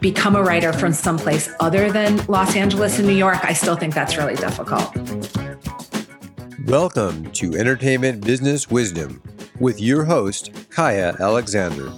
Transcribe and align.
become 0.00 0.34
a 0.34 0.42
writer 0.42 0.72
from 0.72 0.92
someplace 0.92 1.50
other 1.60 1.92
than 1.92 2.24
Los 2.26 2.56
Angeles 2.56 2.98
and 2.98 3.06
New 3.06 3.14
York, 3.14 3.38
I 3.44 3.52
still 3.52 3.76
think 3.76 3.94
that's 3.94 4.16
really 4.16 4.34
difficult. 4.34 4.94
Welcome 6.66 7.30
to 7.32 7.54
Entertainment 7.54 8.24
Business 8.24 8.70
Wisdom 8.70 9.22
with 9.58 9.80
your 9.80 10.04
host, 10.04 10.52
Kaia 10.70 11.18
Alexander. 11.20 11.92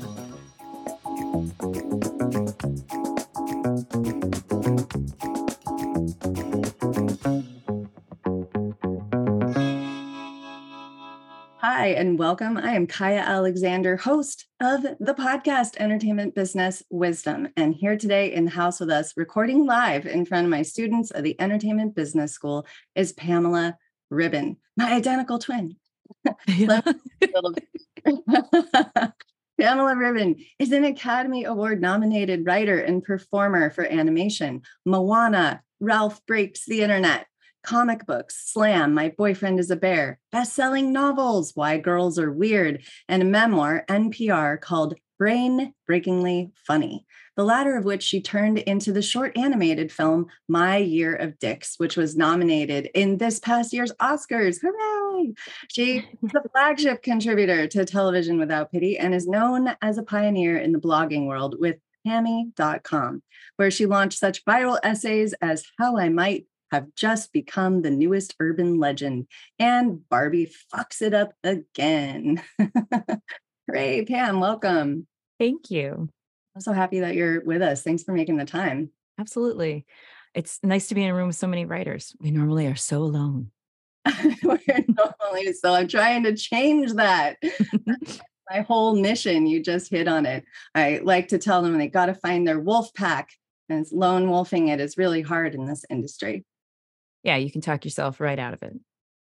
Hi, 11.64 11.90
and 11.90 12.18
welcome. 12.18 12.56
I 12.56 12.72
am 12.72 12.88
Kaia 12.88 13.24
Alexander, 13.24 13.96
host 13.96 14.48
of 14.60 14.82
the 14.82 15.14
podcast 15.14 15.76
Entertainment 15.76 16.34
Business 16.34 16.82
Wisdom. 16.90 17.50
And 17.56 17.72
here 17.72 17.96
today 17.96 18.32
in 18.32 18.46
the 18.46 18.50
house 18.50 18.80
with 18.80 18.90
us, 18.90 19.12
recording 19.16 19.64
live 19.64 20.04
in 20.04 20.24
front 20.24 20.44
of 20.44 20.50
my 20.50 20.62
students 20.62 21.12
of 21.12 21.22
the 21.22 21.40
Entertainment 21.40 21.94
Business 21.94 22.32
School, 22.32 22.66
is 22.96 23.12
Pamela 23.12 23.76
Ribon, 24.10 24.56
my 24.76 24.92
identical 24.92 25.38
twin. 25.38 25.76
Pamela 29.60 29.94
Ribon 29.94 30.44
is 30.58 30.72
an 30.72 30.82
Academy 30.82 31.44
Award 31.44 31.80
nominated 31.80 32.44
writer 32.44 32.80
and 32.80 33.04
performer 33.04 33.70
for 33.70 33.84
animation, 33.84 34.62
Moana, 34.84 35.62
Ralph 35.78 36.26
Breaks 36.26 36.66
the 36.66 36.82
Internet, 36.82 37.28
comic 37.62 38.06
books, 38.06 38.50
Slam, 38.52 38.94
My 38.94 39.10
Boyfriend 39.16 39.60
is 39.60 39.70
a 39.70 39.76
Bear, 39.76 40.18
best 40.30 40.54
selling 40.54 40.92
novels, 40.92 41.52
Why 41.54 41.78
Girls 41.78 42.18
Are 42.18 42.32
Weird, 42.32 42.82
and 43.08 43.22
a 43.22 43.26
memoir, 43.26 43.84
NPR, 43.88 44.60
called 44.60 44.94
Brain 45.18 45.72
Breakingly 45.86 46.50
Funny, 46.66 47.06
the 47.36 47.44
latter 47.44 47.76
of 47.76 47.84
which 47.84 48.02
she 48.02 48.20
turned 48.20 48.58
into 48.58 48.92
the 48.92 49.02
short 49.02 49.36
animated 49.36 49.92
film 49.92 50.26
My 50.48 50.78
Year 50.78 51.14
of 51.14 51.38
Dicks, 51.38 51.74
which 51.78 51.96
was 51.96 52.16
nominated 52.16 52.90
in 52.94 53.18
this 53.18 53.38
past 53.38 53.72
year's 53.72 53.92
Oscars. 54.00 54.58
Hooray! 54.60 55.34
She's 55.68 56.02
is 56.02 56.32
the 56.32 56.42
flagship 56.52 57.02
contributor 57.02 57.68
to 57.68 57.84
Television 57.84 58.38
Without 58.38 58.72
Pity 58.72 58.98
and 58.98 59.14
is 59.14 59.28
known 59.28 59.76
as 59.80 59.96
a 59.96 60.02
pioneer 60.02 60.58
in 60.58 60.72
the 60.72 60.80
blogging 60.80 61.26
world 61.26 61.54
with 61.58 61.76
Pamie.com, 62.04 63.22
where 63.56 63.70
she 63.70 63.86
launched 63.86 64.18
such 64.18 64.44
viral 64.44 64.78
essays 64.82 65.34
as 65.40 65.64
How 65.78 65.98
I 65.98 66.08
Might 66.08 66.46
have 66.72 66.86
just 66.96 67.32
become 67.32 67.82
the 67.82 67.90
newest 67.90 68.34
urban 68.40 68.78
legend, 68.78 69.26
and 69.58 70.08
Barbie 70.08 70.50
fucks 70.74 71.02
it 71.02 71.12
up 71.12 71.34
again. 71.44 72.42
Hooray, 73.68 74.06
Pam, 74.06 74.40
welcome. 74.40 75.06
Thank 75.38 75.70
you. 75.70 76.08
I'm 76.54 76.60
so 76.62 76.72
happy 76.72 77.00
that 77.00 77.14
you're 77.14 77.44
with 77.44 77.60
us. 77.60 77.82
Thanks 77.82 78.02
for 78.02 78.12
making 78.12 78.38
the 78.38 78.46
time. 78.46 78.90
Absolutely. 79.20 79.84
It's 80.34 80.58
nice 80.62 80.88
to 80.88 80.94
be 80.94 81.04
in 81.04 81.10
a 81.10 81.14
room 81.14 81.26
with 81.26 81.36
so 81.36 81.46
many 81.46 81.66
writers. 81.66 82.16
We 82.20 82.30
normally 82.30 82.66
are 82.66 82.74
so 82.74 83.02
alone. 83.02 83.50
We're 84.42 84.58
normally 84.66 85.52
so 85.52 85.74
I'm 85.74 85.88
trying 85.88 86.22
to 86.24 86.34
change 86.34 86.94
that. 86.94 87.36
my 88.50 88.60
whole 88.62 88.96
mission. 88.96 89.46
You 89.46 89.62
just 89.62 89.90
hit 89.90 90.08
on 90.08 90.24
it. 90.24 90.44
I 90.74 91.00
like 91.04 91.28
to 91.28 91.38
tell 91.38 91.62
them 91.62 91.76
they 91.78 91.88
got 91.88 92.06
to 92.06 92.14
find 92.14 92.48
their 92.48 92.58
wolf 92.58 92.92
pack. 92.94 93.30
And 93.68 93.86
lone 93.92 94.28
wolfing 94.28 94.68
it 94.68 94.80
is 94.80 94.98
really 94.98 95.22
hard 95.22 95.54
in 95.54 95.66
this 95.66 95.84
industry 95.88 96.44
yeah, 97.22 97.36
you 97.36 97.50
can 97.50 97.60
talk 97.60 97.84
yourself 97.84 98.20
right 98.20 98.38
out 98.38 98.54
of 98.54 98.62
it. 98.62 98.74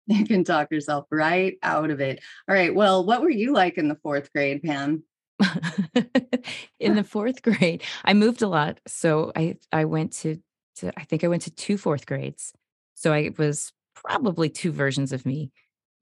You 0.06 0.26
can 0.26 0.44
talk 0.44 0.70
yourself 0.70 1.06
right 1.10 1.56
out 1.62 1.90
of 1.90 1.98
it. 1.98 2.20
All 2.46 2.54
right. 2.54 2.74
Well, 2.74 3.06
what 3.06 3.22
were 3.22 3.30
you 3.30 3.54
like 3.54 3.78
in 3.78 3.88
the 3.88 3.94
fourth 4.02 4.30
grade, 4.34 4.62
Pam? 4.62 5.02
in 6.78 6.94
the 6.94 7.04
fourth 7.04 7.40
grade, 7.40 7.82
I 8.04 8.12
moved 8.12 8.42
a 8.42 8.46
lot. 8.46 8.80
So 8.86 9.32
I 9.34 9.56
I 9.72 9.86
went 9.86 10.12
to 10.18 10.42
to 10.76 10.92
I 10.98 11.04
think 11.04 11.24
I 11.24 11.28
went 11.28 11.42
to 11.42 11.50
two 11.50 11.78
fourth 11.78 12.04
grades. 12.04 12.52
So 12.92 13.14
I 13.14 13.30
was 13.38 13.72
probably 13.94 14.50
two 14.50 14.72
versions 14.72 15.10
of 15.10 15.24
me 15.24 15.52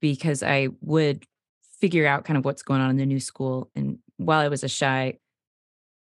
because 0.01 0.43
I 0.43 0.67
would 0.81 1.23
figure 1.79 2.05
out 2.05 2.25
kind 2.25 2.37
of 2.37 2.43
what's 2.43 2.61
going 2.61 2.81
on 2.81 2.89
in 2.89 2.97
the 2.97 3.05
new 3.05 3.19
school. 3.19 3.71
And 3.73 3.99
while 4.17 4.41
I 4.41 4.49
was 4.49 4.63
a 4.63 4.69
shy 4.69 5.17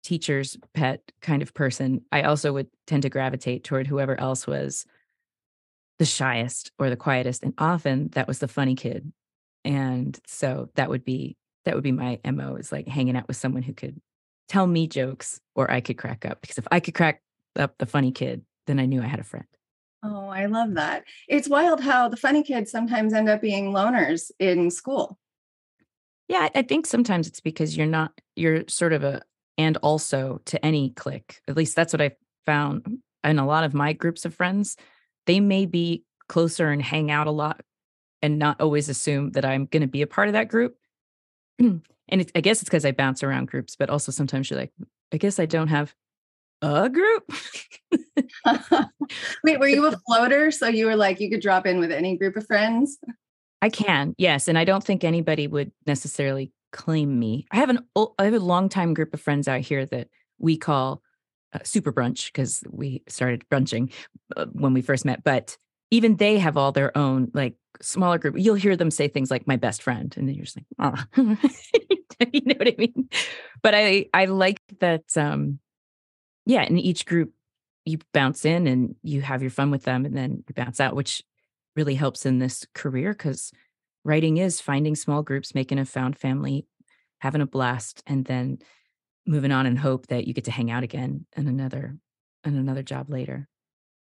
teacher's 0.03 0.57
pet 0.73 1.11
kind 1.21 1.41
of 1.41 1.53
person, 1.53 2.01
I 2.11 2.23
also 2.23 2.51
would 2.53 2.67
tend 2.87 3.03
to 3.03 3.09
gravitate 3.09 3.63
toward 3.63 3.87
whoever 3.87 4.19
else 4.19 4.47
was 4.47 4.85
the 5.99 6.05
shyest 6.05 6.71
or 6.79 6.89
the 6.89 6.95
quietest 6.95 7.43
and 7.43 7.53
often 7.57 8.09
that 8.09 8.27
was 8.27 8.39
the 8.39 8.47
funny 8.47 8.75
kid 8.75 9.11
and 9.63 10.19
so 10.25 10.69
that 10.75 10.89
would 10.89 11.05
be 11.05 11.37
that 11.65 11.75
would 11.75 11.83
be 11.83 11.91
my 11.91 12.19
mo 12.25 12.55
is 12.55 12.71
like 12.71 12.87
hanging 12.87 13.15
out 13.15 13.27
with 13.27 13.37
someone 13.37 13.61
who 13.61 13.73
could 13.73 14.01
tell 14.49 14.65
me 14.65 14.87
jokes 14.87 15.39
or 15.55 15.69
i 15.69 15.79
could 15.79 15.97
crack 15.97 16.25
up 16.25 16.41
because 16.41 16.57
if 16.57 16.67
i 16.71 16.79
could 16.79 16.95
crack 16.95 17.21
up 17.55 17.77
the 17.77 17.85
funny 17.85 18.11
kid 18.11 18.43
then 18.67 18.79
i 18.79 18.85
knew 18.85 19.01
i 19.01 19.05
had 19.05 19.19
a 19.19 19.23
friend. 19.23 19.45
Oh 20.03 20.29
i 20.29 20.47
love 20.47 20.73
that. 20.75 21.03
It's 21.27 21.47
wild 21.47 21.81
how 21.81 22.09
the 22.09 22.17
funny 22.17 22.41
kids 22.41 22.71
sometimes 22.71 23.13
end 23.13 23.29
up 23.29 23.41
being 23.41 23.71
loners 23.71 24.31
in 24.39 24.71
school. 24.71 25.19
Yeah 26.27 26.49
i 26.55 26.61
think 26.63 26.87
sometimes 26.87 27.27
it's 27.27 27.41
because 27.41 27.77
you're 27.77 27.85
not 27.85 28.11
you're 28.35 28.63
sort 28.67 28.93
of 28.93 29.03
a 29.03 29.21
and 29.57 29.77
also 29.77 30.41
to 30.45 30.65
any 30.65 30.91
clique 30.91 31.41
at 31.47 31.55
least 31.55 31.75
that's 31.75 31.93
what 31.93 32.01
i 32.01 32.11
found 32.45 32.99
in 33.23 33.37
a 33.37 33.45
lot 33.45 33.63
of 33.63 33.73
my 33.73 33.93
groups 33.93 34.25
of 34.25 34.33
friends 34.33 34.75
they 35.25 35.39
may 35.39 35.65
be 35.65 36.03
closer 36.27 36.69
and 36.69 36.81
hang 36.81 37.11
out 37.11 37.27
a 37.27 37.31
lot 37.31 37.61
and 38.21 38.39
not 38.39 38.61
always 38.61 38.89
assume 38.89 39.31
that 39.31 39.45
I'm 39.45 39.65
going 39.65 39.81
to 39.81 39.87
be 39.87 40.01
a 40.01 40.07
part 40.07 40.27
of 40.27 40.33
that 40.33 40.47
group. 40.47 40.75
and 41.59 41.81
it, 42.09 42.31
I 42.35 42.41
guess 42.41 42.61
it's 42.61 42.69
because 42.69 42.85
I 42.85 42.91
bounce 42.91 43.23
around 43.23 43.47
groups, 43.47 43.75
but 43.75 43.89
also 43.89 44.11
sometimes 44.11 44.49
you're 44.49 44.59
like, 44.59 44.73
I 45.13 45.17
guess 45.17 45.39
I 45.39 45.45
don't 45.45 45.67
have 45.67 45.93
a 46.61 46.89
group. 46.89 47.31
Wait, 49.43 49.59
were 49.59 49.67
you 49.67 49.85
a 49.87 49.91
floater? 50.07 50.51
So 50.51 50.67
you 50.67 50.85
were 50.85 50.95
like, 50.95 51.19
you 51.19 51.29
could 51.29 51.41
drop 51.41 51.65
in 51.65 51.79
with 51.79 51.91
any 51.91 52.17
group 52.17 52.35
of 52.35 52.45
friends? 52.45 52.97
I 53.61 53.69
can, 53.69 54.15
yes. 54.17 54.47
And 54.47 54.57
I 54.57 54.65
don't 54.65 54.83
think 54.83 55.03
anybody 55.03 55.47
would 55.47 55.71
necessarily 55.85 56.51
claim 56.71 57.19
me. 57.19 57.45
I 57.51 57.57
have 57.57 57.69
an 57.69 57.79
I 58.17 58.23
have 58.25 58.33
a 58.33 58.39
long 58.39 58.69
time 58.69 58.93
group 58.93 59.13
of 59.13 59.21
friends 59.21 59.47
out 59.47 59.61
here 59.61 59.85
that 59.87 60.07
we 60.39 60.57
call 60.57 61.01
uh, 61.53 61.59
super 61.63 61.91
brunch 61.91 62.27
because 62.27 62.63
we 62.69 63.03
started 63.07 63.43
brunching 63.49 63.91
uh, 64.35 64.45
when 64.53 64.73
we 64.73 64.81
first 64.81 65.05
met. 65.05 65.23
But 65.23 65.57
even 65.91 66.17
they 66.17 66.37
have 66.39 66.57
all 66.57 66.71
their 66.71 66.95
own 66.97 67.31
like 67.33 67.55
smaller 67.81 68.17
group. 68.17 68.35
You'll 68.37 68.55
hear 68.55 68.75
them 68.75 68.91
say 68.91 69.07
things 69.07 69.31
like 69.31 69.47
"my 69.47 69.57
best 69.57 69.83
friend," 69.83 70.13
and 70.17 70.27
then 70.27 70.35
you're 70.35 70.45
just 70.45 70.57
like, 70.57 70.65
"Oh," 70.79 71.03
you 72.33 72.41
know 72.45 72.55
what 72.55 72.67
I 72.67 72.75
mean? 72.77 73.09
But 73.61 73.75
I 73.75 74.05
I 74.13 74.25
like 74.25 74.61
that. 74.79 75.03
um 75.17 75.59
Yeah, 76.45 76.63
in 76.63 76.77
each 76.77 77.05
group, 77.05 77.33
you 77.85 77.99
bounce 78.13 78.45
in 78.45 78.67
and 78.67 78.95
you 79.03 79.21
have 79.21 79.41
your 79.41 79.51
fun 79.51 79.71
with 79.71 79.83
them, 79.83 80.05
and 80.05 80.15
then 80.15 80.43
you 80.47 80.53
bounce 80.55 80.79
out, 80.79 80.95
which 80.95 81.23
really 81.75 81.95
helps 81.95 82.25
in 82.25 82.39
this 82.39 82.65
career 82.73 83.11
because 83.13 83.51
writing 84.03 84.37
is 84.37 84.61
finding 84.61 84.95
small 84.95 85.23
groups, 85.23 85.55
making 85.55 85.79
a 85.79 85.85
found 85.85 86.17
family, 86.17 86.65
having 87.19 87.41
a 87.41 87.45
blast, 87.45 88.03
and 88.07 88.25
then 88.25 88.59
moving 89.25 89.51
on 89.51 89.65
and 89.65 89.77
hope 89.77 90.07
that 90.07 90.27
you 90.27 90.33
get 90.33 90.45
to 90.45 90.51
hang 90.51 90.71
out 90.71 90.83
again 90.83 91.25
in 91.35 91.47
another 91.47 91.97
in 92.43 92.55
another 92.55 92.83
job 92.83 93.09
later. 93.09 93.47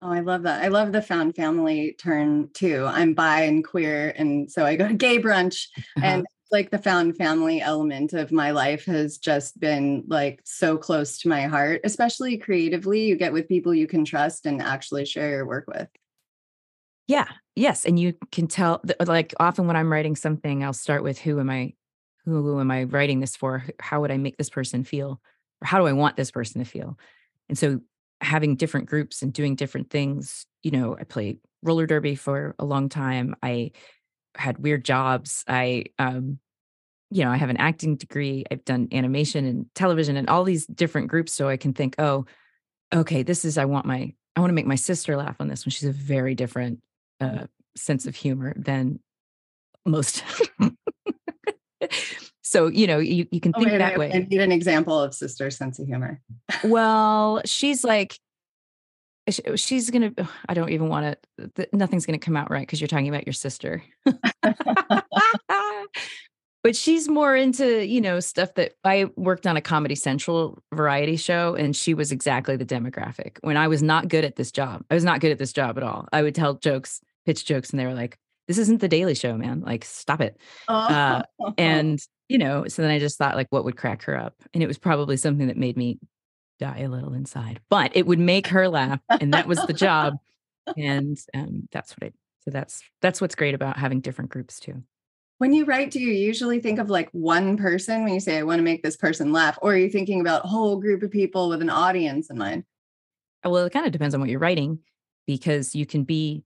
Oh, 0.01 0.11
I 0.11 0.21
love 0.21 0.43
that. 0.43 0.65
I 0.65 0.69
love 0.69 0.91
the 0.91 1.03
found 1.03 1.37
family 1.37 1.95
turn 1.99 2.51
too. 2.55 2.87
I'm 2.87 3.15
bi 3.15 3.43
and 3.43 3.65
queer. 3.65 4.13
And 4.17 4.51
so 4.51 4.65
I 4.65 4.75
go 4.75 4.89
to 4.89 4.95
gay 4.95 5.21
brunch 5.21 5.67
uh-huh. 5.97 6.05
and 6.05 6.27
like 6.51 6.71
the 6.71 6.79
found 6.79 7.17
family 7.17 7.61
element 7.61 8.13
of 8.13 8.33
my 8.33 8.51
life 8.51 8.85
has 8.85 9.17
just 9.17 9.59
been 9.59 10.05
like 10.09 10.41
so 10.45 10.77
close 10.77 11.19
to 11.21 11.29
my 11.29 11.43
heart, 11.43 11.81
especially 11.85 12.37
creatively. 12.37 13.05
You 13.05 13.17
get 13.17 13.33
with 13.33 13.49
people 13.49 13.73
you 13.73 13.87
can 13.87 14.05
trust 14.05 14.45
and 14.45 14.61
actually 14.61 15.07
share 15.07 15.31
your 15.31 15.47
work 15.47 15.67
with. 15.69 15.89
Yeah. 17.07 17.29
Yes. 17.57 17.85
And 17.85 17.99
you 17.99 18.15
can 18.33 18.49
tell 18.49 18.83
like 19.05 19.35
often 19.39 19.67
when 19.67 19.77
I'm 19.77 19.91
writing 19.91 20.17
something, 20.17 20.65
I'll 20.65 20.73
start 20.73 21.03
with 21.03 21.19
who 21.19 21.41
am 21.41 21.49
I 21.49 21.75
who 22.25 22.61
am 22.61 22.71
I 22.71 22.85
writing 22.85 23.21
this 23.21 23.37
for? 23.37 23.65
How 23.81 24.01
would 24.01 24.11
I 24.11 24.19
make 24.19 24.37
this 24.37 24.51
person 24.51 24.85
feel? 24.85 25.21
or 25.63 25.67
how 25.67 25.79
do 25.79 25.87
I 25.87 25.93
want 25.93 26.17
this 26.17 26.31
person 26.31 26.63
to 26.63 26.69
feel? 26.69 26.99
And 27.49 27.57
so 27.57 27.81
having 28.21 28.57
different 28.57 28.87
groups 28.87 29.23
and 29.23 29.33
doing 29.33 29.55
different 29.55 29.91
things, 29.91 30.47
you 30.63 30.71
know, 30.71 30.97
I 30.99 31.05
played 31.05 31.39
roller 31.63 31.87
derby 31.87 32.17
for 32.17 32.55
a 32.59 32.65
long 32.65 32.89
time. 32.89 33.35
I 33.43 33.73
had 34.37 34.59
weird 34.59 34.85
jobs. 34.85 35.45
I 35.49 35.87
um 35.99 36.39
you 37.11 37.25
know, 37.25 37.31
I 37.31 37.37
have 37.37 37.51
an 37.51 37.59
acting 37.59 37.97
degree. 37.97 38.45
I've 38.51 38.65
done 38.65 38.89
animation 38.91 39.45
and 39.45 39.67
television 39.75 40.17
and 40.17 40.31
all 40.31 40.45
these 40.45 40.67
different 40.67 41.09
groups 41.09 41.35
so 41.35 41.49
I 41.49 41.59
can 41.59 41.75
think, 41.75 41.95
"Oh, 41.99 42.25
okay, 42.93 43.23
this 43.23 43.45
is 43.45 43.59
I 43.59 43.67
want 43.67 43.87
my 43.87 44.15
I 44.37 44.41
want 44.41 44.51
to 44.51 44.55
make 44.55 44.67
my 44.67 44.77
sister 44.77 45.17
laugh 45.17 45.37
on 45.41 45.49
this 45.49 45.67
one. 45.67 45.71
She's 45.71 45.89
a 45.89 45.93
very 45.93 46.35
different 46.35 46.81
uh 47.21 47.47
sense 47.77 48.07
of 48.07 48.15
humor 48.17 48.55
than 48.57 49.01
most 49.87 50.25
so 52.43 52.69
you 52.69 52.87
know 52.87 52.99
you, 52.99 53.26
you 53.31 53.40
can 53.40 53.52
Oh, 53.55 53.58
think 53.61 53.73
wait, 53.73 53.79
that 53.79 53.94
I, 53.94 53.99
way. 53.99 54.12
I 54.12 54.19
need 54.29 54.40
an 54.40 54.52
example 54.52 54.99
of 54.99 55.14
sister 55.14 55.50
sense 55.50 55.79
of 55.79 55.87
humor. 55.87 56.20
well 56.64 57.40
she's 57.44 57.84
like 57.84 58.19
she's 59.55 59.88
gonna 59.90 60.12
i 60.49 60.55
don't 60.55 60.70
even 60.70 60.88
want 60.88 61.17
to 61.55 61.69
nothing's 61.73 62.05
gonna 62.06 62.19
come 62.19 62.37
out 62.37 62.50
right 62.50 62.67
because 62.67 62.81
you're 62.81 62.88
talking 62.88 63.08
about 63.08 63.26
your 63.26 63.32
sister. 63.34 63.82
But 66.64 66.76
she's 66.76 67.08
more 67.08 67.34
into 67.34 67.84
you 67.84 68.00
know 68.00 68.20
stuff 68.20 68.55
that 68.55 68.75
i 68.84 69.06
worked 69.17 69.49
on 69.49 69.56
a 69.56 69.61
comedy 69.61 69.96
central 69.96 70.62
variety 70.73 71.17
show 71.17 71.56
and 71.56 71.75
she 71.75 71.93
was 71.93 72.12
exactly 72.12 72.55
the 72.56 72.64
demographic. 72.64 73.38
When 73.40 73.56
i 73.56 73.67
was 73.67 73.82
not 73.82 74.06
good 74.08 74.25
at 74.25 74.37
this 74.37 74.52
job 74.52 74.84
i 74.88 74.94
was 74.94 75.02
not 75.05 75.19
good 75.20 75.32
at 75.32 75.38
this 75.38 75.52
job 75.52 75.76
at 75.76 75.82
all. 75.82 76.06
I 76.12 76.23
would 76.23 76.37
tell 76.37 76.55
jokes 76.55 77.00
pitch 77.26 77.44
jokes 77.44 77.70
and 77.70 77.81
they 77.81 77.87
were 77.87 77.94
like 77.94 78.17
this 78.49 78.59
isn't 78.59 78.81
the 78.81 78.89
daily 78.89 79.15
show 79.15 79.37
man 79.37 79.61
like 79.61 79.85
stop 79.85 80.21
it 80.21 80.39
Uh, 80.69 81.23
and 81.59 82.00
you 82.29 82.39
know 82.39 82.67
so 82.67 82.83
then 82.83 82.91
i 82.91 82.99
just 82.99 83.19
thought 83.19 83.37
like 83.37 83.47
what 83.50 83.65
would 83.65 83.77
crack 83.77 84.03
her 84.05 84.17
up 84.17 84.35
and 84.55 84.62
it 84.62 84.67
was 84.67 84.79
probably 84.79 85.17
something 85.17 85.47
that 85.49 85.56
made 85.56 85.77
me 85.77 85.99
die 86.59 86.81
a 86.81 86.89
little 86.89 87.12
inside 87.15 87.61
but 87.71 87.91
it 87.94 88.06
would 88.06 88.19
make 88.19 88.47
her 88.49 88.69
laugh 88.69 89.00
and 89.09 89.35
that 89.35 89.47
was 89.47 89.59
the 89.67 89.73
job 89.73 90.15
and 90.77 91.19
um, 91.35 91.69
that's 91.73 91.93
what 91.93 92.09
i 92.09 92.12
so 92.44 92.50
that's 92.50 92.83
that's 93.00 93.21
what's 93.21 93.35
great 93.35 93.55
about 93.55 93.77
having 93.77 94.00
different 94.00 94.31
groups 94.31 94.59
too 94.61 94.83
When 95.39 95.53
you 95.53 95.65
write, 95.65 95.91
do 95.91 95.99
you 96.00 96.12
usually 96.12 96.61
think 96.61 96.79
of 96.79 96.89
like 96.89 97.09
one 97.11 97.56
person 97.56 98.05
when 98.05 98.15
you 98.15 98.21
say, 98.21 98.39
I 98.39 98.44
want 98.44 98.61
to 98.61 98.62
make 98.62 98.83
this 98.85 98.97
person 98.97 99.33
laugh? 99.33 99.59
Or 99.61 99.73
are 99.73 99.77
you 99.77 99.91
thinking 99.91 100.21
about 100.21 100.44
a 100.44 100.49
whole 100.49 100.77
group 100.79 101.03
of 101.03 101.11
people 101.11 101.49
with 101.49 101.62
an 101.62 101.71
audience 101.71 102.31
in 102.31 102.39
mind? 102.39 102.62
well 103.44 103.65
it 103.67 103.73
kind 103.73 103.87
of 103.87 103.91
depends 103.93 104.15
on 104.15 104.21
what 104.21 104.31
you're 104.31 104.39
writing 104.39 104.79
because 105.27 105.75
you 105.75 105.85
can 105.85 106.05
be 106.05 106.44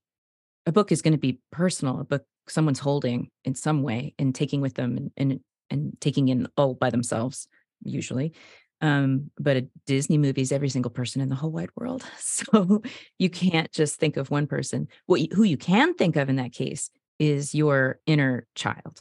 a 0.67 0.73
book 0.73 0.93
is 0.93 1.03
going 1.03 1.13
to 1.13 1.19
be 1.19 1.41
personal 1.51 2.01
a 2.01 2.05
book 2.05 2.25
someone's 2.49 2.79
holding 2.79 3.31
in 3.45 3.55
some 3.55 3.83
way 3.83 4.15
and 4.19 4.35
taking 4.35 4.61
with 4.61 4.75
them 4.75 4.97
and 4.97 5.11
and, 5.17 5.41
and 5.71 6.01
taking 6.01 6.29
in 6.29 6.47
all 6.57 6.75
by 6.75 6.91
themselves 6.91 7.49
usually 7.83 8.33
um 8.81 9.31
but 9.39 9.57
a 9.57 9.67
disney 9.87 10.19
movie 10.19 10.43
is 10.43 10.53
every 10.53 10.69
single 10.69 10.91
person 10.91 11.21
in 11.23 11.29
the 11.29 11.35
whole 11.35 11.51
wide 11.51 11.71
world. 11.77 12.05
So 12.19 12.83
you 13.19 13.31
can't 13.31 13.73
just 13.73 13.99
think 13.99 14.19
of 14.19 14.31
one 14.31 14.47
person. 14.47 14.89
What 15.07 15.21
you, 15.23 15.29
who 15.35 15.43
you 15.43 15.57
can 15.57 15.95
think 15.95 16.17
of 16.17 16.29
in 16.29 16.37
that 16.37 16.53
case 16.53 16.91
is 17.19 17.55
your 17.55 17.99
inner 18.07 18.47
child 18.55 19.01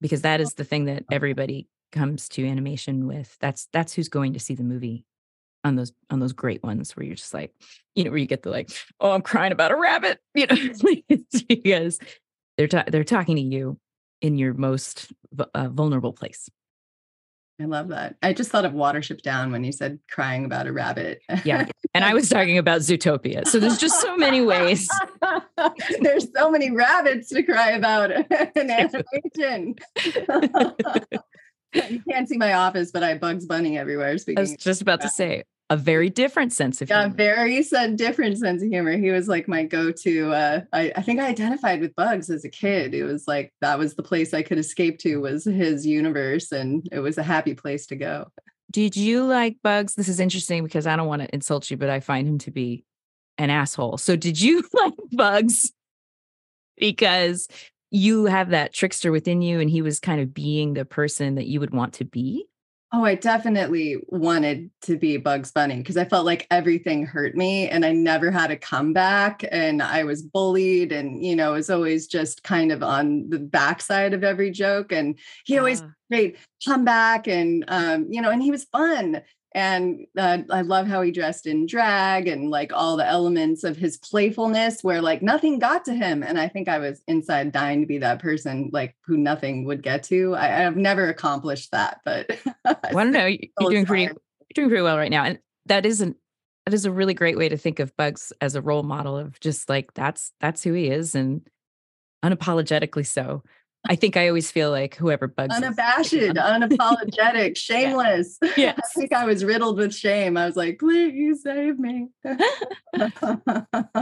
because 0.00 0.22
that 0.22 0.40
is 0.40 0.54
the 0.54 0.64
thing 0.64 0.84
that 0.84 1.04
everybody 1.10 1.66
comes 1.90 2.28
to 2.30 2.46
animation 2.46 3.08
with. 3.08 3.36
That's 3.40 3.68
that's 3.72 3.92
who's 3.92 4.08
going 4.08 4.34
to 4.34 4.40
see 4.40 4.54
the 4.54 4.62
movie 4.62 5.04
on 5.68 5.76
those 5.76 5.92
on 6.10 6.18
those 6.18 6.32
great 6.32 6.62
ones 6.62 6.96
where 6.96 7.06
you're 7.06 7.14
just 7.14 7.34
like 7.34 7.52
you 7.94 8.04
know 8.04 8.10
where 8.10 8.18
you 8.18 8.26
get 8.26 8.42
the 8.42 8.50
like 8.50 8.70
oh 9.00 9.12
i'm 9.12 9.22
crying 9.22 9.52
about 9.52 9.70
a 9.70 9.76
rabbit 9.76 10.18
you 10.34 10.46
know 10.46 10.56
because 11.48 11.98
they're 12.56 12.66
ta- 12.68 12.84
they're 12.88 13.04
talking 13.04 13.36
to 13.36 13.42
you 13.42 13.78
in 14.20 14.36
your 14.36 14.54
most 14.54 15.12
uh, 15.54 15.68
vulnerable 15.68 16.12
place 16.12 16.48
I 17.60 17.64
love 17.64 17.88
that. 17.88 18.14
I 18.22 18.34
just 18.34 18.52
thought 18.52 18.64
of 18.64 18.70
Watership 18.72 19.20
Down 19.22 19.50
when 19.50 19.64
you 19.64 19.72
said 19.72 19.98
crying 20.08 20.44
about 20.44 20.68
a 20.68 20.72
rabbit. 20.72 21.20
yeah 21.44 21.66
and 21.92 22.04
i 22.04 22.14
was 22.14 22.28
talking 22.28 22.56
about 22.56 22.82
zootopia 22.82 23.44
so 23.48 23.58
there's 23.58 23.78
just 23.78 24.00
so 24.00 24.16
many 24.16 24.40
ways 24.40 24.88
There's 26.00 26.28
so 26.32 26.50
many 26.50 26.70
rabbits 26.70 27.30
to 27.30 27.42
cry 27.42 27.70
about 27.70 28.10
in 28.12 28.70
animation. 28.70 29.74
you 31.74 32.02
can't 32.08 32.28
see 32.28 32.36
my 32.36 32.54
office, 32.54 32.90
but 32.92 33.02
I 33.02 33.08
have 33.10 33.20
Bugs 33.20 33.46
Bunny 33.46 33.76
everywhere. 33.78 34.16
i 34.36 34.40
was 34.40 34.56
just 34.56 34.80
about 34.82 35.00
to 35.00 35.08
say 35.08 35.44
a 35.70 35.76
very 35.76 36.08
different 36.08 36.52
sense 36.52 36.80
of 36.80 36.88
yeah, 36.88 37.02
humor. 37.02 37.14
very 37.14 37.62
different 37.94 38.38
sense 38.38 38.62
of 38.62 38.68
humor. 38.68 38.96
He 38.96 39.10
was 39.10 39.28
like 39.28 39.48
my 39.48 39.64
go-to. 39.64 40.32
Uh, 40.32 40.60
I, 40.72 40.92
I 40.96 41.02
think 41.02 41.20
I 41.20 41.28
identified 41.28 41.80
with 41.80 41.94
Bugs 41.94 42.30
as 42.30 42.44
a 42.44 42.48
kid. 42.48 42.94
It 42.94 43.04
was 43.04 43.28
like 43.28 43.52
that 43.60 43.78
was 43.78 43.94
the 43.94 44.02
place 44.02 44.32
I 44.32 44.42
could 44.42 44.58
escape 44.58 44.98
to 45.00 45.18
was 45.18 45.44
his 45.44 45.86
universe, 45.86 46.52
and 46.52 46.88
it 46.90 47.00
was 47.00 47.18
a 47.18 47.22
happy 47.22 47.54
place 47.54 47.86
to 47.86 47.96
go. 47.96 48.30
Did 48.70 48.96
you 48.96 49.24
like 49.24 49.58
Bugs? 49.62 49.94
This 49.94 50.08
is 50.08 50.20
interesting 50.20 50.64
because 50.64 50.86
I 50.86 50.96
don't 50.96 51.08
want 51.08 51.22
to 51.22 51.34
insult 51.34 51.70
you, 51.70 51.76
but 51.76 51.90
I 51.90 52.00
find 52.00 52.26
him 52.26 52.38
to 52.38 52.50
be 52.50 52.84
an 53.36 53.50
asshole. 53.50 53.98
So 53.98 54.16
did 54.16 54.40
you 54.40 54.62
like 54.72 54.94
Bugs? 55.12 55.72
Because 56.78 57.48
you 57.90 58.26
have 58.26 58.50
that 58.50 58.72
trickster 58.72 59.12
within 59.12 59.42
you, 59.42 59.60
and 59.60 59.68
he 59.68 59.82
was 59.82 60.00
kind 60.00 60.20
of 60.20 60.32
being 60.32 60.74
the 60.74 60.84
person 60.86 61.34
that 61.34 61.46
you 61.46 61.60
would 61.60 61.74
want 61.74 61.94
to 61.94 62.04
be. 62.04 62.46
Oh, 62.90 63.04
I 63.04 63.16
definitely 63.16 63.98
wanted 64.06 64.70
to 64.82 64.96
be 64.96 65.18
Bugs 65.18 65.52
Bunny 65.52 65.76
because 65.76 65.98
I 65.98 66.06
felt 66.06 66.24
like 66.24 66.46
everything 66.50 67.04
hurt 67.04 67.36
me 67.36 67.68
and 67.68 67.84
I 67.84 67.92
never 67.92 68.30
had 68.30 68.50
a 68.50 68.56
comeback 68.56 69.44
and 69.52 69.82
I 69.82 70.04
was 70.04 70.22
bullied 70.22 70.90
and, 70.90 71.22
you 71.22 71.36
know, 71.36 71.52
was 71.52 71.68
always 71.68 72.06
just 72.06 72.42
kind 72.42 72.72
of 72.72 72.82
on 72.82 73.28
the 73.28 73.40
backside 73.40 74.14
of 74.14 74.24
every 74.24 74.50
joke. 74.50 74.90
And 74.90 75.18
he 75.44 75.58
always 75.58 75.82
made 76.08 76.38
comeback 76.66 77.28
and, 77.28 77.62
um, 77.68 78.06
you 78.08 78.22
know, 78.22 78.30
and 78.30 78.42
he 78.42 78.50
was 78.50 78.64
fun. 78.64 79.20
And 79.52 80.06
uh, 80.16 80.38
I 80.50 80.60
love 80.60 80.86
how 80.86 81.00
he 81.02 81.10
dressed 81.10 81.46
in 81.46 81.66
drag 81.66 82.28
and 82.28 82.50
like 82.50 82.72
all 82.72 82.96
the 82.96 83.06
elements 83.06 83.64
of 83.64 83.76
his 83.76 83.96
playfulness 83.96 84.84
where 84.84 85.00
like 85.00 85.22
nothing 85.22 85.58
got 85.58 85.86
to 85.86 85.94
him. 85.94 86.22
And 86.22 86.38
I 86.38 86.48
think 86.48 86.68
I 86.68 86.78
was 86.78 87.02
inside 87.06 87.52
dying 87.52 87.80
to 87.80 87.86
be 87.86 87.98
that 87.98 88.20
person, 88.20 88.68
like 88.72 88.94
who 89.06 89.16
nothing 89.16 89.64
would 89.64 89.82
get 89.82 90.02
to. 90.04 90.34
I, 90.34 90.66
I've 90.66 90.76
never 90.76 91.08
accomplished 91.08 91.70
that, 91.72 92.00
but 92.04 92.38
Well, 92.64 92.76
I 92.98 93.04
don't 93.04 93.12
know. 93.12 93.26
You're 93.26 93.70
doing 93.70 93.86
pretty, 93.86 94.02
you're 94.04 94.14
doing 94.54 94.68
pretty 94.68 94.82
well 94.82 94.98
right 94.98 95.10
now, 95.10 95.24
and 95.24 95.38
that 95.66 95.86
isn't. 95.86 96.16
That 96.66 96.74
is 96.74 96.84
a 96.84 96.92
really 96.92 97.14
great 97.14 97.38
way 97.38 97.48
to 97.48 97.56
think 97.56 97.78
of 97.78 97.96
Bugs 97.96 98.30
as 98.42 98.54
a 98.54 98.60
role 98.60 98.82
model 98.82 99.16
of 99.16 99.40
just 99.40 99.70
like 99.70 99.94
that's 99.94 100.32
that's 100.40 100.62
who 100.62 100.74
he 100.74 100.88
is, 100.88 101.14
and 101.14 101.48
unapologetically 102.24 103.06
so. 103.06 103.42
I 103.86 103.94
think 103.94 104.16
I 104.16 104.28
always 104.28 104.50
feel 104.50 104.70
like 104.70 104.96
whoever 104.96 105.28
Bugs 105.28 105.54
unabashed, 105.54 106.12
unapologetic, 106.12 107.56
shameless. 107.56 108.38
Yes. 108.56 108.78
I 108.78 109.00
think 109.00 109.12
I 109.12 109.24
was 109.24 109.44
riddled 109.44 109.78
with 109.78 109.94
shame. 109.94 110.36
I 110.36 110.46
was 110.46 110.56
like, 110.56 110.78
please 110.78 111.42
save 111.42 111.78
me. 111.78 112.08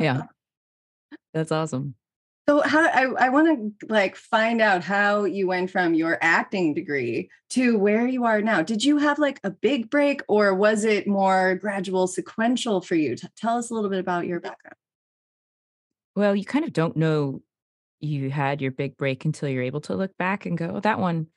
yeah, 0.01 0.23
that's 1.35 1.53
awesome. 1.53 1.95
So 2.49 2.61
how 2.61 2.87
I, 2.87 3.27
I 3.27 3.29
want 3.29 3.49
to 3.81 3.87
like 3.89 4.15
find 4.15 4.61
out 4.61 4.85
how 4.85 5.25
you 5.25 5.49
went 5.49 5.71
from 5.71 5.95
your 5.95 6.17
acting 6.23 6.75
degree 6.75 7.29
to 7.51 7.77
where 7.77 8.07
you 8.07 8.25
are 8.25 8.41
now. 8.41 8.63
Did 8.63 8.85
you 8.85 8.99
have 8.99 9.19
like 9.19 9.41
a 9.43 9.51
big 9.51 9.91
break 9.91 10.23
or 10.29 10.55
was 10.55 10.85
it 10.85 11.09
more 11.09 11.57
gradual 11.57 12.07
sequential 12.07 12.81
for 12.81 12.95
you? 12.95 13.17
T- 13.17 13.27
tell 13.37 13.59
us 13.59 13.71
a 13.71 13.75
little 13.75 13.91
bit 13.91 13.99
about 13.99 14.27
your 14.27 14.39
background. 14.39 14.77
Well, 16.15 16.37
you 16.37 16.45
kind 16.45 16.65
of 16.65 16.73
don't 16.73 16.97
know 16.97 17.43
you 18.01 18.31
had 18.31 18.61
your 18.61 18.71
big 18.71 18.97
break 18.97 19.25
until 19.25 19.49
you're 19.49 19.63
able 19.63 19.81
to 19.83 19.95
look 19.95 20.17
back 20.19 20.47
and 20.47 20.59
go, 20.59 20.73
oh, 20.77 20.81
that 20.81 20.99
one, 20.99 21.29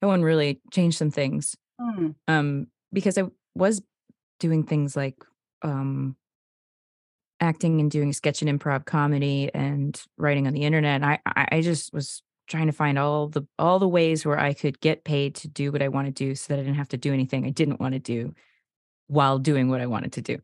that 0.00 0.06
one 0.06 0.22
really 0.22 0.60
changed 0.72 0.98
some 0.98 1.10
things. 1.10 1.56
Hmm. 1.80 2.10
Um, 2.26 2.66
because 2.92 3.18
I 3.18 3.24
was 3.54 3.82
doing 4.40 4.64
things 4.64 4.96
like 4.96 5.16
um 5.62 6.16
acting 7.40 7.80
and 7.80 7.90
doing 7.90 8.12
sketch 8.12 8.42
and 8.42 8.60
improv 8.60 8.84
comedy 8.84 9.50
and 9.54 10.00
writing 10.16 10.46
on 10.46 10.52
the 10.52 10.62
internet. 10.62 11.02
I 11.02 11.18
I 11.26 11.48
I 11.52 11.60
just 11.60 11.92
was 11.92 12.22
trying 12.48 12.66
to 12.66 12.72
find 12.72 12.98
all 12.98 13.28
the 13.28 13.46
all 13.58 13.78
the 13.78 13.88
ways 13.88 14.24
where 14.24 14.38
I 14.38 14.54
could 14.54 14.80
get 14.80 15.04
paid 15.04 15.34
to 15.36 15.48
do 15.48 15.70
what 15.70 15.82
I 15.82 15.88
want 15.88 16.06
to 16.06 16.12
do 16.12 16.34
so 16.34 16.52
that 16.52 16.60
I 16.60 16.62
didn't 16.62 16.76
have 16.76 16.88
to 16.88 16.96
do 16.96 17.12
anything 17.12 17.44
I 17.44 17.50
didn't 17.50 17.80
want 17.80 17.94
to 17.94 17.98
do 17.98 18.34
while 19.06 19.38
doing 19.38 19.68
what 19.68 19.80
I 19.80 19.86
wanted 19.86 20.12
to 20.14 20.22
do. 20.22 20.38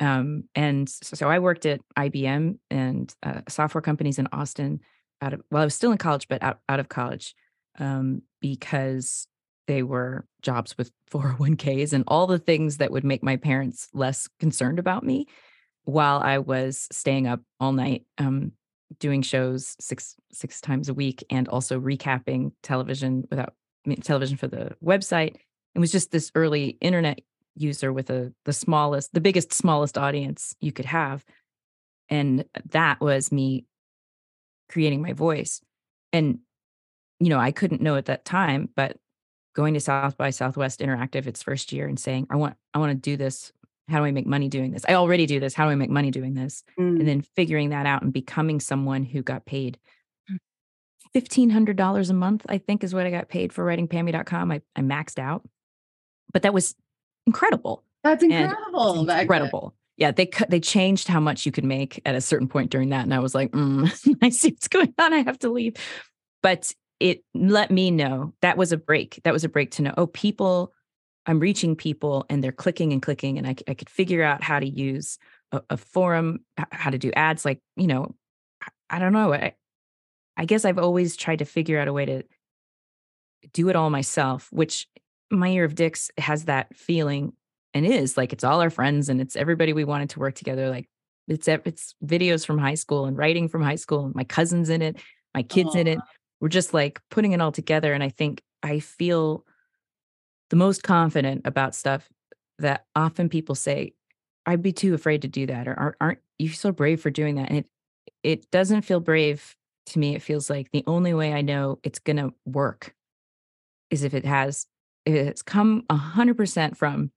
Um, 0.00 0.44
and 0.54 0.88
so, 0.88 1.16
so 1.16 1.28
I 1.28 1.38
worked 1.38 1.66
at 1.66 1.80
IBM 1.96 2.58
and 2.70 3.14
uh, 3.22 3.40
software 3.48 3.82
companies 3.82 4.18
in 4.18 4.28
Austin 4.32 4.80
out 5.20 5.32
of 5.32 5.42
well, 5.50 5.62
I 5.62 5.64
was 5.64 5.74
still 5.74 5.92
in 5.92 5.98
college, 5.98 6.28
but 6.28 6.42
out, 6.42 6.60
out 6.68 6.80
of 6.80 6.88
college 6.88 7.34
um, 7.78 8.22
because 8.40 9.26
they 9.66 9.82
were 9.82 10.26
jobs 10.42 10.76
with 10.78 10.90
401ks 11.10 11.92
and 11.92 12.04
all 12.06 12.26
the 12.26 12.38
things 12.38 12.76
that 12.78 12.90
would 12.90 13.04
make 13.04 13.22
my 13.22 13.36
parents 13.36 13.88
less 13.92 14.28
concerned 14.38 14.78
about 14.78 15.04
me 15.04 15.26
while 15.84 16.20
I 16.20 16.38
was 16.38 16.86
staying 16.92 17.26
up 17.26 17.40
all 17.58 17.72
night 17.72 18.04
um, 18.18 18.52
doing 19.00 19.22
shows 19.22 19.76
six 19.80 20.16
six 20.32 20.60
times 20.60 20.88
a 20.88 20.94
week 20.94 21.24
and 21.30 21.48
also 21.48 21.80
recapping 21.80 22.52
television 22.62 23.26
without 23.30 23.54
television 24.02 24.36
for 24.36 24.48
the 24.48 24.76
website. 24.84 25.36
It 25.74 25.78
was 25.78 25.92
just 25.92 26.10
this 26.10 26.30
early 26.34 26.76
internet 26.80 27.20
user 27.60 27.92
with 27.92 28.10
a 28.10 28.32
the 28.44 28.52
smallest, 28.52 29.12
the 29.12 29.20
biggest, 29.20 29.52
smallest 29.52 29.98
audience 29.98 30.54
you 30.60 30.72
could 30.72 30.84
have, 30.84 31.24
and 32.08 32.44
that 32.70 33.00
was 33.00 33.32
me 33.32 33.64
creating 34.68 35.02
my 35.02 35.12
voice. 35.12 35.60
And 36.12 36.40
you 37.20 37.28
know, 37.28 37.38
I 37.38 37.50
couldn't 37.50 37.82
know 37.82 37.96
at 37.96 38.06
that 38.06 38.24
time, 38.24 38.68
but 38.76 38.96
going 39.54 39.74
to 39.74 39.80
South 39.80 40.16
by 40.16 40.30
Southwest 40.30 40.80
Interactive 40.80 41.26
its 41.26 41.42
first 41.42 41.72
year 41.72 41.88
and 41.88 41.98
saying, 41.98 42.26
I 42.30 42.36
want 42.36 42.56
I 42.74 42.78
want 42.78 42.90
to 42.90 42.96
do 42.96 43.16
this. 43.16 43.52
How 43.88 43.98
do 43.98 44.04
I 44.04 44.10
make 44.10 44.26
money 44.26 44.48
doing 44.48 44.70
this? 44.70 44.84
I 44.86 44.94
already 44.94 45.24
do 45.26 45.40
this. 45.40 45.54
How 45.54 45.64
do 45.64 45.70
I 45.70 45.74
make 45.74 45.90
money 45.90 46.10
doing 46.10 46.34
this? 46.34 46.62
Mm. 46.78 47.00
And 47.00 47.08
then 47.08 47.22
figuring 47.22 47.70
that 47.70 47.86
out 47.86 48.02
and 48.02 48.12
becoming 48.12 48.60
someone 48.60 49.02
who 49.02 49.22
got 49.22 49.46
paid 49.46 49.78
$1,500 51.14 52.10
a 52.10 52.12
month, 52.12 52.46
I 52.48 52.58
think 52.58 52.84
is 52.84 52.94
what 52.94 53.06
I 53.06 53.10
got 53.10 53.28
paid 53.28 53.52
for 53.52 53.64
writing 53.64 53.88
Pamie.com. 53.88 54.52
I, 54.52 54.60
I 54.76 54.80
maxed 54.80 55.18
out, 55.18 55.48
but 56.32 56.42
that 56.42 56.54
was 56.54 56.74
incredible. 57.28 57.84
That's 58.04 58.22
incredible. 58.22 58.94
It's 59.00 59.06
back 59.06 59.16
then. 59.16 59.22
incredible. 59.22 59.74
Yeah, 59.96 60.12
they 60.12 60.26
cut, 60.26 60.48
they 60.50 60.60
changed 60.60 61.08
how 61.08 61.18
much 61.20 61.44
you 61.44 61.50
could 61.52 61.64
make 61.64 62.00
at 62.06 62.14
a 62.14 62.20
certain 62.20 62.46
point 62.48 62.70
during 62.70 62.88
that, 62.90 63.02
and 63.04 63.12
I 63.12 63.18
was 63.18 63.34
like, 63.34 63.50
mm, 63.52 64.16
I 64.22 64.28
see 64.30 64.50
what's 64.50 64.68
going 64.68 64.94
on. 64.98 65.12
I 65.12 65.18
have 65.18 65.38
to 65.40 65.50
leave. 65.50 65.74
But 66.42 66.72
it 67.00 67.24
let 67.34 67.70
me 67.70 67.90
know 67.90 68.32
that 68.42 68.56
was 68.56 68.72
a 68.72 68.76
break. 68.76 69.20
That 69.24 69.32
was 69.32 69.44
a 69.44 69.48
break 69.48 69.70
to 69.72 69.82
know. 69.82 69.94
Oh, 69.96 70.06
people, 70.06 70.72
I'm 71.26 71.40
reaching 71.40 71.74
people, 71.76 72.26
and 72.30 72.42
they're 72.42 72.52
clicking 72.52 72.92
and 72.92 73.02
clicking, 73.02 73.38
and 73.38 73.46
I, 73.46 73.56
I 73.66 73.74
could 73.74 73.90
figure 73.90 74.22
out 74.22 74.42
how 74.42 74.60
to 74.60 74.68
use 74.68 75.18
a, 75.52 75.62
a 75.70 75.76
forum, 75.76 76.40
how 76.70 76.90
to 76.90 76.98
do 76.98 77.10
ads. 77.16 77.44
Like 77.44 77.60
you 77.76 77.86
know, 77.88 78.14
I- 78.62 78.96
I 78.96 78.98
don't 79.00 79.12
know. 79.12 79.32
I, 79.34 79.54
I 80.36 80.44
guess 80.44 80.64
I've 80.64 80.78
always 80.78 81.16
tried 81.16 81.40
to 81.40 81.44
figure 81.44 81.78
out 81.80 81.88
a 81.88 81.92
way 81.92 82.06
to 82.06 82.22
do 83.52 83.68
it 83.68 83.76
all 83.76 83.90
myself, 83.90 84.48
which 84.52 84.86
my 85.30 85.48
year 85.48 85.64
of 85.64 85.74
dicks 85.74 86.10
has 86.18 86.44
that 86.44 86.74
feeling 86.74 87.32
and 87.74 87.86
is 87.86 88.16
like 88.16 88.32
it's 88.32 88.44
all 88.44 88.60
our 88.60 88.70
friends 88.70 89.08
and 89.08 89.20
it's 89.20 89.36
everybody 89.36 89.72
we 89.72 89.84
wanted 89.84 90.10
to 90.10 90.20
work 90.20 90.34
together. 90.34 90.70
Like 90.70 90.88
it's 91.26 91.48
it's 91.48 91.94
videos 92.04 92.46
from 92.46 92.58
high 92.58 92.74
school 92.74 93.04
and 93.06 93.16
writing 93.16 93.48
from 93.48 93.62
high 93.62 93.76
school 93.76 94.06
and 94.06 94.14
my 94.14 94.24
cousins 94.24 94.68
in 94.70 94.82
it, 94.82 94.96
my 95.34 95.42
kids 95.42 95.74
in 95.74 95.86
it. 95.86 95.98
We're 96.40 96.48
just 96.48 96.72
like 96.72 97.00
putting 97.10 97.32
it 97.32 97.40
all 97.40 97.52
together. 97.52 97.92
And 97.92 98.02
I 98.02 98.08
think 98.08 98.42
I 98.62 98.80
feel 98.80 99.44
the 100.50 100.56
most 100.56 100.82
confident 100.82 101.42
about 101.44 101.74
stuff 101.74 102.08
that 102.58 102.86
often 102.94 103.28
people 103.28 103.54
say, 103.54 103.92
I'd 104.46 104.62
be 104.62 104.72
too 104.72 104.94
afraid 104.94 105.22
to 105.22 105.28
do 105.28 105.46
that, 105.46 105.68
or 105.68 105.78
aren't, 105.78 105.96
aren't 106.00 106.18
you 106.38 106.48
so 106.48 106.72
brave 106.72 107.00
for 107.00 107.10
doing 107.10 107.34
that? 107.34 107.50
And 107.50 107.58
it 107.58 107.66
it 108.22 108.50
doesn't 108.50 108.82
feel 108.82 109.00
brave 109.00 109.54
to 109.86 109.98
me. 109.98 110.14
It 110.14 110.22
feels 110.22 110.48
like 110.48 110.70
the 110.72 110.84
only 110.86 111.12
way 111.12 111.34
I 111.34 111.42
know 111.42 111.78
it's 111.82 111.98
gonna 111.98 112.30
work 112.46 112.94
is 113.90 114.04
if 114.04 114.14
it 114.14 114.24
has 114.24 114.66
it's 115.16 115.42
come 115.42 115.84
a 115.90 115.96
hundred 115.96 116.36
percent 116.36 116.76
from 116.76 117.10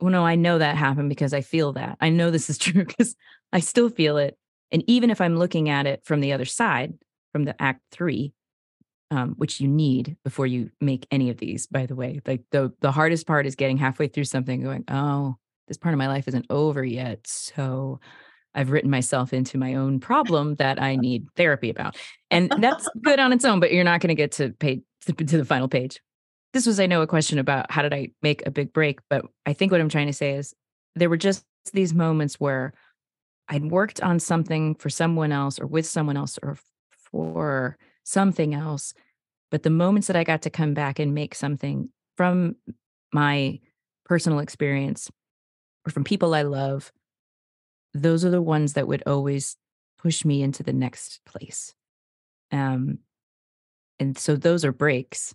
well, 0.00 0.10
no, 0.10 0.26
I 0.26 0.34
know 0.34 0.58
that 0.58 0.76
happened 0.76 1.08
because 1.08 1.32
I 1.32 1.40
feel 1.40 1.72
that. 1.74 1.96
I 2.00 2.10
know 2.10 2.30
this 2.30 2.50
is 2.50 2.58
true 2.58 2.84
because 2.84 3.14
I 3.52 3.60
still 3.60 3.88
feel 3.88 4.16
it. 4.18 4.36
And 4.72 4.82
even 4.86 5.10
if 5.10 5.20
I'm 5.20 5.36
looking 5.36 5.68
at 5.68 5.86
it 5.86 6.04
from 6.04 6.20
the 6.20 6.32
other 6.32 6.44
side, 6.44 6.94
from 7.32 7.44
the 7.44 7.60
act 7.62 7.80
three, 7.90 8.32
um, 9.10 9.34
which 9.36 9.60
you 9.60 9.68
need 9.68 10.16
before 10.24 10.46
you 10.46 10.70
make 10.80 11.06
any 11.10 11.30
of 11.30 11.36
these, 11.36 11.66
by 11.66 11.86
the 11.86 11.94
way, 11.94 12.20
like 12.26 12.42
the 12.50 12.72
the 12.80 12.90
hardest 12.92 13.26
part 13.26 13.46
is 13.46 13.54
getting 13.54 13.76
halfway 13.76 14.08
through 14.08 14.24
something, 14.24 14.62
going, 14.62 14.84
oh, 14.88 15.36
this 15.68 15.76
part 15.76 15.94
of 15.94 15.98
my 15.98 16.08
life 16.08 16.26
isn't 16.28 16.46
over 16.50 16.84
yet. 16.84 17.26
So 17.26 18.00
I've 18.54 18.70
written 18.70 18.90
myself 18.90 19.32
into 19.32 19.58
my 19.58 19.74
own 19.74 20.00
problem 20.00 20.56
that 20.56 20.80
I 20.80 20.96
need 20.96 21.26
therapy 21.36 21.70
about. 21.70 21.96
And 22.30 22.52
that's 22.58 22.88
good 23.02 23.18
on 23.18 23.32
its 23.32 23.44
own, 23.44 23.60
but 23.60 23.72
you're 23.72 23.84
not 23.84 24.00
going 24.00 24.08
to 24.08 24.14
get 24.14 24.32
to 24.32 24.50
page 24.50 24.82
to, 25.06 25.12
to 25.12 25.38
the 25.38 25.44
final 25.44 25.68
page. 25.68 26.00
This 26.54 26.66
was, 26.66 26.78
I 26.78 26.86
know, 26.86 27.02
a 27.02 27.06
question 27.08 27.40
about 27.40 27.72
how 27.72 27.82
did 27.82 27.92
I 27.92 28.10
make 28.22 28.46
a 28.46 28.50
big 28.52 28.72
break, 28.72 29.00
but 29.10 29.26
I 29.44 29.52
think 29.52 29.72
what 29.72 29.80
I'm 29.80 29.88
trying 29.88 30.06
to 30.06 30.12
say 30.12 30.36
is 30.36 30.54
there 30.94 31.10
were 31.10 31.16
just 31.16 31.44
these 31.72 31.92
moments 31.92 32.36
where 32.38 32.72
I'd 33.48 33.72
worked 33.72 34.00
on 34.00 34.20
something 34.20 34.76
for 34.76 34.88
someone 34.88 35.32
else 35.32 35.58
or 35.58 35.66
with 35.66 35.84
someone 35.84 36.16
else 36.16 36.38
or 36.40 36.56
for 37.10 37.76
something 38.04 38.54
else. 38.54 38.94
But 39.50 39.64
the 39.64 39.70
moments 39.70 40.06
that 40.06 40.16
I 40.16 40.22
got 40.22 40.42
to 40.42 40.50
come 40.50 40.74
back 40.74 41.00
and 41.00 41.12
make 41.12 41.34
something 41.34 41.88
from 42.16 42.54
my 43.12 43.58
personal 44.04 44.38
experience 44.38 45.10
or 45.84 45.90
from 45.90 46.04
people 46.04 46.36
I 46.36 46.42
love, 46.42 46.92
those 47.94 48.24
are 48.24 48.30
the 48.30 48.40
ones 48.40 48.74
that 48.74 48.86
would 48.86 49.02
always 49.06 49.56
push 49.98 50.24
me 50.24 50.40
into 50.40 50.62
the 50.62 50.72
next 50.72 51.20
place. 51.26 51.74
Um, 52.52 52.98
and 53.98 54.16
so 54.16 54.36
those 54.36 54.64
are 54.64 54.72
breaks. 54.72 55.34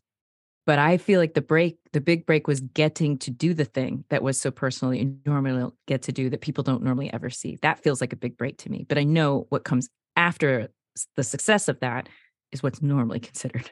But 0.70 0.78
I 0.78 0.98
feel 0.98 1.20
like 1.20 1.34
the 1.34 1.42
break, 1.42 1.80
the 1.94 2.00
big 2.00 2.28
break 2.28 2.46
was 2.48 2.60
getting 2.60 3.18
to 3.18 3.32
do 3.32 3.56
the 3.56 3.66
thing 3.66 4.06
that 4.12 4.22
was 4.22 4.40
so 4.40 4.52
personal 4.52 4.94
you 4.94 5.18
normally 5.26 5.68
get 5.88 6.04
to 6.04 6.12
do 6.12 6.30
that 6.30 6.42
people 6.42 6.64
don't 6.64 6.84
normally 6.84 7.12
ever 7.12 7.32
see. 7.32 7.58
That 7.64 7.82
feels 7.82 8.02
like 8.02 8.14
a 8.14 8.16
big 8.16 8.38
break 8.38 8.60
to 8.60 8.70
me. 8.70 8.86
But 8.88 9.00
I 9.00 9.04
know 9.04 9.48
what 9.50 9.64
comes 9.64 9.90
after 10.16 10.68
the 11.16 11.24
success 11.24 11.70
of 11.70 11.80
that 11.80 12.08
is 12.52 12.62
what's 12.62 12.84
normally 12.84 13.20
considered 13.20 13.72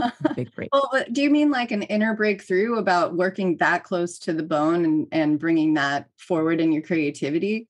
big 0.34 0.52
break. 0.56 0.70
Well, 0.72 0.90
do 1.12 1.22
you 1.22 1.30
mean 1.30 1.52
like 1.52 1.70
an 1.70 1.82
inner 1.82 2.16
breakthrough 2.16 2.78
about 2.78 3.14
working 3.14 3.56
that 3.58 3.84
close 3.84 4.18
to 4.18 4.32
the 4.32 4.42
bone 4.42 4.84
and, 4.84 5.06
and 5.12 5.38
bringing 5.38 5.74
that 5.74 6.08
forward 6.16 6.60
in 6.60 6.72
your 6.72 6.82
creativity? 6.82 7.68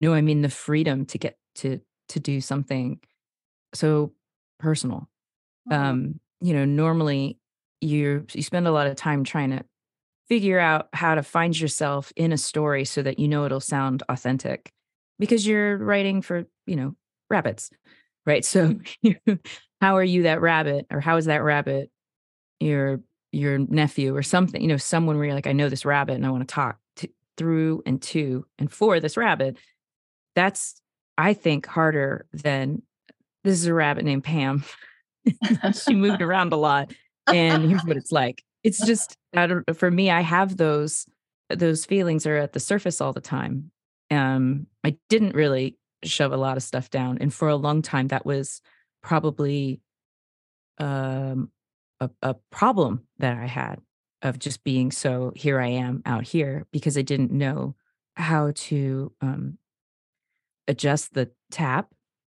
No, 0.00 0.14
I 0.14 0.20
mean 0.20 0.42
the 0.42 0.48
freedom 0.48 1.06
to 1.06 1.18
get 1.18 1.38
to 1.56 1.80
to 2.10 2.20
do 2.20 2.40
something 2.40 3.00
so 3.74 4.12
personal. 4.60 5.08
Oh, 5.68 5.74
Um, 5.74 6.20
you 6.40 6.54
know, 6.54 6.64
normally 6.64 7.38
you 7.80 8.26
you 8.32 8.42
spend 8.42 8.66
a 8.66 8.72
lot 8.72 8.86
of 8.86 8.96
time 8.96 9.24
trying 9.24 9.50
to 9.50 9.64
figure 10.28 10.58
out 10.58 10.88
how 10.92 11.14
to 11.14 11.22
find 11.22 11.58
yourself 11.58 12.12
in 12.16 12.32
a 12.32 12.38
story 12.38 12.84
so 12.84 13.02
that 13.02 13.18
you 13.18 13.26
know 13.28 13.44
it'll 13.44 13.60
sound 13.60 14.02
authentic 14.08 14.72
because 15.18 15.46
you're 15.46 15.76
writing 15.76 16.22
for, 16.22 16.46
you 16.66 16.76
know, 16.76 16.94
rabbits. 17.28 17.70
Right? 18.26 18.44
So 18.44 18.78
how 19.80 19.96
are 19.96 20.04
you 20.04 20.24
that 20.24 20.42
rabbit 20.42 20.86
or 20.90 21.00
how 21.00 21.16
is 21.16 21.24
that 21.24 21.42
rabbit 21.42 21.90
your 22.60 23.00
your 23.32 23.58
nephew 23.58 24.14
or 24.14 24.22
something, 24.22 24.60
you 24.60 24.68
know, 24.68 24.76
someone 24.76 25.16
where 25.16 25.26
you're 25.26 25.34
like 25.34 25.46
I 25.46 25.52
know 25.52 25.68
this 25.68 25.84
rabbit 25.84 26.14
and 26.14 26.26
I 26.26 26.30
want 26.30 26.46
to 26.46 26.54
talk 26.54 26.78
to, 26.96 27.08
through 27.36 27.82
and 27.86 28.00
to 28.02 28.44
and 28.58 28.70
for 28.70 29.00
this 29.00 29.16
rabbit. 29.16 29.56
That's 30.34 30.80
I 31.16 31.34
think 31.34 31.66
harder 31.66 32.26
than 32.32 32.82
this 33.44 33.54
is 33.54 33.66
a 33.66 33.74
rabbit 33.74 34.04
named 34.04 34.24
Pam. 34.24 34.64
she 35.72 35.94
moved 35.94 36.22
around 36.22 36.52
a 36.52 36.56
lot 36.56 36.92
and 37.26 37.68
here's 37.68 37.84
what 37.84 37.96
it's 37.96 38.12
like. 38.12 38.42
It's 38.62 38.84
just 38.84 39.16
I 39.34 39.46
don't, 39.46 39.76
for 39.76 39.90
me 39.90 40.10
i 40.10 40.20
have 40.20 40.56
those 40.56 41.06
those 41.48 41.84
feelings 41.84 42.26
are 42.26 42.36
at 42.36 42.52
the 42.52 42.60
surface 42.60 43.00
all 43.00 43.12
the 43.12 43.20
time. 43.20 43.70
Um 44.10 44.66
i 44.84 44.96
didn't 45.08 45.34
really 45.34 45.76
shove 46.04 46.32
a 46.32 46.36
lot 46.36 46.56
of 46.56 46.62
stuff 46.62 46.90
down 46.90 47.18
and 47.20 47.32
for 47.32 47.48
a 47.48 47.56
long 47.56 47.82
time 47.82 48.08
that 48.08 48.24
was 48.24 48.62
probably 49.02 49.80
um 50.78 51.50
a, 52.00 52.10
a 52.22 52.34
problem 52.50 53.04
that 53.18 53.36
i 53.36 53.46
had 53.46 53.80
of 54.22 54.38
just 54.38 54.64
being 54.64 54.90
so 54.90 55.32
here 55.36 55.60
i 55.60 55.66
am 55.68 56.02
out 56.06 56.24
here 56.24 56.66
because 56.72 56.96
i 56.96 57.02
didn't 57.02 57.30
know 57.30 57.74
how 58.14 58.50
to 58.54 59.12
um 59.20 59.58
adjust 60.66 61.12
the 61.14 61.30
tap 61.50 61.88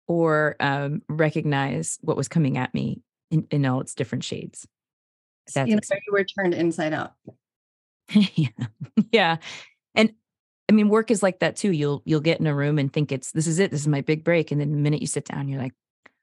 or 0.06 0.56
um, 0.60 1.02
recognize 1.08 1.98
what 2.02 2.16
was 2.16 2.28
coming 2.28 2.58
at 2.58 2.74
me 2.74 3.02
in, 3.30 3.46
in 3.50 3.66
all 3.66 3.80
its 3.80 3.94
different 3.94 4.24
shades. 4.24 4.66
That's 5.54 5.68
you 5.68 5.74
know, 5.74 5.80
you 5.90 6.12
were 6.12 6.24
turned 6.24 6.54
inside 6.54 6.92
out. 6.92 7.12
yeah, 8.10 8.48
yeah, 9.12 9.36
and 9.94 10.12
I 10.68 10.72
mean, 10.72 10.88
work 10.88 11.10
is 11.10 11.22
like 11.22 11.40
that 11.40 11.56
too. 11.56 11.72
You'll 11.72 12.02
you'll 12.04 12.20
get 12.20 12.40
in 12.40 12.46
a 12.46 12.54
room 12.54 12.78
and 12.78 12.92
think 12.92 13.10
it's 13.10 13.32
this 13.32 13.46
is 13.46 13.58
it. 13.58 13.70
This 13.70 13.80
is 13.80 13.88
my 13.88 14.00
big 14.00 14.24
break, 14.24 14.50
and 14.50 14.60
then 14.60 14.70
the 14.70 14.78
minute 14.78 15.00
you 15.00 15.06
sit 15.06 15.24
down, 15.24 15.48
you're 15.48 15.60
like, 15.60 15.74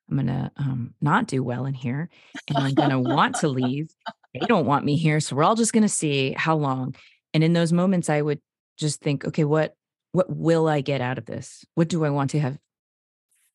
I'm 0.09 0.17
gonna 0.17 0.51
um, 0.57 0.93
not 1.01 1.27
do 1.27 1.43
well 1.43 1.65
in 1.65 1.73
here, 1.73 2.09
and 2.47 2.57
I'm 2.57 2.73
gonna 2.73 2.99
want 2.99 3.35
to 3.37 3.47
leave. 3.47 3.89
They 4.33 4.45
don't 4.45 4.65
want 4.65 4.85
me 4.85 4.95
here, 4.95 5.19
so 5.19 5.35
we're 5.35 5.43
all 5.43 5.55
just 5.55 5.73
gonna 5.73 5.89
see 5.89 6.33
how 6.37 6.55
long. 6.55 6.95
And 7.33 7.43
in 7.43 7.53
those 7.53 7.73
moments, 7.73 8.09
I 8.09 8.21
would 8.21 8.39
just 8.77 9.01
think, 9.01 9.25
okay, 9.25 9.43
what 9.43 9.75
what 10.11 10.29
will 10.29 10.67
I 10.67 10.81
get 10.81 11.01
out 11.01 11.17
of 11.17 11.25
this? 11.25 11.65
What 11.75 11.89
do 11.89 12.05
I 12.05 12.09
want 12.09 12.31
to 12.31 12.39
have 12.39 12.57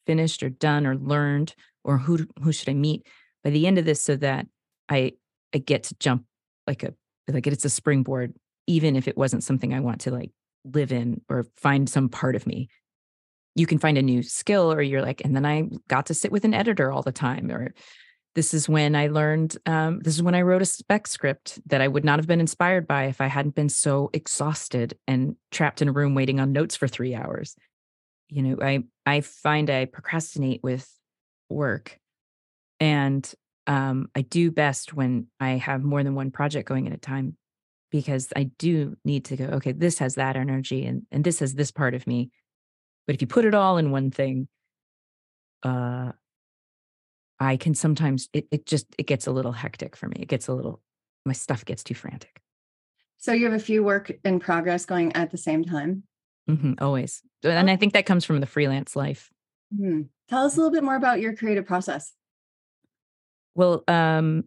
finished 0.06 0.42
or 0.42 0.50
done 0.50 0.86
or 0.86 0.96
learned, 0.96 1.54
or 1.82 1.98
who 1.98 2.26
who 2.42 2.52
should 2.52 2.68
I 2.68 2.74
meet 2.74 3.06
by 3.42 3.50
the 3.50 3.66
end 3.66 3.78
of 3.78 3.84
this, 3.84 4.02
so 4.02 4.16
that 4.16 4.46
I 4.88 5.12
I 5.54 5.58
get 5.58 5.84
to 5.84 5.94
jump 5.98 6.24
like 6.66 6.82
a 6.82 6.94
like 7.28 7.46
it's 7.46 7.64
a 7.64 7.70
springboard, 7.70 8.34
even 8.66 8.96
if 8.96 9.08
it 9.08 9.16
wasn't 9.16 9.44
something 9.44 9.72
I 9.72 9.80
want 9.80 10.02
to 10.02 10.10
like 10.10 10.30
live 10.64 10.92
in 10.92 11.20
or 11.28 11.46
find 11.56 11.88
some 11.88 12.08
part 12.08 12.36
of 12.36 12.46
me. 12.46 12.68
You 13.54 13.66
can 13.66 13.78
find 13.78 13.96
a 13.96 14.02
new 14.02 14.22
skill, 14.22 14.72
or 14.72 14.82
you're 14.82 15.02
like, 15.02 15.22
and 15.24 15.36
then 15.36 15.46
I 15.46 15.68
got 15.88 16.06
to 16.06 16.14
sit 16.14 16.32
with 16.32 16.44
an 16.44 16.54
editor 16.54 16.90
all 16.90 17.02
the 17.02 17.12
time, 17.12 17.50
or 17.50 17.72
this 18.34 18.52
is 18.52 18.68
when 18.68 18.96
I 18.96 19.06
learned, 19.06 19.56
um, 19.64 20.00
this 20.00 20.14
is 20.14 20.22
when 20.22 20.34
I 20.34 20.42
wrote 20.42 20.62
a 20.62 20.66
spec 20.66 21.06
script 21.06 21.60
that 21.66 21.80
I 21.80 21.86
would 21.86 22.04
not 22.04 22.18
have 22.18 22.26
been 22.26 22.40
inspired 22.40 22.88
by 22.88 23.04
if 23.04 23.20
I 23.20 23.28
hadn't 23.28 23.54
been 23.54 23.68
so 23.68 24.10
exhausted 24.12 24.98
and 25.06 25.36
trapped 25.52 25.80
in 25.80 25.88
a 25.88 25.92
room 25.92 26.16
waiting 26.16 26.40
on 26.40 26.50
notes 26.50 26.74
for 26.74 26.88
three 26.88 27.14
hours. 27.14 27.54
You 28.28 28.42
know, 28.42 28.56
I 28.60 28.84
I 29.06 29.20
find 29.20 29.70
I 29.70 29.84
procrastinate 29.84 30.62
with 30.62 30.88
work, 31.48 31.98
and 32.80 33.32
um, 33.66 34.08
I 34.14 34.22
do 34.22 34.50
best 34.50 34.94
when 34.94 35.26
I 35.40 35.50
have 35.52 35.82
more 35.82 36.02
than 36.02 36.14
one 36.14 36.30
project 36.30 36.68
going 36.68 36.86
at 36.86 36.92
a 36.92 36.98
time 36.98 37.36
because 37.90 38.28
I 38.34 38.44
do 38.58 38.96
need 39.04 39.26
to 39.26 39.36
go, 39.36 39.44
okay, 39.44 39.72
this 39.72 39.98
has 39.98 40.16
that 40.16 40.36
energy 40.36 40.84
and, 40.84 41.02
and 41.12 41.22
this 41.22 41.38
has 41.38 41.54
this 41.54 41.70
part 41.70 41.94
of 41.94 42.06
me. 42.06 42.30
But 43.06 43.14
if 43.14 43.22
you 43.22 43.28
put 43.28 43.44
it 43.44 43.54
all 43.54 43.78
in 43.78 43.90
one 43.90 44.10
thing, 44.10 44.48
uh, 45.62 46.12
I 47.38 47.56
can 47.56 47.74
sometimes 47.74 48.28
it, 48.32 48.46
it 48.50 48.66
just 48.66 48.86
it 48.98 49.06
gets 49.06 49.26
a 49.26 49.32
little 49.32 49.52
hectic 49.52 49.96
for 49.96 50.08
me. 50.08 50.16
It 50.20 50.28
gets 50.28 50.48
a 50.48 50.52
little 50.52 50.80
my 51.24 51.32
stuff 51.32 51.64
gets 51.64 51.82
too 51.82 51.94
frantic. 51.94 52.40
So 53.18 53.32
you 53.32 53.44
have 53.44 53.54
a 53.54 53.58
few 53.58 53.82
work 53.82 54.12
in 54.24 54.40
progress 54.40 54.84
going 54.84 55.14
at 55.14 55.30
the 55.30 55.38
same 55.38 55.64
time. 55.64 56.02
Hmm 56.46 56.74
always, 56.80 57.22
and 57.42 57.70
I 57.70 57.76
think 57.76 57.92
that 57.92 58.06
comes 58.06 58.24
from 58.24 58.40
the 58.40 58.46
freelance 58.46 58.96
life. 58.96 59.30
Hmm. 59.76 60.02
Tell 60.28 60.44
us 60.44 60.54
a 60.54 60.58
little 60.58 60.72
bit 60.72 60.84
more 60.84 60.96
about 60.96 61.20
your 61.20 61.34
creative 61.36 61.66
process. 61.66 62.12
Well, 63.54 63.84
um, 63.88 64.44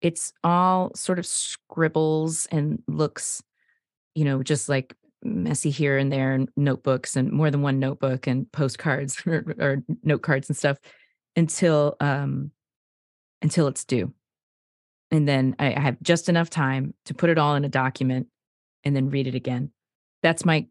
it's 0.00 0.32
all 0.44 0.92
sort 0.94 1.18
of 1.18 1.26
scribbles 1.26 2.46
and 2.46 2.82
looks, 2.86 3.42
you 4.14 4.24
know, 4.24 4.42
just 4.42 4.68
like 4.68 4.94
messy 5.22 5.70
here 5.70 5.98
and 5.98 6.12
there, 6.12 6.32
and 6.32 6.48
notebooks 6.56 7.16
and 7.16 7.32
more 7.32 7.50
than 7.50 7.62
one 7.62 7.78
notebook 7.78 8.26
and 8.26 8.50
postcards 8.52 9.20
or, 9.26 9.44
or 9.58 9.82
note 10.02 10.22
cards 10.22 10.48
and 10.48 10.56
stuff 10.56 10.78
until 11.36 11.96
um 12.00 12.50
until 13.42 13.68
it's 13.68 13.84
due. 13.84 14.12
And 15.10 15.26
then 15.26 15.56
I, 15.58 15.74
I 15.74 15.80
have 15.80 15.96
just 16.02 16.28
enough 16.28 16.50
time 16.50 16.94
to 17.06 17.14
put 17.14 17.30
it 17.30 17.38
all 17.38 17.54
in 17.54 17.64
a 17.64 17.68
document 17.68 18.26
and 18.84 18.94
then 18.94 19.10
read 19.10 19.26
it 19.26 19.34
again. 19.34 19.70
That's 20.22 20.44
my 20.44 20.66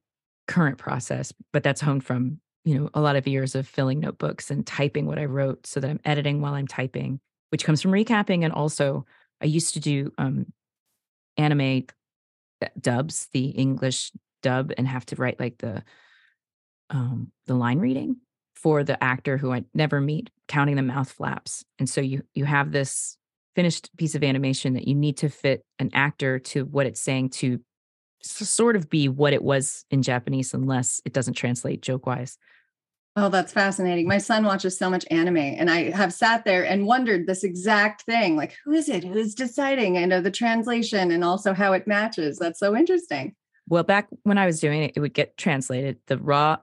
current 0.48 0.78
process, 0.78 1.34
but 1.54 1.64
that's 1.64 1.82
honed 1.82 2.04
from, 2.04 2.40
you 2.66 2.78
know, 2.78 2.90
a 2.94 3.02
lot 3.02 3.16
of 3.16 3.28
years 3.28 3.56
of 3.56 3.68
filling 3.68 4.00
notebooks 4.00 4.50
and 4.50 4.66
typing 4.66 5.06
what 5.06 5.20
I 5.20 5.26
wrote 5.26 5.68
so 5.68 5.80
that 5.80 5.90
I'm 5.90 6.00
editing 6.06 6.42
while 6.42 6.54
I'm 6.54 6.68
typing, 6.68 7.20
which 7.50 7.64
comes 7.64 7.82
from 7.82 7.92
recapping. 7.92 8.44
And 8.44 8.54
also, 8.54 9.06
I 9.42 9.46
used 9.46 9.74
to 9.76 9.80
do 9.80 10.12
um, 10.18 10.48
anime 11.38 11.84
dubs, 12.80 13.28
the 13.34 13.48
English 13.50 14.12
dub, 14.42 14.72
and 14.78 14.88
have 14.88 15.06
to 15.08 15.16
write 15.16 15.40
like 15.40 15.58
the 15.60 15.84
um, 16.90 17.32
the 17.46 17.54
line 17.54 17.80
reading 17.80 18.18
for 18.56 18.84
the 18.84 19.02
actor 19.04 19.38
who 19.38 19.52
I 19.52 19.66
never 19.74 20.02
meet, 20.02 20.30
counting 20.48 20.78
the 20.78 20.82
mouth 20.82 21.12
flaps. 21.12 21.64
And 21.80 21.90
so 21.90 22.02
you 22.02 22.24
you 22.34 22.46
have 22.46 22.72
this 22.72 23.18
finished 23.56 23.90
piece 23.98 24.16
of 24.16 24.24
animation 24.24 24.74
that 24.74 24.88
you 24.88 24.96
need 24.96 25.18
to 25.18 25.30
fit 25.30 25.64
an 25.80 25.90
actor 25.94 26.40
to 26.40 26.64
what 26.66 26.86
it's 26.86 27.02
saying 27.02 27.30
to 27.30 27.60
sort 28.30 28.76
of 28.76 28.90
be 28.90 29.10
what 29.10 29.34
it 29.34 29.44
was 29.44 29.86
in 29.92 30.02
Japanese, 30.04 30.54
unless 30.54 31.02
it 31.06 31.14
doesn't 31.14 31.36
translate 31.36 31.82
joke 31.82 32.06
wise. 32.06 32.38
Oh, 33.20 33.30
that's 33.30 33.52
fascinating. 33.52 34.08
My 34.08 34.20
son 34.20 34.46
watches 34.46 34.78
so 34.78 34.92
much 34.92 35.04
anime, 35.10 35.38
and 35.38 35.72
I 35.72 35.90
have 35.90 36.14
sat 36.14 36.46
there 36.46 36.64
and 36.64 36.86
wondered 36.86 37.26
this 37.26 37.44
exact 37.44 38.04
thing 38.04 38.36
like, 38.36 38.56
who 38.64 38.74
is 38.74 38.90
it? 38.90 39.04
Who's 39.04 39.34
deciding? 39.34 39.98
I 39.98 40.06
know 40.06 40.22
the 40.22 40.30
translation 40.30 41.10
and 41.10 41.24
also 41.24 41.54
how 41.54 41.74
it 41.74 41.88
matches. 41.88 42.38
That's 42.38 42.60
so 42.60 42.76
interesting. 42.76 43.34
Well, 43.68 43.84
back 43.84 44.08
when 44.22 44.38
I 44.38 44.46
was 44.46 44.60
doing 44.60 44.84
it, 44.84 44.94
it 44.96 45.00
would 45.00 45.16
get 45.16 45.36
translated. 45.36 45.98
The 46.06 46.20
raw 46.20 46.58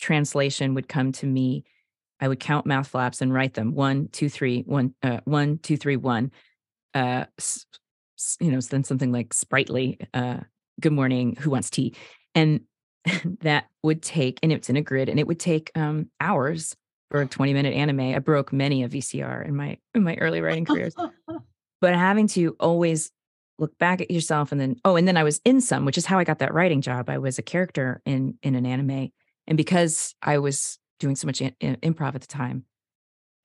translation 0.00 0.72
would 0.72 0.88
come 0.88 1.12
to 1.12 1.26
me. 1.26 1.64
I 2.18 2.28
would 2.28 2.40
count 2.40 2.64
mouth 2.64 2.88
flaps 2.88 3.20
and 3.20 3.32
write 3.32 3.52
them 3.52 3.74
one, 3.74 4.08
two, 4.08 4.30
three, 4.30 4.62
one, 4.62 4.94
uh, 5.02 5.20
one, 5.24 5.58
two, 5.58 5.76
three, 5.76 5.96
one. 5.96 6.32
Uh, 6.94 7.26
you 8.40 8.50
know, 8.50 8.60
then 8.60 8.84
something 8.84 9.12
like 9.12 9.34
sprightly. 9.34 9.98
Uh, 10.14 10.38
good 10.80 10.92
morning. 10.92 11.36
Who 11.40 11.50
wants 11.50 11.70
tea? 11.70 11.94
And 12.34 12.60
that 13.40 13.66
would 13.82 14.02
take, 14.02 14.38
and 14.42 14.52
it's 14.52 14.68
in 14.68 14.76
a 14.76 14.82
grid, 14.82 15.08
and 15.08 15.18
it 15.18 15.26
would 15.26 15.40
take 15.40 15.70
um, 15.74 16.10
hours 16.20 16.76
for 17.10 17.20
a 17.20 17.26
twenty 17.26 17.54
minute 17.54 17.74
anime. 17.74 18.00
I 18.00 18.18
broke 18.18 18.52
many 18.52 18.82
a 18.82 18.88
VCR 18.88 19.46
in 19.46 19.56
my 19.56 19.78
in 19.94 20.02
my 20.02 20.16
early 20.16 20.40
writing 20.40 20.64
careers 20.64 20.94
but 21.80 21.94
having 21.94 22.26
to 22.28 22.56
always 22.60 23.10
look 23.58 23.76
back 23.78 24.00
at 24.00 24.10
yourself 24.10 24.52
and 24.52 24.60
then 24.60 24.76
oh 24.84 24.96
and 24.96 25.08
then 25.08 25.16
i 25.16 25.24
was 25.24 25.40
in 25.44 25.60
some 25.60 25.84
which 25.84 25.98
is 25.98 26.06
how 26.06 26.18
i 26.18 26.24
got 26.24 26.38
that 26.38 26.54
writing 26.54 26.80
job 26.80 27.08
i 27.08 27.18
was 27.18 27.38
a 27.38 27.42
character 27.42 28.00
in 28.04 28.38
in 28.42 28.54
an 28.54 28.66
anime 28.66 29.10
and 29.46 29.56
because 29.56 30.14
i 30.22 30.38
was 30.38 30.78
doing 31.00 31.16
so 31.16 31.26
much 31.26 31.40
in, 31.40 31.54
in- 31.60 31.76
improv 31.76 32.14
at 32.14 32.20
the 32.20 32.26
time 32.26 32.64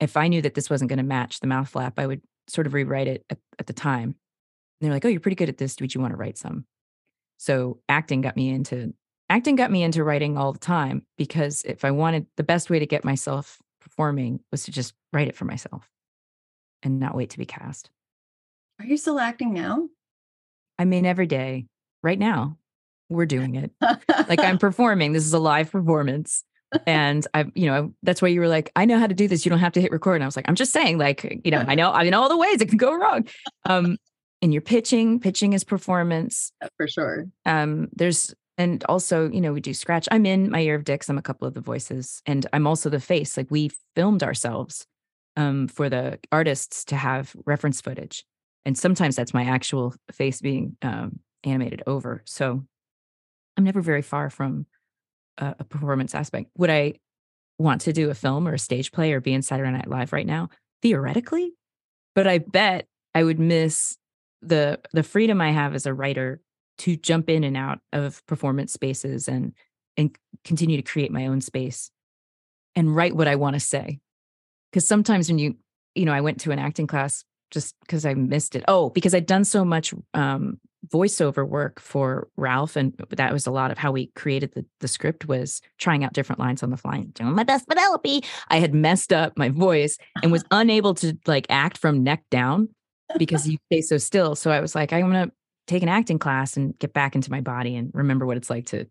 if 0.00 0.16
i 0.16 0.28
knew 0.28 0.40
that 0.40 0.54
this 0.54 0.70
wasn't 0.70 0.88
going 0.88 0.98
to 0.98 1.02
match 1.02 1.40
the 1.40 1.46
mouth 1.46 1.68
flap 1.68 1.98
i 1.98 2.06
would 2.06 2.22
sort 2.46 2.66
of 2.66 2.74
rewrite 2.74 3.08
it 3.08 3.24
at, 3.30 3.38
at 3.58 3.66
the 3.66 3.72
time 3.72 4.02
and 4.10 4.14
they're 4.80 4.92
like 4.92 5.04
oh 5.04 5.08
you're 5.08 5.20
pretty 5.20 5.36
good 5.36 5.48
at 5.48 5.58
this 5.58 5.76
would 5.80 5.94
you 5.94 6.00
want 6.00 6.12
to 6.12 6.16
write 6.16 6.38
some 6.38 6.64
so 7.44 7.78
acting 7.88 8.20
got 8.20 8.36
me 8.36 8.48
into 8.48 8.92
acting 9.28 9.56
got 9.56 9.70
me 9.70 9.82
into 9.82 10.02
writing 10.02 10.36
all 10.36 10.52
the 10.52 10.58
time 10.58 11.04
because 11.18 11.62
if 11.64 11.84
i 11.84 11.90
wanted 11.90 12.26
the 12.36 12.42
best 12.42 12.70
way 12.70 12.78
to 12.78 12.86
get 12.86 13.04
myself 13.04 13.58
performing 13.80 14.40
was 14.50 14.64
to 14.64 14.70
just 14.70 14.94
write 15.12 15.28
it 15.28 15.36
for 15.36 15.44
myself 15.44 15.90
and 16.82 16.98
not 16.98 17.14
wait 17.14 17.30
to 17.30 17.38
be 17.38 17.46
cast 17.46 17.90
Are 18.80 18.86
you 18.86 18.96
still 18.96 19.18
acting 19.20 19.54
now? 19.54 19.88
I 20.78 20.84
mean, 20.84 21.06
every 21.06 21.26
day, 21.26 21.66
right 22.02 22.18
now, 22.18 22.58
we're 23.08 23.26
doing 23.26 23.54
it. 23.54 23.70
Like 24.28 24.40
I'm 24.40 24.58
performing. 24.66 25.12
This 25.12 25.24
is 25.24 25.32
a 25.32 25.38
live 25.38 25.70
performance. 25.70 26.42
And 26.86 27.24
I, 27.32 27.44
you 27.54 27.66
know, 27.66 27.94
that's 28.02 28.20
why 28.20 28.28
you 28.28 28.40
were 28.40 28.48
like, 28.48 28.72
I 28.74 28.84
know 28.84 28.98
how 28.98 29.06
to 29.06 29.14
do 29.14 29.28
this. 29.28 29.44
You 29.44 29.50
don't 29.50 29.60
have 29.60 29.74
to 29.74 29.80
hit 29.80 29.92
record. 29.92 30.16
And 30.16 30.24
I 30.24 30.26
was 30.26 30.34
like, 30.34 30.46
I'm 30.48 30.56
just 30.56 30.72
saying, 30.72 30.98
like, 30.98 31.40
you 31.44 31.52
know, 31.52 31.64
I 31.68 31.76
know, 31.76 31.92
I 31.92 32.08
know 32.08 32.20
all 32.20 32.28
the 32.28 32.36
ways 32.36 32.60
it 32.60 32.68
can 32.68 32.78
go 32.78 32.92
wrong. 32.92 33.28
Um, 33.66 33.96
and 34.44 34.52
you're 34.52 34.60
pitching, 34.60 35.18
pitching 35.18 35.54
is 35.54 35.64
performance. 35.64 36.52
for 36.76 36.86
sure. 36.86 37.26
Um, 37.46 37.88
there's, 37.94 38.34
and 38.58 38.84
also, 38.90 39.30
you 39.30 39.40
know, 39.40 39.54
we 39.54 39.62
do 39.62 39.72
scratch. 39.72 40.06
I'm 40.10 40.26
in 40.26 40.50
my 40.50 40.58
year 40.58 40.74
of 40.74 40.84
dicks. 40.84 41.08
I'm 41.08 41.16
a 41.16 41.22
couple 41.22 41.48
of 41.48 41.54
the 41.54 41.62
voices, 41.62 42.20
and 42.26 42.46
I'm 42.52 42.66
also 42.66 42.90
the 42.90 43.00
face. 43.00 43.38
Like 43.38 43.50
we 43.50 43.70
filmed 43.96 44.22
ourselves 44.22 44.86
um, 45.38 45.66
for 45.66 45.88
the 45.88 46.18
artists 46.30 46.84
to 46.84 46.96
have 46.96 47.34
reference 47.46 47.80
footage, 47.80 48.22
and 48.66 48.76
sometimes 48.76 49.16
that's 49.16 49.32
my 49.32 49.44
actual 49.44 49.94
face 50.12 50.42
being 50.42 50.76
um, 50.82 51.20
animated 51.42 51.82
over. 51.86 52.22
So 52.26 52.62
I'm 53.56 53.64
never 53.64 53.80
very 53.80 54.02
far 54.02 54.28
from 54.28 54.66
a, 55.38 55.54
a 55.60 55.64
performance 55.64 56.14
aspect. 56.14 56.50
Would 56.58 56.70
I 56.70 56.94
want 57.58 57.80
to 57.82 57.94
do 57.94 58.10
a 58.10 58.14
film 58.14 58.46
or 58.46 58.52
a 58.52 58.58
stage 58.58 58.92
play 58.92 59.14
or 59.14 59.22
be 59.22 59.32
in 59.32 59.40
Saturday 59.40 59.70
Night 59.70 59.88
Live 59.88 60.12
right 60.12 60.26
now? 60.26 60.50
Theoretically, 60.82 61.54
but 62.14 62.26
I 62.26 62.38
bet 62.38 62.88
I 63.14 63.24
would 63.24 63.40
miss 63.40 63.96
the 64.42 64.80
the 64.92 65.02
freedom 65.02 65.40
I 65.40 65.50
have 65.52 65.74
as 65.74 65.86
a 65.86 65.94
writer 65.94 66.40
to 66.78 66.96
jump 66.96 67.30
in 67.30 67.44
and 67.44 67.56
out 67.56 67.78
of 67.92 68.24
performance 68.26 68.72
spaces 68.72 69.28
and 69.28 69.52
and 69.96 70.16
continue 70.44 70.76
to 70.76 70.82
create 70.82 71.12
my 71.12 71.26
own 71.26 71.40
space 71.40 71.90
and 72.74 72.94
write 72.94 73.14
what 73.14 73.28
I 73.28 73.36
want 73.36 73.54
to 73.54 73.60
say. 73.60 74.00
Because 74.70 74.86
sometimes 74.86 75.28
when 75.28 75.38
you, 75.38 75.56
you 75.94 76.04
know, 76.04 76.12
I 76.12 76.20
went 76.20 76.40
to 76.40 76.50
an 76.50 76.58
acting 76.58 76.86
class 76.86 77.24
just 77.50 77.76
because 77.80 78.04
I 78.04 78.14
missed 78.14 78.56
it. 78.56 78.64
Oh, 78.66 78.90
because 78.90 79.14
I'd 79.14 79.26
done 79.26 79.44
so 79.44 79.64
much 79.64 79.94
um, 80.14 80.58
voiceover 80.88 81.48
work 81.48 81.78
for 81.78 82.28
Ralph, 82.36 82.74
and 82.74 82.92
that 83.10 83.32
was 83.32 83.46
a 83.46 83.52
lot 83.52 83.70
of 83.70 83.78
how 83.78 83.92
we 83.92 84.08
created 84.16 84.52
the 84.54 84.66
the 84.80 84.88
script 84.88 85.26
was 85.28 85.60
trying 85.78 86.02
out 86.02 86.12
different 86.12 86.40
lines 86.40 86.64
on 86.64 86.70
the 86.70 86.76
fly, 86.76 86.96
and 86.96 87.14
doing 87.14 87.34
my 87.34 87.44
best 87.44 87.68
Vanellope. 87.68 88.24
I 88.48 88.58
had 88.58 88.74
messed 88.74 89.12
up 89.12 89.38
my 89.38 89.50
voice 89.50 89.96
and 90.22 90.32
was 90.32 90.44
unable 90.50 90.94
to 90.94 91.16
like 91.26 91.46
act 91.48 91.78
from 91.78 92.02
neck 92.02 92.24
down 92.30 92.70
because 93.18 93.48
you 93.48 93.58
stay 93.70 93.80
so 93.80 93.98
still. 93.98 94.34
So 94.34 94.50
I 94.50 94.60
was 94.60 94.74
like, 94.74 94.92
I'm 94.92 95.02
gonna 95.02 95.32
take 95.66 95.82
an 95.82 95.88
acting 95.88 96.18
class 96.18 96.56
and 96.56 96.78
get 96.78 96.92
back 96.92 97.14
into 97.14 97.30
my 97.30 97.40
body 97.40 97.76
and 97.76 97.90
remember 97.94 98.26
what 98.26 98.36
it's 98.36 98.50
like 98.50 98.66
to 98.66 98.86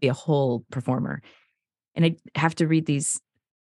be 0.00 0.08
a 0.08 0.14
whole 0.14 0.64
performer. 0.70 1.22
And 1.94 2.04
I 2.04 2.16
have 2.36 2.54
to 2.56 2.66
read 2.66 2.86
these 2.86 3.20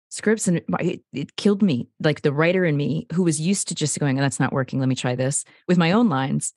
scripts 0.08 0.46
and 0.46 0.58
it, 0.58 0.64
it, 0.80 1.00
it 1.12 1.36
killed 1.36 1.62
me. 1.62 1.88
Like 2.00 2.22
the 2.22 2.32
writer 2.32 2.64
in 2.64 2.76
me 2.76 3.06
who 3.12 3.22
was 3.22 3.40
used 3.40 3.68
to 3.68 3.74
just 3.74 3.98
going, 3.98 4.18
oh, 4.18 4.22
that's 4.22 4.40
not 4.40 4.52
working. 4.52 4.78
Let 4.78 4.88
me 4.88 4.94
try 4.94 5.14
this 5.14 5.44
with 5.66 5.78
my 5.78 5.92
own 5.92 6.08
lines. 6.08 6.52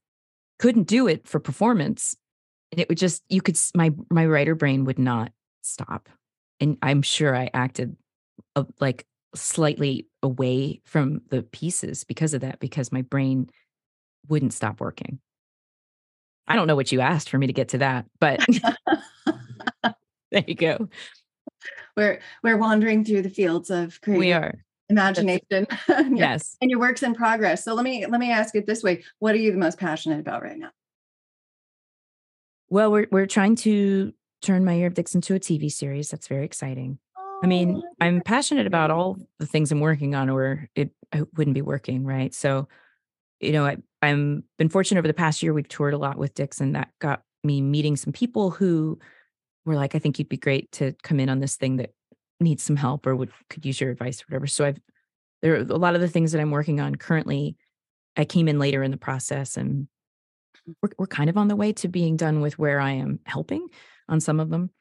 Couldn't 0.59 0.87
do 0.87 1.07
it 1.07 1.27
for 1.27 1.39
performance. 1.39 2.15
And 2.71 2.81
it 2.81 2.89
would 2.89 2.97
just, 2.97 3.23
you 3.29 3.41
could, 3.41 3.57
my, 3.73 3.91
my 4.09 4.25
writer 4.25 4.55
brain 4.55 4.85
would 4.85 4.99
not 4.99 5.31
stop. 5.61 6.09
And 6.59 6.77
I'm 6.81 7.01
sure 7.01 7.35
I 7.35 7.49
acted 7.53 7.95
uh, 8.55 8.63
like 8.79 9.05
slightly 9.35 10.07
away 10.23 10.81
from 10.85 11.21
the 11.29 11.43
pieces 11.43 12.03
because 12.03 12.33
of 12.33 12.41
that, 12.41 12.59
because 12.59 12.91
my 12.91 13.01
brain 13.03 13.49
wouldn't 14.27 14.53
stop 14.53 14.79
working. 14.79 15.19
I 16.47 16.55
don't 16.55 16.67
know 16.67 16.75
what 16.75 16.91
you 16.91 17.01
asked 17.01 17.29
for 17.29 17.37
me 17.37 17.47
to 17.47 17.53
get 17.53 17.69
to 17.69 17.79
that, 17.79 18.05
but 18.19 18.45
there 20.31 20.43
you 20.47 20.55
go. 20.55 20.89
We're 21.97 22.19
we're 22.43 22.57
wandering 22.57 23.03
through 23.05 23.23
the 23.23 23.29
fields 23.29 23.69
of 23.69 23.99
creative 24.01 24.19
We 24.19 24.33
are. 24.33 24.53
imagination. 24.89 25.67
Yes. 26.15 26.55
And 26.61 26.69
your 26.69 26.79
work's 26.79 27.03
in 27.03 27.15
progress. 27.15 27.63
So 27.63 27.73
let 27.73 27.83
me 27.83 28.05
let 28.05 28.19
me 28.19 28.31
ask 28.31 28.55
it 28.55 28.65
this 28.67 28.83
way. 28.83 29.03
What 29.19 29.33
are 29.33 29.39
you 29.39 29.51
the 29.51 29.57
most 29.57 29.79
passionate 29.79 30.19
about 30.19 30.43
right 30.43 30.57
now? 30.57 30.69
Well, 32.69 32.91
we're 32.91 33.07
we're 33.11 33.25
trying 33.27 33.55
to 33.57 34.13
turn 34.41 34.65
my 34.65 34.73
year 34.73 34.87
of 34.87 34.93
dicks 34.93 35.15
into 35.15 35.33
a 35.35 35.39
TV 35.39 35.71
series. 35.71 36.09
That's 36.09 36.27
very 36.27 36.45
exciting. 36.45 36.99
I 37.43 37.47
mean, 37.47 37.83
I'm 37.99 38.21
passionate 38.21 38.65
about 38.65 38.91
all 38.91 39.17
the 39.39 39.45
things 39.45 39.71
I'm 39.71 39.79
working 39.79 40.15
on, 40.15 40.29
or 40.29 40.67
it 40.75 40.91
I 41.13 41.23
wouldn't 41.35 41.53
be 41.53 41.61
working, 41.61 42.03
right? 42.03 42.33
So, 42.33 42.67
you 43.39 43.51
know, 43.51 43.65
I 43.65 43.77
I'm 44.01 44.43
been 44.57 44.69
fortunate 44.69 44.99
over 44.99 45.07
the 45.07 45.13
past 45.13 45.43
year. 45.43 45.53
We've 45.53 45.67
toured 45.67 45.93
a 45.93 45.97
lot 45.97 46.17
with 46.17 46.33
Dixon. 46.33 46.73
that 46.73 46.89
got 46.99 47.21
me 47.43 47.61
meeting 47.61 47.95
some 47.95 48.13
people 48.13 48.51
who 48.51 48.99
were 49.65 49.75
like, 49.75 49.95
"I 49.95 49.99
think 49.99 50.17
you'd 50.17 50.29
be 50.29 50.37
great 50.37 50.71
to 50.73 50.93
come 51.03 51.19
in 51.19 51.29
on 51.29 51.39
this 51.39 51.55
thing 51.55 51.77
that 51.77 51.91
needs 52.39 52.63
some 52.63 52.75
help, 52.75 53.05
or 53.05 53.15
would 53.15 53.31
could 53.49 53.65
use 53.65 53.79
your 53.79 53.91
advice, 53.91 54.21
or 54.21 54.25
whatever." 54.29 54.47
So 54.47 54.65
I've 54.65 54.79
there 55.41 55.55
are 55.55 55.59
a 55.59 55.77
lot 55.77 55.95
of 55.95 56.01
the 56.01 56.07
things 56.07 56.31
that 56.31 56.41
I'm 56.41 56.51
working 56.51 56.79
on 56.79 56.95
currently. 56.95 57.57
I 58.17 58.25
came 58.25 58.47
in 58.47 58.59
later 58.59 58.81
in 58.81 58.91
the 58.91 58.97
process, 58.97 59.57
and 59.57 59.87
we're 60.81 60.89
we're 60.97 61.07
kind 61.07 61.29
of 61.29 61.37
on 61.37 61.47
the 61.47 61.55
way 61.55 61.73
to 61.73 61.87
being 61.87 62.15
done 62.15 62.41
with 62.41 62.57
where 62.57 62.79
I 62.79 62.91
am 62.91 63.19
helping 63.25 63.67
on 64.07 64.19
some 64.19 64.39
of 64.39 64.49
them, 64.49 64.71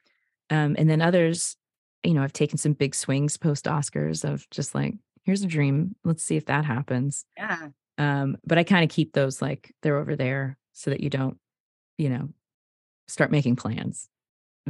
um, 0.51 0.77
and 0.79 0.89
then 0.89 1.03
others 1.03 1.57
you 2.05 2.15
know, 2.15 2.23
I've 2.23 2.33
taken 2.33 2.59
some 2.59 2.73
big 2.73 2.95
swings 2.95 3.37
post 3.37 3.65
Oscars 3.65 4.29
of 4.29 4.49
just 4.51 4.75
like 4.75 4.95
here's 5.25 5.43
a 5.43 5.47
dream. 5.47 5.97
Let's 6.05 6.23
see 6.23 6.37
if 6.37 6.47
that 6.47 6.65
happens. 6.65 7.25
Yeah. 7.37 7.69
Um, 7.99 8.37
but 8.45 8.59
I 8.59 8.65
kind 8.65 8.85
of 8.85 8.91
keep 8.91 9.13
those 9.13 9.41
like 9.41 9.75
they're 9.83 9.99
over 9.99 10.17
there 10.17 10.59
so 10.73 10.91
that 10.91 11.01
you 11.01 11.11
don't, 11.11 11.39
you 11.97 12.11
know, 12.11 12.29
start 13.09 13.31
making 13.31 13.57
plans. 13.57 14.09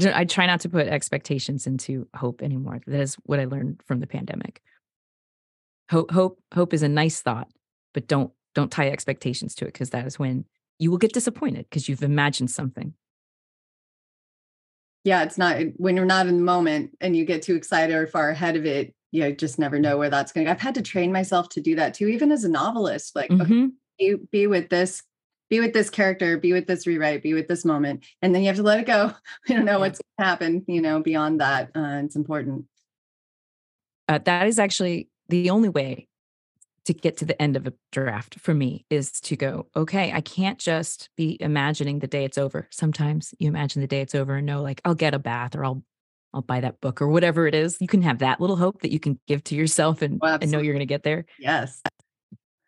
I 0.02 0.24
try 0.24 0.46
not 0.46 0.60
to 0.60 0.68
put 0.68 0.88
expectations 0.88 1.66
into 1.66 2.08
hope 2.16 2.42
anymore. 2.42 2.80
That 2.86 3.00
is 3.00 3.14
what 3.24 3.38
I 3.38 3.44
learned 3.44 3.80
from 3.86 4.00
the 4.00 4.08
pandemic. 4.08 4.60
Hope, 5.90 6.10
hope, 6.10 6.40
hope 6.52 6.74
is 6.74 6.82
a 6.82 6.88
nice 6.88 7.20
thought, 7.20 7.48
but 7.92 8.08
don't 8.08 8.32
don't 8.54 8.70
tie 8.70 8.88
expectations 8.88 9.54
to 9.56 9.64
it 9.64 9.72
because 9.72 9.90
that 9.90 10.06
is 10.06 10.18
when 10.18 10.44
you 10.78 10.90
will 10.90 10.98
get 10.98 11.12
disappointed 11.12 11.66
because 11.68 11.88
you've 11.88 12.02
imagined 12.02 12.50
something. 12.50 12.94
Yeah, 15.04 15.22
it's 15.22 15.36
not 15.38 15.58
when 15.76 15.96
you're 15.96 16.04
not 16.06 16.26
in 16.26 16.38
the 16.38 16.42
moment 16.42 16.96
and 17.00 17.14
you 17.16 17.24
get 17.24 17.42
too 17.42 17.54
excited 17.54 17.94
or 17.94 18.06
far 18.06 18.30
ahead 18.30 18.56
of 18.56 18.64
it, 18.66 18.94
you 19.12 19.32
just 19.32 19.58
never 19.58 19.78
know 19.78 19.96
where 19.98 20.10
that's 20.10 20.32
going. 20.32 20.48
I've 20.48 20.60
had 20.60 20.74
to 20.76 20.82
train 20.82 21.12
myself 21.12 21.48
to 21.50 21.60
do 21.60 21.76
that 21.76 21.94
too, 21.94 22.08
even 22.08 22.32
as 22.32 22.42
a 22.44 22.48
novelist. 22.48 23.14
Like, 23.14 23.30
okay, 23.30 23.44
Mhm. 23.44 23.72
be, 23.98 24.14
be 24.32 24.46
with 24.46 24.70
this, 24.70 25.02
be 25.50 25.60
with 25.60 25.72
this 25.74 25.90
character, 25.90 26.38
be 26.38 26.52
with 26.54 26.66
this 26.66 26.86
rewrite, 26.86 27.22
be 27.22 27.34
with 27.34 27.46
this 27.46 27.64
moment, 27.64 28.04
and 28.22 28.34
then 28.34 28.42
you 28.42 28.48
have 28.48 28.56
to 28.56 28.62
let 28.62 28.80
it 28.80 28.86
go. 28.86 29.12
We 29.48 29.54
don't 29.54 29.66
know 29.66 29.72
Yeah. 29.72 29.76
what's 29.78 30.00
going 30.00 30.16
to 30.18 30.24
happen. 30.24 30.64
You 30.66 30.80
know, 30.80 31.00
beyond 31.00 31.40
that, 31.40 31.70
uh, 31.76 32.00
it's 32.04 32.16
important. 32.16 32.64
uh, 34.08 34.18
that 34.24 34.46
is 34.46 34.58
actually 34.58 35.08
the 35.28 35.48
only 35.50 35.68
way 35.70 36.08
to 36.86 36.92
get 36.94 37.16
to 37.18 37.24
the 37.24 37.40
end 37.40 37.56
of 37.56 37.66
a 37.66 37.72
draft 37.92 38.38
for 38.38 38.54
me 38.54 38.84
is 38.90 39.10
to 39.20 39.36
go 39.36 39.66
okay 39.74 40.12
i 40.12 40.20
can't 40.20 40.58
just 40.58 41.08
be 41.16 41.36
imagining 41.40 41.98
the 41.98 42.06
day 42.06 42.24
it's 42.24 42.38
over 42.38 42.66
sometimes 42.70 43.34
you 43.38 43.48
imagine 43.48 43.80
the 43.80 43.88
day 43.88 44.00
it's 44.00 44.14
over 44.14 44.36
and 44.36 44.46
know 44.46 44.62
like 44.62 44.80
i'll 44.84 44.94
get 44.94 45.14
a 45.14 45.18
bath 45.18 45.54
or 45.56 45.64
i'll 45.64 45.82
i'll 46.32 46.42
buy 46.42 46.60
that 46.60 46.80
book 46.80 47.00
or 47.00 47.08
whatever 47.08 47.46
it 47.46 47.54
is 47.54 47.76
you 47.80 47.88
can 47.88 48.02
have 48.02 48.18
that 48.18 48.40
little 48.40 48.56
hope 48.56 48.82
that 48.82 48.92
you 48.92 49.00
can 49.00 49.18
give 49.26 49.42
to 49.44 49.54
yourself 49.54 50.02
and, 50.02 50.20
Oh, 50.22 50.38
and 50.40 50.50
know 50.50 50.58
you're 50.60 50.74
going 50.74 50.80
to 50.80 50.86
get 50.86 51.02
there 51.04 51.24
Yes. 51.38 51.80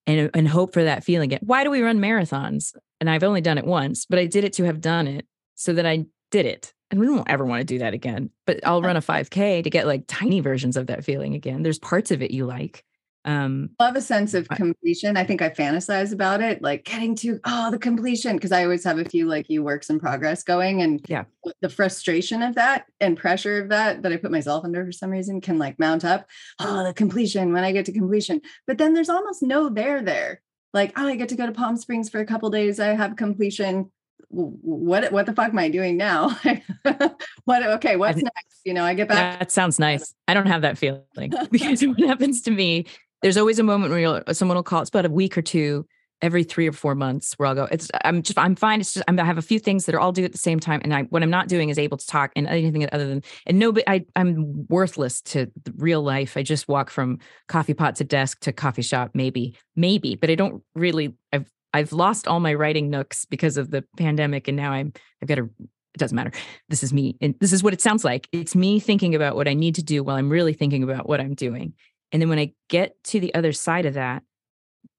and 0.06 0.30
and 0.34 0.48
hope 0.48 0.72
for 0.72 0.84
that 0.84 1.04
feeling 1.04 1.32
again. 1.32 1.40
Why 1.42 1.64
do 1.64 1.70
we 1.70 1.82
run 1.82 1.98
marathons? 1.98 2.74
And 3.00 3.10
I've 3.10 3.24
only 3.24 3.40
done 3.40 3.58
it 3.58 3.66
once, 3.66 4.06
but 4.06 4.18
I 4.18 4.26
did 4.26 4.44
it 4.44 4.52
to 4.54 4.64
have 4.64 4.80
done 4.80 5.06
it 5.06 5.26
so 5.56 5.72
that 5.74 5.84
I 5.84 6.06
did 6.30 6.46
it. 6.46 6.72
And 6.90 7.00
we 7.00 7.06
don't 7.06 7.28
ever 7.28 7.44
want 7.44 7.60
to 7.60 7.64
do 7.64 7.78
that 7.80 7.92
again. 7.92 8.30
But 8.46 8.60
I'll 8.64 8.80
run 8.80 8.96
a 8.96 9.00
5K 9.00 9.64
to 9.64 9.70
get 9.70 9.86
like 9.86 10.04
tiny 10.06 10.38
versions 10.40 10.76
of 10.76 10.86
that 10.86 11.04
feeling 11.04 11.34
again. 11.34 11.62
There's 11.62 11.78
parts 11.80 12.10
of 12.12 12.22
it 12.22 12.30
you 12.30 12.46
like. 12.46 12.84
Um, 13.26 13.70
love 13.80 13.96
a 13.96 14.00
sense 14.00 14.34
of 14.34 14.48
completion. 14.48 15.16
I 15.16 15.24
think 15.24 15.42
I 15.42 15.50
fantasize 15.50 16.12
about 16.12 16.40
it, 16.40 16.62
like 16.62 16.84
getting 16.84 17.16
to 17.16 17.40
oh 17.44 17.70
the 17.72 17.78
completion 17.78 18.36
because 18.36 18.52
I 18.52 18.62
always 18.62 18.84
have 18.84 18.98
a 18.98 19.04
few 19.04 19.26
like 19.26 19.50
you 19.50 19.64
works 19.64 19.90
in 19.90 19.98
progress 19.98 20.44
going, 20.44 20.80
and 20.80 21.04
Yeah. 21.08 21.24
the 21.60 21.68
frustration 21.68 22.42
of 22.42 22.54
that 22.54 22.86
and 23.00 23.16
pressure 23.16 23.60
of 23.62 23.70
that 23.70 24.02
that 24.02 24.12
I 24.12 24.16
put 24.16 24.30
myself 24.30 24.64
under 24.64 24.84
for 24.86 24.92
some 24.92 25.10
reason 25.10 25.40
can 25.40 25.58
like 25.58 25.78
mount 25.78 26.04
up. 26.04 26.26
Oh, 26.60 26.84
the 26.84 26.94
completion 26.94 27.52
when 27.52 27.64
I 27.64 27.72
get 27.72 27.84
to 27.86 27.92
completion, 27.92 28.40
but 28.66 28.78
then 28.78 28.94
there's 28.94 29.10
almost 29.10 29.42
no 29.42 29.68
there 29.68 30.02
there. 30.02 30.40
Like 30.72 30.92
oh, 30.96 31.06
I 31.06 31.16
get 31.16 31.28
to 31.30 31.36
go 31.36 31.46
to 31.46 31.52
Palm 31.52 31.76
Springs 31.76 32.08
for 32.08 32.20
a 32.20 32.26
couple 32.26 32.48
days. 32.50 32.78
I 32.78 32.88
have 32.94 33.16
completion. 33.16 33.90
What 34.28 35.10
what 35.12 35.26
the 35.26 35.32
fuck 35.34 35.50
am 35.50 35.58
I 35.58 35.68
doing 35.68 35.96
now? 35.96 36.30
what 37.44 37.62
okay? 37.66 37.96
What's 37.96 38.22
next? 38.22 38.60
You 38.64 38.74
know, 38.74 38.84
I 38.84 38.94
get 38.94 39.08
back. 39.08 39.38
that 39.38 39.52
sounds 39.52 39.78
nice. 39.78 40.12
I 40.26 40.34
don't 40.34 40.46
have 40.46 40.62
that 40.62 40.76
feeling 40.78 41.02
because 41.50 41.82
what 41.82 41.98
happens 42.00 42.42
to 42.42 42.50
me, 42.50 42.86
there's 43.22 43.36
always 43.36 43.58
a 43.58 43.62
moment 43.62 43.92
where 43.92 44.34
someone 44.34 44.56
will 44.56 44.62
call. 44.62 44.82
It's 44.82 44.90
about 44.90 45.06
a 45.06 45.10
week 45.10 45.36
or 45.36 45.42
two 45.42 45.86
every 46.22 46.44
three 46.44 46.66
or 46.66 46.72
four 46.72 46.94
months 46.94 47.34
where 47.34 47.46
I'll 47.46 47.54
go. 47.54 47.68
It's 47.70 47.90
I'm 48.04 48.22
just 48.22 48.38
I'm 48.38 48.56
fine. 48.56 48.80
It's 48.80 48.94
just 48.94 49.04
I'm, 49.06 49.18
I 49.20 49.24
have 49.24 49.38
a 49.38 49.42
few 49.42 49.58
things 49.58 49.84
that 49.84 49.94
are 49.94 50.00
all 50.00 50.12
due 50.12 50.24
at 50.24 50.32
the 50.32 50.38
same 50.38 50.60
time, 50.60 50.80
and 50.82 50.94
I 50.94 51.02
what 51.04 51.22
I'm 51.22 51.30
not 51.30 51.48
doing 51.48 51.68
is 51.68 51.78
able 51.78 51.98
to 51.98 52.06
talk 52.06 52.32
and 52.36 52.46
anything 52.46 52.88
other 52.92 53.06
than 53.06 53.22
and 53.46 53.58
no, 53.58 53.72
but 53.72 53.84
I 53.86 54.04
I'm 54.14 54.66
worthless 54.68 55.20
to 55.22 55.50
real 55.76 56.02
life. 56.02 56.36
I 56.36 56.42
just 56.42 56.68
walk 56.68 56.90
from 56.90 57.18
coffee 57.48 57.74
pot 57.74 57.96
to 57.96 58.04
desk 58.04 58.40
to 58.40 58.52
coffee 58.52 58.82
shop, 58.82 59.10
maybe 59.14 59.56
maybe, 59.74 60.14
but 60.14 60.30
I 60.30 60.34
don't 60.34 60.62
really. 60.74 61.14
I've 61.32 61.50
I've 61.74 61.92
lost 61.92 62.26
all 62.26 62.40
my 62.40 62.54
writing 62.54 62.88
nooks 62.88 63.26
because 63.26 63.56
of 63.56 63.70
the 63.70 63.84
pandemic, 63.98 64.48
and 64.48 64.56
now 64.56 64.72
I'm 64.72 64.92
I've 65.20 65.28
got 65.28 65.38
a 65.38 65.42
It 65.42 65.98
doesn't 65.98 66.16
matter. 66.16 66.32
This 66.68 66.82
is 66.82 66.92
me, 66.92 67.16
and 67.20 67.34
this 67.40 67.52
is 67.52 67.62
what 67.62 67.74
it 67.74 67.82
sounds 67.82 68.04
like. 68.04 68.28
It's 68.32 68.54
me 68.54 68.80
thinking 68.80 69.14
about 69.14 69.36
what 69.36 69.48
I 69.48 69.54
need 69.54 69.74
to 69.74 69.82
do 69.82 70.02
while 70.02 70.16
I'm 70.16 70.30
really 70.30 70.54
thinking 70.54 70.82
about 70.82 71.06
what 71.08 71.20
I'm 71.20 71.34
doing. 71.34 71.74
And 72.12 72.22
then 72.22 72.28
when 72.28 72.38
I 72.38 72.52
get 72.68 73.02
to 73.04 73.20
the 73.20 73.34
other 73.34 73.52
side 73.52 73.86
of 73.86 73.94
that, 73.94 74.22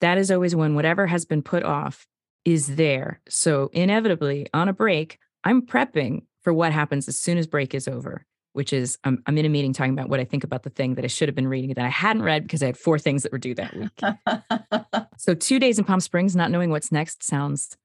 that 0.01 0.17
is 0.17 0.31
always 0.31 0.55
when 0.55 0.75
whatever 0.75 1.07
has 1.07 1.25
been 1.25 1.41
put 1.41 1.63
off 1.63 2.07
is 2.45 2.75
there. 2.75 3.19
So 3.27 3.69
inevitably 3.73 4.47
on 4.53 4.69
a 4.69 4.73
break, 4.73 5.19
I'm 5.43 5.61
prepping 5.65 6.23
for 6.41 6.53
what 6.53 6.71
happens 6.71 7.07
as 7.07 7.19
soon 7.19 7.37
as 7.37 7.47
break 7.47 7.73
is 7.73 7.87
over, 7.87 8.25
which 8.53 8.71
is 8.71 8.97
I'm, 9.03 9.21
I'm 9.25 9.37
in 9.37 9.45
a 9.45 9.49
meeting 9.49 9.73
talking 9.73 9.93
about 9.93 10.09
what 10.09 10.19
I 10.19 10.25
think 10.25 10.43
about 10.43 10.63
the 10.63 10.69
thing 10.69 10.95
that 10.95 11.03
I 11.03 11.07
should 11.07 11.27
have 11.27 11.35
been 11.35 11.47
reading 11.47 11.73
that 11.73 11.85
I 11.85 11.89
hadn't 11.89 12.23
read 12.23 12.43
because 12.43 12.63
I 12.63 12.67
had 12.67 12.77
four 12.77 12.99
things 12.99 13.23
that 13.23 13.31
were 13.31 13.37
due 13.37 13.55
that 13.55 13.75
week. 13.75 15.03
so 15.17 15.33
two 15.33 15.59
days 15.59 15.79
in 15.79 15.85
Palm 15.85 15.99
Springs, 15.99 16.35
not 16.35 16.51
knowing 16.51 16.69
what's 16.69 16.91
next 16.91 17.23
sounds 17.23 17.75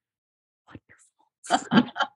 wonderful. 0.68 1.90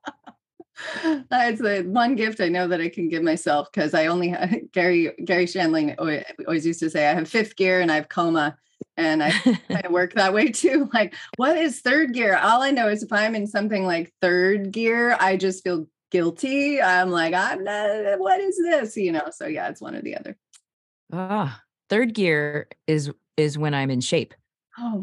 That's 1.31 1.61
the 1.61 1.83
one 1.87 2.17
gift 2.17 2.41
I 2.41 2.49
know 2.49 2.69
that 2.69 2.81
I 2.81 2.89
can 2.89 3.09
give 3.09 3.23
myself 3.23 3.69
because 3.73 3.95
I 3.95 4.07
only 4.07 4.29
have 4.29 4.55
Garry 4.73 5.13
Garry 5.25 5.47
Shandling 5.47 5.95
always, 5.99 6.67
used 6.67 6.81
to 6.81 6.91
say 6.91 7.09
I 7.09 7.15
have 7.15 7.29
fifth 7.29 7.57
gear 7.57 7.81
and 7.81 7.91
I 7.91 7.97
have 7.97 8.09
coma 8.09 8.57
and 8.97 9.23
I 9.23 9.31
kind 9.69 9.85
of 9.85 9.93
work 9.93 10.15
that 10.15 10.33
way 10.35 10.49
too. 10.49 10.89
Like, 10.93 11.15
what 11.37 11.57
is 11.57 11.81
third 11.81 12.15
gear? 12.15 12.37
All 12.37 12.63
I 12.63 12.71
know 12.71 12.89
is 12.89 13.03
if 13.03 13.13
I'm 13.13 13.35
in 13.35 13.47
something 13.47 13.85
like 13.85 14.13
third 14.21 14.73
gear, 14.73 15.17
I 15.21 15.37
just 15.37 15.65
feel 15.65 15.87
guilty. 16.11 16.81
I'm 16.81 17.11
like, 17.11 17.35
I'm 17.35 17.65
not. 17.65 18.19
What 18.19 18.41
is 18.41 18.57
this? 18.59 18.97
You 18.97 19.13
know. 19.13 19.29
So 19.31 19.47
yeah, 19.47 19.69
it's 19.69 19.81
one 19.81 19.95
or 19.95 20.03
the 20.03 20.17
other. 20.17 20.37
ah, 21.13 21.63
third 21.89 22.15
gear 22.15 22.69
is 22.87 23.11
is 23.37 23.59
when 23.59 23.75
I'm 23.75 23.91
in 23.91 24.01
shape. 24.01 24.35
Oh, 24.79 25.01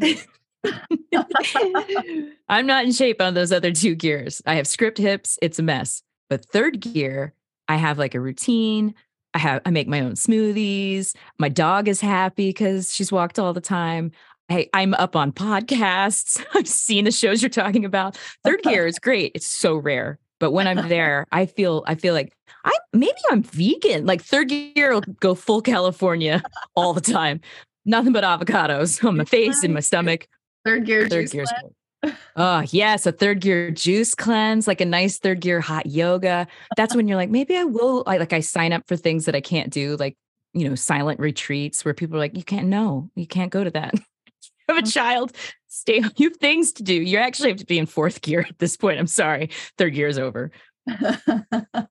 I'm 2.48 2.66
not 2.66 2.84
in 2.84 2.92
shape 2.92 3.20
on 3.20 3.34
those 3.34 3.52
other 3.52 3.72
two 3.72 3.94
gears. 3.94 4.42
I 4.46 4.54
have 4.54 4.66
script 4.66 4.98
hips, 4.98 5.38
it's 5.42 5.58
a 5.58 5.62
mess. 5.62 6.02
But 6.28 6.46
third 6.46 6.80
gear, 6.80 7.34
I 7.68 7.76
have 7.76 7.98
like 7.98 8.14
a 8.14 8.20
routine. 8.20 8.94
I 9.34 9.38
have 9.38 9.62
I 9.64 9.70
make 9.70 9.88
my 9.88 10.00
own 10.00 10.12
smoothies. 10.12 11.14
My 11.38 11.48
dog 11.48 11.88
is 11.88 12.00
happy 12.00 12.50
because 12.50 12.94
she's 12.94 13.10
walked 13.10 13.38
all 13.38 13.52
the 13.52 13.60
time. 13.60 14.12
Hey, 14.48 14.68
I'm 14.72 14.94
up 14.94 15.16
on 15.16 15.32
podcasts. 15.32 16.44
I've 16.54 16.68
seen 16.68 17.04
the 17.04 17.10
shows 17.10 17.42
you're 17.42 17.48
talking 17.48 17.84
about. 17.84 18.16
Third 18.44 18.62
gear 18.62 18.86
is 18.86 18.98
great. 18.98 19.32
It's 19.34 19.46
so 19.46 19.76
rare. 19.76 20.18
But 20.38 20.52
when 20.52 20.66
I'm 20.66 20.88
there, 20.88 21.26
I 21.32 21.46
feel 21.46 21.82
I 21.86 21.94
feel 21.96 22.14
like 22.14 22.32
I 22.64 22.72
maybe 22.92 23.18
I'm 23.30 23.42
vegan. 23.42 24.06
Like 24.06 24.22
third 24.22 24.48
gear 24.48 24.92
will 24.92 25.04
go 25.20 25.34
full 25.34 25.62
California 25.62 26.42
all 26.74 26.94
the 26.94 27.00
time. 27.00 27.40
Nothing 27.84 28.12
but 28.12 28.24
avocados 28.24 29.04
on 29.06 29.16
my 29.16 29.24
face 29.24 29.62
and 29.62 29.74
my 29.74 29.80
stomach 29.80 30.26
third 30.64 30.86
gear. 30.86 31.08
third 31.08 31.30
juice 31.30 31.50
gear. 31.50 32.14
Oh, 32.36 32.62
yes, 32.68 33.06
a 33.06 33.12
third 33.12 33.40
gear 33.40 33.70
juice 33.70 34.14
cleanse, 34.14 34.66
like 34.66 34.80
a 34.80 34.84
nice 34.86 35.18
third 35.18 35.40
gear 35.40 35.60
hot 35.60 35.86
yoga. 35.86 36.46
That's 36.76 36.94
when 36.94 37.08
you're 37.08 37.16
like, 37.16 37.30
maybe 37.30 37.56
I 37.56 37.64
will. 37.64 38.02
I 38.06 38.18
like 38.18 38.32
I 38.32 38.40
sign 38.40 38.72
up 38.72 38.86
for 38.86 38.96
things 38.96 39.24
that 39.24 39.34
I 39.34 39.40
can't 39.40 39.72
do, 39.72 39.96
like 39.96 40.16
you 40.52 40.68
know, 40.68 40.74
silent 40.74 41.18
retreats 41.18 41.84
where 41.84 41.94
people 41.94 42.16
are 42.16 42.20
like, 42.20 42.36
you 42.36 42.44
can't 42.44 42.68
know, 42.68 43.10
you 43.14 43.26
can't 43.26 43.50
go 43.50 43.64
to 43.64 43.70
that. 43.70 43.94
you 43.94 44.74
have 44.74 44.78
a 44.78 44.82
mm. 44.82 44.92
child, 44.92 45.32
stay. 45.68 46.02
You 46.16 46.28
have 46.28 46.36
things 46.36 46.72
to 46.74 46.82
do. 46.82 46.94
You 46.94 47.18
actually 47.18 47.50
have 47.50 47.58
to 47.58 47.66
be 47.66 47.78
in 47.78 47.86
fourth 47.86 48.20
gear 48.20 48.44
at 48.48 48.58
this 48.58 48.76
point. 48.76 48.98
I'm 48.98 49.06
sorry, 49.06 49.50
third 49.78 49.94
gear 49.94 50.08
is 50.08 50.18
over. 50.18 50.50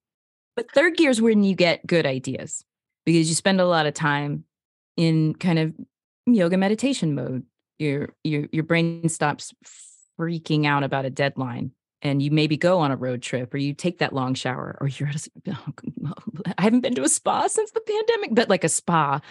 But 0.56 0.72
third 0.72 0.98
gear 0.98 1.10
is 1.10 1.22
when 1.22 1.44
you 1.44 1.56
get 1.56 1.86
good 1.86 2.06
ideas 2.06 2.64
because 3.06 3.28
you 3.28 3.36
spend 3.36 3.60
a 3.60 3.66
lot 3.66 3.86
of 3.86 3.94
time 3.94 4.46
in 4.96 5.34
kind 5.36 5.60
of 5.60 5.74
yoga 6.26 6.58
meditation 6.58 7.16
mode. 7.16 7.44
Your 7.84 8.14
your 8.24 8.48
your 8.52 8.64
brain 8.64 9.10
stops 9.10 9.54
freaking 10.20 10.66
out 10.66 10.84
about 10.84 11.06
a 11.06 11.10
deadline 11.10 11.72
and 12.04 12.22
you 12.22 12.32
maybe 12.32 12.58
go 12.58 12.80
on 12.80 12.92
a 12.92 12.96
road 12.96 13.22
trip 13.22 13.54
or 13.54 13.58
you 13.58 13.74
take 13.74 14.00
that 14.00 14.14
long 14.14 14.34
shower 14.34 14.78
or 14.80 14.88
you're 14.88 15.10
at 15.10 15.16
a, 15.16 15.30
I 16.58 16.62
haven't 16.62 16.82
been 16.82 16.96
to 16.96 17.04
a 17.04 17.10
spa 17.10 17.48
since 17.48 17.72
the 17.72 17.82
pandemic, 17.82 18.36
but 18.36 18.50
like 18.50 18.64
a 18.64 18.70
spa. 18.70 19.22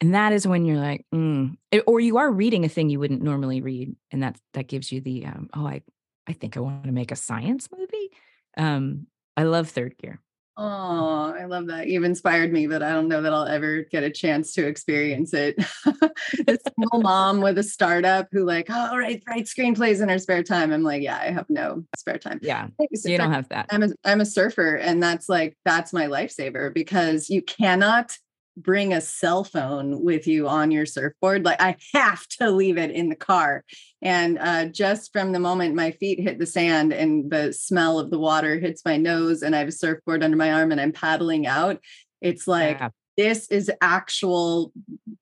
And 0.00 0.14
that 0.14 0.32
is 0.32 0.46
when 0.46 0.64
you're 0.64 0.78
like, 0.78 1.04
mm. 1.14 1.56
or 1.86 2.00
you 2.00 2.16
are 2.16 2.32
reading 2.32 2.64
a 2.64 2.70
thing 2.70 2.88
you 2.88 2.98
wouldn't 2.98 3.22
normally 3.22 3.60
read. 3.60 3.94
And 4.10 4.22
that, 4.22 4.38
that 4.54 4.66
gives 4.66 4.90
you 4.90 5.02
the, 5.02 5.26
um, 5.26 5.50
oh, 5.52 5.66
I, 5.66 5.82
I 6.26 6.32
think 6.32 6.56
I 6.56 6.60
want 6.60 6.84
to 6.84 6.92
make 6.92 7.12
a 7.12 7.16
science 7.16 7.68
movie. 7.76 8.10
Um, 8.56 9.06
I 9.36 9.42
love 9.42 9.68
third 9.68 9.98
gear. 9.98 10.20
Oh, 10.56 11.34
I 11.38 11.46
love 11.46 11.68
that. 11.68 11.88
You've 11.88 12.04
inspired 12.04 12.52
me, 12.52 12.66
but 12.66 12.82
I 12.82 12.90
don't 12.90 13.08
know 13.08 13.22
that 13.22 13.32
I'll 13.32 13.46
ever 13.46 13.82
get 13.84 14.02
a 14.02 14.10
chance 14.10 14.52
to 14.54 14.66
experience 14.66 15.32
it. 15.32 15.56
a 15.86 16.58
single 16.76 17.00
mom 17.00 17.40
with 17.40 17.56
a 17.58 17.62
startup 17.62 18.28
who 18.30 18.44
like, 18.44 18.66
oh, 18.68 18.96
write 18.96 19.22
write 19.26 19.46
screenplays 19.46 20.02
in 20.02 20.08
her 20.08 20.18
spare 20.18 20.42
time. 20.42 20.72
I'm 20.72 20.82
like, 20.82 21.02
yeah, 21.02 21.18
I 21.18 21.30
have 21.30 21.48
no 21.48 21.84
spare 21.96 22.18
time. 22.18 22.40
Yeah. 22.42 22.68
You 23.04 23.16
don't 23.16 23.32
have 23.32 23.48
that. 23.48 23.66
I'm 23.70 23.82
a 23.82 23.88
I'm 24.04 24.20
a 24.20 24.26
surfer, 24.26 24.74
and 24.74 25.02
that's 25.02 25.28
like 25.28 25.56
that's 25.64 25.92
my 25.92 26.06
lifesaver 26.06 26.74
because 26.74 27.30
you 27.30 27.42
cannot 27.42 28.16
bring 28.62 28.92
a 28.92 29.00
cell 29.00 29.44
phone 29.44 30.02
with 30.02 30.26
you 30.26 30.48
on 30.48 30.70
your 30.70 30.86
surfboard. 30.86 31.44
Like 31.44 31.60
I 31.60 31.76
have 31.92 32.26
to 32.38 32.50
leave 32.50 32.78
it 32.78 32.90
in 32.90 33.08
the 33.08 33.16
car. 33.16 33.64
And 34.02 34.38
uh, 34.38 34.66
just 34.66 35.12
from 35.12 35.32
the 35.32 35.40
moment 35.40 35.74
my 35.74 35.90
feet 35.90 36.20
hit 36.20 36.38
the 36.38 36.46
sand 36.46 36.92
and 36.92 37.30
the 37.30 37.52
smell 37.52 37.98
of 37.98 38.10
the 38.10 38.18
water 38.18 38.58
hits 38.58 38.84
my 38.84 38.96
nose, 38.96 39.42
and 39.42 39.54
I 39.54 39.58
have 39.58 39.68
a 39.68 39.72
surfboard 39.72 40.22
under 40.22 40.36
my 40.36 40.52
arm 40.52 40.72
and 40.72 40.80
I'm 40.80 40.92
paddling 40.92 41.46
out, 41.46 41.80
it's 42.20 42.46
like 42.46 42.78
Yeah. 42.80 42.90
This 43.20 43.48
is 43.48 43.70
actual 43.82 44.72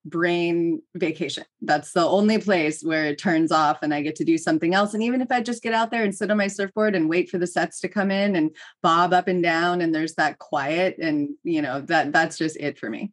brain 0.05 0.81
vacation. 0.95 1.45
That's 1.63 1.93
the 1.93 2.07
only 2.07 2.39
place 2.39 2.81
where 2.81 3.07
it 3.07 3.19
turns 3.19 3.51
off 3.51 3.83
and 3.83 3.93
I 3.93 4.03
get 4.03 4.15
to 4.17 4.25
do 4.25 4.39
something 4.39 4.73
else. 4.73 4.95
And 4.95 5.03
even 5.03 5.21
if 5.21 5.33
I 5.33 5.41
just 5.41 5.65
get 5.65 5.75
out 5.75 5.91
there 5.91 6.05
and 6.05 6.15
sit 6.15 6.31
on 6.31 6.37
my 6.37 6.47
surfboard 6.47 6.95
and 6.95 7.09
wait 7.09 7.29
for 7.29 7.39
the 7.39 7.47
sets 7.47 7.81
to 7.81 7.89
come 7.89 8.13
in 8.13 8.37
and 8.37 8.55
bob 8.85 9.13
up 9.13 9.27
and 9.27 9.43
down 9.43 9.81
and 9.81 9.93
there's 9.93 10.15
that 10.15 10.39
quiet 10.39 10.99
and 10.99 11.31
you 11.43 11.61
know 11.61 11.81
that 11.81 12.13
that's 12.13 12.39
just 12.39 12.57
it 12.59 12.79
for 12.79 12.89
me. 12.89 13.13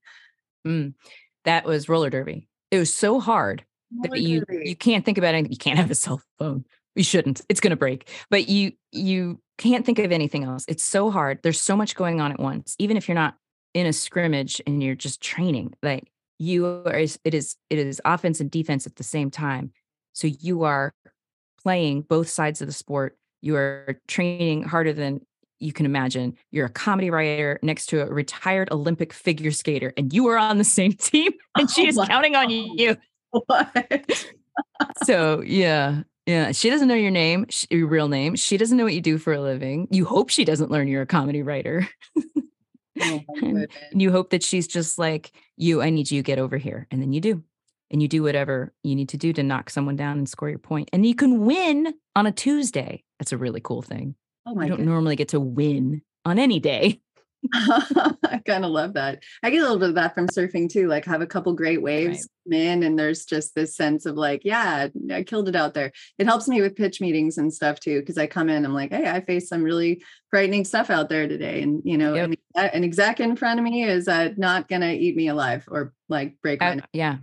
Mm, 0.67 0.93
that 1.45 1.65
was 1.65 1.89
roller 1.89 2.12
derby. 2.12 2.48
It 2.69 2.78
was 2.78 2.93
so 2.93 3.19
hard 3.19 3.65
that 4.04 4.19
you 4.19 4.43
you 4.50 4.76
can't 4.76 5.04
think 5.04 5.17
about 5.17 5.34
anything. 5.34 5.52
You 5.52 5.58
can't 5.58 5.80
have 5.80 5.89
a 5.89 5.95
cell 5.95 6.21
phone. 6.38 6.63
You 6.93 7.04
shouldn't. 7.04 7.41
It's 7.50 7.60
going 7.60 7.71
to 7.71 7.76
break. 7.76 8.08
But 8.30 8.50
you 8.50 8.74
you 8.91 9.41
can't 9.58 9.84
think 9.84 9.98
of 9.98 10.12
anything 10.12 10.43
else. 10.43 10.63
It's 10.67 10.84
so 10.84 11.10
hard. 11.10 11.39
There's 11.41 11.60
so 11.60 11.76
much 11.76 11.95
going 11.95 12.21
on 12.21 12.32
at 12.32 12.39
once. 12.39 12.76
Even 12.78 12.98
if 12.98 13.08
you're 13.08 13.15
not 13.15 13.36
in 13.76 13.86
a 13.86 13.94
scrimmage 13.94 14.62
and 14.66 14.82
you're 14.82 14.96
just 14.96 15.22
training, 15.22 15.74
like 15.84 16.10
you 16.40 16.66
are 16.66 16.96
it 16.96 17.34
is 17.34 17.58
it 17.70 17.78
is 17.78 18.02
offense 18.06 18.40
and 18.40 18.50
defense 18.50 18.88
at 18.88 18.96
the 18.96 19.04
same 19.04 19.30
time. 19.30 19.72
So 20.14 20.28
you 20.28 20.64
are 20.64 20.94
playing 21.62 22.02
both 22.04 22.30
sides 22.30 22.62
of 22.62 22.68
the 22.68 22.74
sport. 22.74 23.18
You 23.42 23.58
are 23.58 24.00
training 24.08 24.64
harder 24.64 24.94
than 24.94 25.22
you 25.60 25.74
can 25.74 25.86
imagine. 25.86 26.38
You're 26.52 26.68
a 26.68 26.70
comedy 26.70 27.10
writer 27.10 27.60
next 27.62 27.88
to 27.88 28.02
a 28.02 28.06
retired 28.06 28.70
Olympic 28.72 29.12
figure 29.12 29.52
skater, 29.52 29.94
and 29.98 30.14
you 30.14 30.28
are 30.28 30.38
on 30.38 30.58
the 30.58 30.64
same 30.64 30.94
team, 30.98 31.34
and 31.58 31.70
she 31.70 31.86
oh, 31.86 31.90
is 31.90 31.98
wow. 31.98 32.06
counting 32.06 32.36
on 32.36 32.50
you. 32.50 32.96
What? 33.32 34.26
so 35.04 35.42
yeah, 35.42 36.04
yeah. 36.26 36.54
She 36.54 36.70
doesn't 36.70 36.88
know 36.88 36.96
your 36.96 37.12
name, 37.12 37.46
your 37.70 37.88
real 37.88 38.08
name. 38.08 38.38
She 38.38 38.56
doesn't 38.56 38.78
know 38.78 38.86
what 38.86 38.94
you 38.94 39.02
do 39.02 39.18
for 39.18 39.34
a 39.34 39.42
living. 39.42 39.90
You 39.92 40.06
hope 40.06 40.30
she 40.30 40.46
doesn't 40.46 40.72
learn 40.72 40.88
you're 40.88 41.02
a 41.02 41.06
comedy 41.06 41.44
writer. 41.44 41.90
oh, 43.02 43.22
and 43.42 44.02
you 44.02 44.12
hope 44.12 44.30
that 44.32 44.44
she's 44.44 44.68
just 44.68 44.98
like 44.98 45.32
you. 45.58 45.82
I 45.82 45.90
need 45.90 46.12
you. 46.12 46.22
Get 46.24 46.40
over 46.40 46.58
here, 46.58 46.88
and 46.92 47.02
then 47.02 47.14
you 47.14 47.22
do 47.22 47.44
and 47.92 48.02
you 48.02 48.08
do 48.08 48.24
whatever 48.24 48.74
you 48.84 48.96
need 48.96 49.10
to 49.10 49.18
do 49.18 49.32
to 49.34 49.44
knock 49.44 49.70
someone 49.70 49.96
down 49.96 50.18
and 50.18 50.28
score 50.28 50.50
your 50.50 50.60
point. 50.60 50.90
And 50.92 51.06
you 51.06 51.16
can 51.16 51.46
win 51.46 51.94
on 52.16 52.26
a 52.26 52.32
Tuesday. 52.32 53.04
That's 53.20 53.32
a 53.32 53.38
really 53.38 53.62
cool 53.62 53.82
thing. 53.82 54.16
Oh 54.46 54.56
my 54.56 54.64
I 54.64 54.68
don't 54.68 54.78
goodness. 54.78 54.92
normally 54.92 55.16
get 55.16 55.30
to 55.30 55.40
win 55.40 56.02
on 56.26 56.40
any 56.40 56.60
day. 56.60 57.00
I 57.54 58.42
kind 58.46 58.66
of 58.66 58.72
love 58.72 58.94
that. 58.94 59.24
I 59.44 59.50
get 59.50 59.60
a 59.60 59.64
little 59.64 59.80
bit 59.80 59.90
of 59.90 59.96
that 59.96 60.14
from 60.14 60.28
surfing 60.28 60.70
too. 60.70 60.88
Like 60.88 61.06
have 61.06 61.22
a 61.22 61.28
couple 61.28 61.54
great 61.54 61.82
waves 61.82 62.28
right. 62.50 62.60
in, 62.60 62.84
and 62.84 62.98
there's 62.98 63.26
just 63.26 63.56
this 63.56 63.76
sense 63.76 64.06
of 64.06 64.16
like, 64.16 64.44
yeah, 64.46 64.88
I 65.12 65.24
killed 65.24 65.50
it 65.50 65.56
out 65.56 65.74
there. 65.74 65.92
It 66.18 66.28
helps 66.28 66.48
me 66.48 66.62
with 66.62 66.76
pitch 66.76 67.02
meetings 67.02 67.38
and 67.38 67.54
stuff 67.54 67.80
too, 67.80 68.00
because 68.00 68.18
I 68.18 68.28
come 68.28 68.50
in, 68.50 68.66
I'm 68.66 68.74
like, 68.74 68.92
hey, 68.92 69.10
I 69.10 69.22
faced 69.22 69.50
some 69.50 69.64
really 69.64 70.04
frightening 70.30 70.66
stuff 70.66 70.90
out 70.90 71.10
there 71.10 71.28
today, 71.28 71.62
and 71.62 71.82
you 71.86 71.98
know, 71.98 72.14
yep. 72.14 72.32
an, 72.56 72.66
an 72.70 72.84
exec 72.84 73.20
in 73.20 73.36
front 73.36 73.60
of 73.60 73.64
me 73.64 73.84
is 73.84 74.08
uh, 74.08 74.30
not 74.38 74.68
gonna 74.68 74.92
eat 74.92 75.16
me 75.16 75.28
alive 75.28 75.66
or 75.70 75.94
like 76.10 76.36
break 76.42 76.62
my. 76.62 76.78
Uh, 76.78 76.82
yeah, 76.94 77.18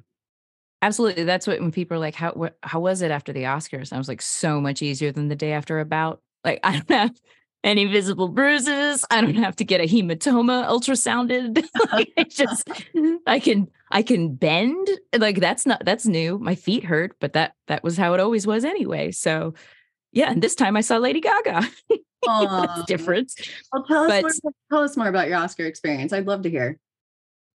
absolutely. 0.81 1.25
That's 1.25 1.47
what 1.47 1.61
when 1.61 1.73
people 1.73 1.97
are 1.97 2.01
like, 2.01 2.15
how 2.15 2.51
how 2.63 2.81
was 2.81 3.03
it 3.03 3.11
after 3.11 3.33
the 3.33 3.45
Oscars? 3.45 3.93
I 3.93 3.99
was 3.99 4.09
like, 4.09 4.23
so 4.23 4.61
much 4.61 4.83
easier 4.83 5.13
than 5.13 5.29
the 5.29 5.37
day 5.37 5.53
after 5.53 5.81
about 5.81 6.21
like 6.45 6.61
I 6.65 6.73
don't 6.73 6.91
have 6.91 7.21
any 7.65 7.87
visible 7.87 8.29
bruises. 8.29 9.05
I 9.11 9.21
don't 9.21 9.37
have 9.37 9.57
to 9.57 9.65
get 9.65 9.81
a 9.81 9.85
hematoma 9.85 10.67
ultrasounded. 10.67 11.65
like, 11.93 12.29
just 12.29 12.69
I 13.27 13.39
can 13.39 13.69
I 13.91 14.03
can 14.03 14.35
bend. 14.35 14.89
Like 15.17 15.41
that's 15.41 15.67
not 15.67 15.85
that's 15.85 16.07
new. 16.07 16.39
My 16.39 16.55
feet 16.55 16.85
hurt, 16.85 17.17
but 17.21 17.33
that 17.35 17.55
that 17.69 17.85
was 17.85 17.97
how 17.97 18.15
it 18.15 18.21
always 18.21 18.47
was 18.47 18.65
anyway. 18.65 19.11
So 19.13 19.55
yeah, 20.13 20.31
and 20.31 20.43
this 20.43 20.55
time 20.55 20.77
I 20.77 20.81
saw 20.81 20.97
Lady 20.99 21.21
Gaga. 21.21 21.69
that's 22.27 22.85
different. 22.85 23.33
Well, 23.73 23.85
tell 23.85 24.05
us 24.05 24.23
but, 24.23 24.33
more, 24.45 24.53
tell 24.71 24.83
us 24.83 24.97
more 24.97 25.09
about 25.09 25.29
your 25.29 25.39
Oscar 25.39 25.65
experience. 25.65 26.13
I'd 26.13 26.27
love 26.27 26.43
to 26.43 26.51
hear. 26.51 26.79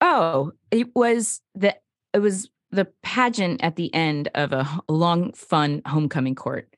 Oh, 0.02 0.52
it 0.72 0.96
was 0.96 1.42
the 1.54 1.76
it 2.14 2.20
was 2.20 2.50
the 2.72 2.86
pageant 3.04 3.64
at 3.64 3.76
the 3.76 3.94
end 3.94 4.30
of 4.36 4.52
a 4.52 4.68
long, 4.90 5.32
fun 5.34 5.82
homecoming 5.86 6.36
court 6.36 6.76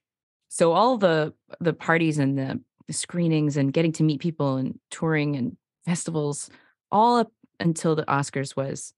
so 0.58 0.74
all 0.74 0.98
the 0.98 1.34
the 1.60 1.74
parties 1.74 2.18
and 2.18 2.38
the 2.38 2.60
screenings 2.94 3.58
and 3.58 3.74
getting 3.74 3.92
to 3.94 4.04
meet 4.04 4.22
people 4.22 4.58
and 4.58 4.80
touring 4.92 5.36
and 5.36 5.58
festivals 5.86 6.50
all 6.92 7.18
up 7.18 7.32
until 7.60 7.96
the 7.96 8.06
oscars 8.06 8.56
was 8.56 8.94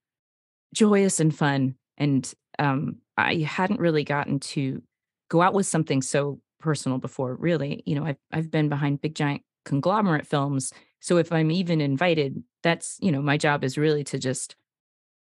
joyous 0.74 1.20
and 1.20 1.36
fun 1.36 1.76
and 1.98 2.34
um, 2.60 2.98
i 3.18 3.36
hadn't 3.38 3.80
really 3.80 4.04
gotten 4.04 4.40
to 4.40 4.82
go 5.30 5.42
out 5.42 5.54
with 5.54 5.66
something 5.66 6.02
so 6.02 6.40
personal 6.60 6.98
before 6.98 7.36
really. 7.36 7.82
You 7.86 7.96
know 7.96 8.06
i've, 8.06 8.18
I've 8.32 8.52
been 8.52 8.70
behind 8.70 9.02
big 9.02 9.16
giant 9.16 9.44
conglomerate 9.66 10.28
films 10.28 10.74
so 11.00 11.18
if 11.18 11.32
i'm 11.32 11.52
even 11.52 11.82
invited 11.82 12.44
that's 12.64 12.98
you 13.02 13.12
know 13.12 13.22
my 13.22 13.38
job 13.38 13.64
is 13.64 13.78
really 13.78 14.04
to 14.06 14.18
just 14.18 14.56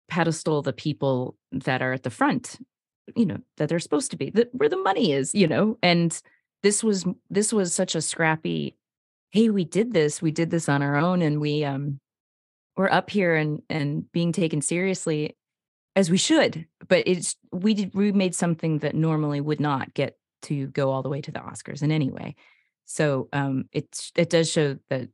pedestal 0.09 0.61
the 0.61 0.73
people 0.73 1.35
that 1.51 1.81
are 1.81 1.93
at 1.93 2.03
the 2.03 2.09
front 2.09 2.59
you 3.15 3.25
know 3.25 3.37
that 3.57 3.69
they're 3.69 3.79
supposed 3.79 4.11
to 4.11 4.17
be 4.17 4.29
that 4.31 4.49
where 4.53 4.69
the 4.69 4.77
money 4.77 5.11
is 5.11 5.33
you 5.33 5.47
know 5.47 5.77
and 5.81 6.21
this 6.63 6.83
was 6.83 7.05
this 7.29 7.53
was 7.53 7.73
such 7.73 7.95
a 7.95 8.01
scrappy 8.01 8.75
hey 9.31 9.49
we 9.49 9.63
did 9.63 9.93
this 9.93 10.21
we 10.21 10.31
did 10.31 10.49
this 10.49 10.67
on 10.67 10.81
our 10.81 10.95
own 10.95 11.21
and 11.21 11.39
we 11.39 11.63
um 11.63 11.99
we're 12.75 12.89
up 12.89 13.09
here 13.09 13.35
and 13.35 13.61
and 13.69 14.11
being 14.11 14.31
taken 14.31 14.61
seriously 14.61 15.35
as 15.95 16.09
we 16.09 16.17
should. 16.17 16.65
But 16.87 17.03
it's 17.07 17.35
we 17.51 17.73
did 17.73 17.93
we 17.93 18.11
made 18.11 18.35
something 18.35 18.79
that 18.79 18.95
normally 18.95 19.41
would 19.41 19.59
not 19.59 19.93
get 19.93 20.17
to 20.43 20.67
go 20.67 20.91
all 20.91 21.03
the 21.03 21.09
way 21.09 21.21
to 21.21 21.31
the 21.31 21.39
oscars 21.39 21.83
in 21.83 21.91
any 21.91 22.09
way. 22.09 22.35
So 22.85 23.29
um 23.33 23.65
it's 23.71 24.11
it 24.15 24.29
does 24.29 24.51
show 24.51 24.77
that 24.89 25.09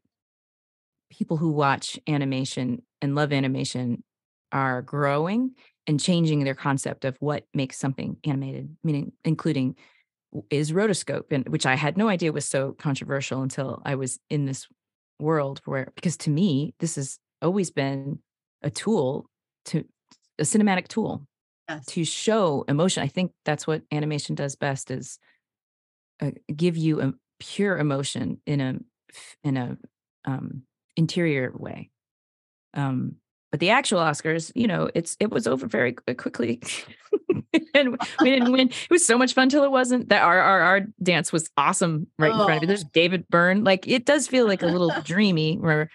people 1.12 1.38
who 1.38 1.52
watch 1.52 2.00
animation 2.08 2.84
and 3.02 3.16
love 3.16 3.34
animation 3.34 4.04
are 4.52 4.82
growing 4.82 5.52
and 5.88 6.00
changing 6.00 6.44
their 6.44 6.56
concept 6.56 7.04
of 7.06 7.18
what 7.20 7.46
makes 7.54 7.78
something 7.78 8.18
animated, 8.24 8.76
meaning 8.84 9.12
including 9.26 9.76
is 10.50 10.72
rotoscope, 10.72 11.32
and 11.32 11.48
which 11.50 11.65
I 11.65 11.76
had 11.76 11.98
no 11.98 12.08
idea 12.08 12.32
was 12.32 12.46
so 12.46 12.74
controversial 12.74 13.42
until 13.42 13.82
I 13.86 13.96
was 13.96 14.20
in 14.30 14.46
this 14.46 14.68
world 15.20 15.62
where 15.65 15.92
because 15.96 16.15
to 16.15 16.30
me 16.30 16.74
this 16.80 16.96
has 16.96 17.20
always 17.42 17.72
been 17.72 18.20
a 18.62 18.70
tool 18.70 19.30
to 19.65 19.84
a 20.38 20.44
cinematic 20.44 20.88
tool 20.88 21.26
yes. 21.68 21.86
to 21.88 22.06
show 22.06 22.63
emotion. 22.68 23.04
I 23.04 23.08
think 23.08 23.32
that's 23.46 23.68
what 23.68 23.82
animation 23.92 24.36
does 24.36 24.56
best 24.56 24.92
is 24.92 25.20
uh, 26.22 26.32
give 26.54 26.78
you 26.78 27.02
a 27.02 27.13
pure 27.39 27.78
emotion 27.78 28.39
in 28.46 28.62
a 28.62 28.76
in 29.44 29.58
a 29.58 29.78
um, 30.26 30.63
interior 30.96 31.52
way. 31.56 31.89
Um, 32.74 33.15
but 33.52 33.60
the 33.60 33.72
actual 33.72 34.00
Oscars, 34.00 34.52
you 34.56 34.68
know, 34.68 34.90
it's 34.94 35.18
it 35.20 35.32
was 35.32 35.48
over 35.48 35.66
very 35.66 35.94
quickly, 35.94 36.62
and 37.74 37.98
we 38.22 38.30
didn't 38.30 38.52
win. 38.52 38.70
It 38.70 38.90
was 38.92 39.06
so 39.06 39.18
much 39.18 39.34
fun 39.34 39.50
till 39.50 39.64
it 39.64 39.72
wasn't. 39.72 40.10
That 40.10 40.22
our 40.22 40.40
our, 40.40 40.62
our 40.62 40.82
dance 41.02 41.32
was 41.32 41.50
awesome 41.58 42.08
right 42.20 42.32
oh. 42.32 42.40
in 42.40 42.46
front 42.46 42.58
of 42.58 42.64
you. 42.64 42.68
There's 42.68 42.84
David 42.84 43.28
Byrne. 43.30 43.64
Like 43.64 43.88
it 43.88 44.06
does 44.06 44.28
feel 44.28 44.46
like 44.46 44.62
a 44.62 44.68
little 44.68 44.92
dreamy 45.04 45.58
where 45.58 45.90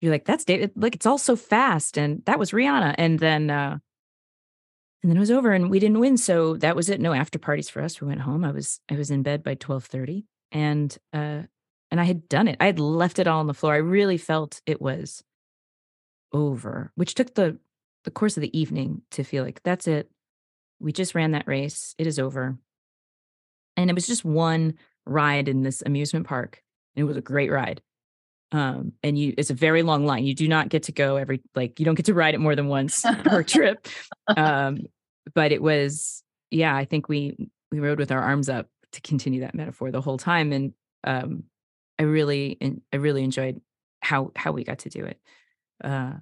you're 0.00 0.12
like, 0.12 0.24
that's 0.24 0.44
David. 0.44 0.72
Like 0.76 0.94
it's 0.94 1.06
all 1.06 1.18
so 1.18 1.34
fast, 1.34 1.98
and 1.98 2.24
that 2.26 2.38
was 2.38 2.52
Rihanna. 2.52 2.94
And 2.98 3.18
then 3.18 3.50
uh 3.50 3.78
and 5.02 5.10
then 5.10 5.16
it 5.16 5.20
was 5.20 5.32
over, 5.32 5.50
and 5.50 5.70
we 5.70 5.80
didn't 5.80 5.98
win. 5.98 6.16
So 6.16 6.56
that 6.58 6.76
was 6.76 6.88
it. 6.88 7.00
No 7.00 7.12
after 7.12 7.38
parties 7.40 7.68
for 7.68 7.82
us. 7.82 8.00
We 8.00 8.06
went 8.06 8.20
home. 8.20 8.44
I 8.44 8.52
was 8.52 8.78
I 8.88 8.94
was 8.94 9.10
in 9.10 9.24
bed 9.24 9.42
by 9.42 9.54
twelve 9.54 9.86
thirty, 9.86 10.26
and 10.52 10.96
uh 11.12 11.42
and 11.90 12.00
I 12.00 12.04
had 12.04 12.28
done 12.28 12.46
it. 12.46 12.58
I 12.60 12.66
had 12.66 12.78
left 12.78 13.18
it 13.18 13.26
all 13.26 13.40
on 13.40 13.48
the 13.48 13.54
floor. 13.54 13.74
I 13.74 13.78
really 13.78 14.18
felt 14.18 14.62
it 14.66 14.80
was 14.80 15.24
over, 16.32 16.92
which 16.94 17.14
took 17.14 17.34
the 17.34 17.58
the 18.04 18.10
course 18.10 18.36
of 18.36 18.40
the 18.40 18.58
evening 18.58 19.02
to 19.12 19.22
feel 19.22 19.44
like 19.44 19.62
that's 19.62 19.86
it. 19.86 20.10
We 20.80 20.92
just 20.92 21.14
ran 21.14 21.32
that 21.32 21.46
race. 21.46 21.94
It 21.98 22.06
is 22.06 22.18
over. 22.18 22.58
And 23.76 23.88
it 23.88 23.94
was 23.94 24.06
just 24.06 24.24
one 24.24 24.74
ride 25.06 25.48
in 25.48 25.62
this 25.62 25.82
amusement 25.86 26.26
park. 26.26 26.62
And 26.96 27.02
it 27.02 27.06
was 27.06 27.16
a 27.16 27.22
great 27.22 27.50
ride. 27.50 27.80
Um, 28.50 28.92
and 29.02 29.18
you 29.18 29.34
it's 29.38 29.50
a 29.50 29.54
very 29.54 29.82
long 29.82 30.04
line. 30.04 30.24
You 30.24 30.34
do 30.34 30.46
not 30.46 30.68
get 30.68 30.84
to 30.84 30.92
go 30.92 31.16
every 31.16 31.40
like 31.54 31.78
you 31.78 31.86
don't 31.86 31.94
get 31.94 32.06
to 32.06 32.14
ride 32.14 32.34
it 32.34 32.40
more 32.40 32.54
than 32.54 32.68
once 32.68 33.02
per 33.24 33.42
trip. 33.42 33.86
Um, 34.26 34.80
but 35.34 35.52
it 35.52 35.62
was, 35.62 36.22
yeah, 36.50 36.76
I 36.76 36.84
think 36.84 37.08
we 37.08 37.48
we 37.70 37.80
rode 37.80 37.98
with 37.98 38.12
our 38.12 38.20
arms 38.20 38.48
up 38.48 38.68
to 38.92 39.00
continue 39.00 39.40
that 39.40 39.54
metaphor 39.54 39.90
the 39.90 40.02
whole 40.02 40.18
time. 40.18 40.52
And 40.52 40.74
um 41.04 41.44
I 41.98 42.02
really 42.02 42.58
I 42.92 42.96
really 42.96 43.22
enjoyed 43.22 43.60
how 44.00 44.32
how 44.36 44.52
we 44.52 44.64
got 44.64 44.80
to 44.80 44.90
do 44.90 45.04
it 45.04 45.18
uh 45.82 46.12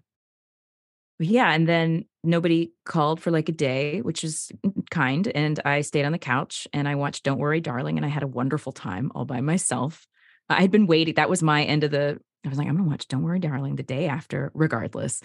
yeah 1.19 1.53
and 1.53 1.69
then 1.69 2.05
nobody 2.25 2.73
called 2.85 3.21
for 3.21 3.31
like 3.31 3.49
a 3.49 3.53
day 3.53 4.01
which 4.01 4.25
is 4.25 4.51
kind 4.91 5.29
and 5.29 5.61
i 5.65 5.81
stayed 5.81 6.05
on 6.05 6.13
the 6.13 6.19
couch 6.19 6.67
and 6.73 6.89
i 6.89 6.95
watched 6.95 7.25
don't 7.25 7.39
worry 7.39 7.61
darling 7.61 7.97
and 7.97 8.07
i 8.07 8.09
had 8.09 8.23
a 8.23 8.29
wonderful 8.29 8.73
time 8.73 9.11
all 9.15 9.25
by 9.25 9.41
myself. 9.41 10.07
I 10.49 10.61
had 10.61 10.73
been 10.73 10.87
waiting 10.89 11.15
that 11.15 11.31
was 11.31 11.43
my 11.43 11.63
end 11.63 11.85
of 11.85 11.91
the 11.91 12.19
i 12.45 12.49
was 12.49 12.59
like 12.59 12.67
i'm 12.67 12.77
gonna 12.77 12.89
watch 12.89 13.07
don't 13.07 13.23
worry 13.23 13.39
darling 13.39 13.77
the 13.77 13.83
day 13.83 14.09
after 14.09 14.51
regardless 14.55 15.23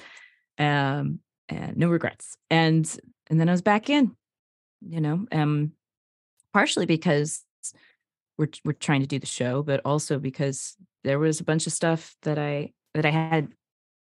um 0.60 1.20
and 1.50 1.78
no 1.78 1.90
regrets 1.90 2.38
and 2.50 3.00
and 3.30 3.40
then 3.40 3.50
i 3.50 3.52
was 3.52 3.62
back 3.62 3.90
in 3.90 4.16
you 4.88 5.02
know 5.02 5.26
um 5.32 5.72
partially 6.54 6.86
because 6.86 7.44
we're 8.38 8.50
we're 8.64 8.74
trying 8.74 9.02
to 9.02 9.08
do 9.08 9.20
the 9.20 9.26
show 9.26 9.64
but 9.64 9.82
also 9.84 10.20
because 10.20 10.76
there 11.04 11.20
was 11.20 11.40
a 11.40 11.44
bunch 11.44 11.68
of 11.68 11.74
stuff 11.74 12.16
that 12.22 12.38
i 12.38 12.72
that 12.94 13.06
i 13.06 13.10
had 13.10 13.48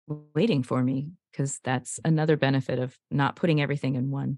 waiting 0.07 0.63
for 0.63 0.83
me 0.83 1.11
because 1.31 1.59
that's 1.63 1.99
another 2.05 2.37
benefit 2.37 2.79
of 2.79 2.97
not 3.09 3.35
putting 3.35 3.61
everything 3.61 3.95
in 3.95 4.11
one 4.11 4.37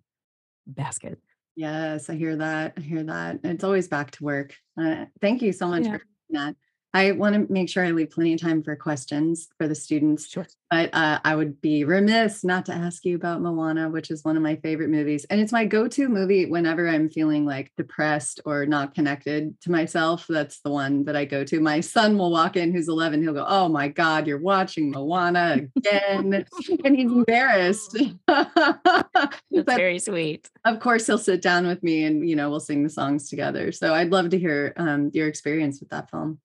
basket. 0.67 1.19
Yes, 1.55 2.09
I 2.09 2.15
hear 2.15 2.35
that. 2.35 2.73
I 2.77 2.81
hear 2.81 3.03
that. 3.03 3.39
It's 3.43 3.63
always 3.63 3.87
back 3.87 4.11
to 4.11 4.23
work. 4.23 4.55
Uh, 4.79 5.05
thank 5.21 5.41
you 5.41 5.53
so 5.53 5.67
much 5.67 5.85
Yeah. 5.85 5.97
for 5.97 6.01
that. 6.31 6.55
I 6.95 7.11
want 7.11 7.35
to 7.35 7.51
make 7.51 7.67
sure 7.67 7.83
I 7.83 7.91
leave 7.91 8.11
plenty 8.11 8.33
of 8.35 8.39
time 8.39 8.63
for 8.63 8.73
questions 8.77 9.49
for 9.57 9.67
the 9.67 9.75
students. 9.75 10.29
Sure. 10.29 10.47
But 10.71 10.93
uh, 10.93 11.19
I 11.25 11.35
would 11.35 11.59
be 11.59 11.83
remiss 11.83 12.45
not 12.45 12.65
to 12.67 12.73
ask 12.73 13.03
you 13.03 13.17
about 13.17 13.41
Moana, 13.41 13.89
which 13.89 14.09
is 14.09 14.23
one 14.23 14.37
of 14.37 14.41
my 14.41 14.55
favorite 14.55 14.89
movies. 14.89 15.25
And 15.25 15.41
it's 15.41 15.51
my 15.51 15.65
go 15.65 15.89
to 15.89 16.07
movie 16.07 16.45
whenever 16.45 16.87
I'm 16.87 17.09
feeling 17.09 17.45
like 17.45 17.73
depressed 17.75 18.39
or 18.45 18.65
not 18.65 18.95
connected 18.95 19.59
to 19.61 19.71
myself. 19.71 20.25
That's 20.29 20.61
the 20.61 20.69
one 20.69 21.03
that 21.03 21.17
I 21.17 21.25
go 21.25 21.43
to. 21.43 21.59
My 21.59 21.81
son 21.81 22.17
will 22.17 22.31
walk 22.31 22.55
in, 22.55 22.71
who's 22.71 22.87
11. 22.87 23.21
He'll 23.21 23.33
go, 23.33 23.45
Oh 23.45 23.67
my 23.67 23.89
God, 23.89 24.25
you're 24.25 24.39
watching 24.39 24.89
Moana 24.89 25.67
again. 25.75 26.45
and 26.85 26.95
he's 26.95 27.11
embarrassed. 27.11 27.97
That's 28.27 29.41
very 29.51 29.99
sweet. 29.99 30.49
of 30.63 30.79
course, 30.79 31.07
he'll 31.07 31.17
sit 31.17 31.41
down 31.41 31.67
with 31.67 31.83
me 31.83 32.05
and, 32.05 32.27
you 32.27 32.37
know, 32.37 32.49
we'll 32.49 32.61
sing 32.61 32.83
the 32.83 32.89
songs 32.89 33.29
together. 33.29 33.73
So 33.73 33.93
I'd 33.93 34.11
love 34.11 34.29
to 34.29 34.39
hear 34.39 34.73
um, 34.77 35.11
your 35.13 35.27
experience 35.27 35.81
with 35.81 35.89
that 35.89 36.09
film. 36.09 36.39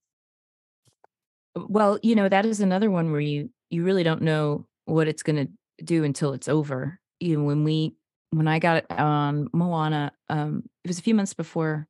Well, 1.55 1.99
you 2.03 2.15
know, 2.15 2.29
that 2.29 2.47
is 2.47 2.61
another 2.61 2.91
one 2.91 3.11
where 3.11 3.21
you 3.21 3.51
you 3.71 3.85
really 3.85 4.03
don't 4.03 4.23
know 4.23 4.67
what 4.85 5.09
it's 5.09 5.23
going 5.23 5.47
to 5.47 5.85
do 5.85 6.05
until 6.05 6.33
it's 6.33 6.49
over. 6.49 7.01
You 7.19 7.39
know, 7.39 7.45
when 7.45 7.65
we 7.65 7.95
when 8.31 8.49
I 8.49 8.59
got 8.59 8.85
on 8.91 9.49
Moana, 9.53 10.13
um, 10.29 10.65
it 10.85 10.89
was 10.89 10.99
a 10.99 11.03
few 11.03 11.15
months 11.15 11.35
before 11.35 11.89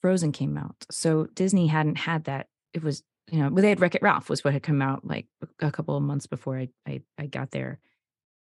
Frozen 0.00 0.32
came 0.32 0.56
out, 0.56 0.76
so 0.90 1.26
Disney 1.34 1.66
hadn't 1.66 1.98
had 1.98 2.24
that. 2.24 2.48
It 2.72 2.82
was 2.82 3.02
you 3.30 3.38
know, 3.38 3.48
well, 3.48 3.62
they 3.62 3.70
had 3.70 3.80
Wreck 3.80 3.94
It 3.94 4.02
Ralph 4.02 4.28
was 4.28 4.44
what 4.44 4.52
had 4.52 4.62
come 4.62 4.82
out 4.82 5.04
like 5.04 5.26
a 5.60 5.70
couple 5.70 5.96
of 5.96 6.02
months 6.02 6.26
before 6.26 6.58
I 6.58 6.68
I, 6.86 7.02
I 7.18 7.26
got 7.26 7.50
there. 7.50 7.80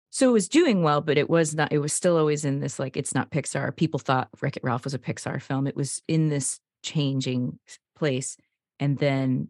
So 0.09 0.29
it 0.29 0.33
was 0.33 0.47
doing 0.47 0.83
well, 0.83 1.01
but 1.01 1.17
it 1.17 1.29
was 1.29 1.55
not. 1.55 1.71
It 1.71 1.79
was 1.79 1.93
still 1.93 2.17
always 2.17 2.45
in 2.45 2.59
this 2.59 2.79
like 2.79 2.95
it's 2.95 3.13
not 3.13 3.31
Pixar. 3.31 3.75
People 3.75 3.99
thought 3.99 4.29
Wreck 4.41 4.57
It 4.57 4.63
Ralph 4.63 4.83
was 4.85 4.93
a 4.93 4.99
Pixar 4.99 5.41
film. 5.41 5.67
It 5.67 5.75
was 5.75 6.01
in 6.07 6.29
this 6.29 6.59
changing 6.83 7.59
place, 7.95 8.37
and 8.79 8.97
then 8.99 9.49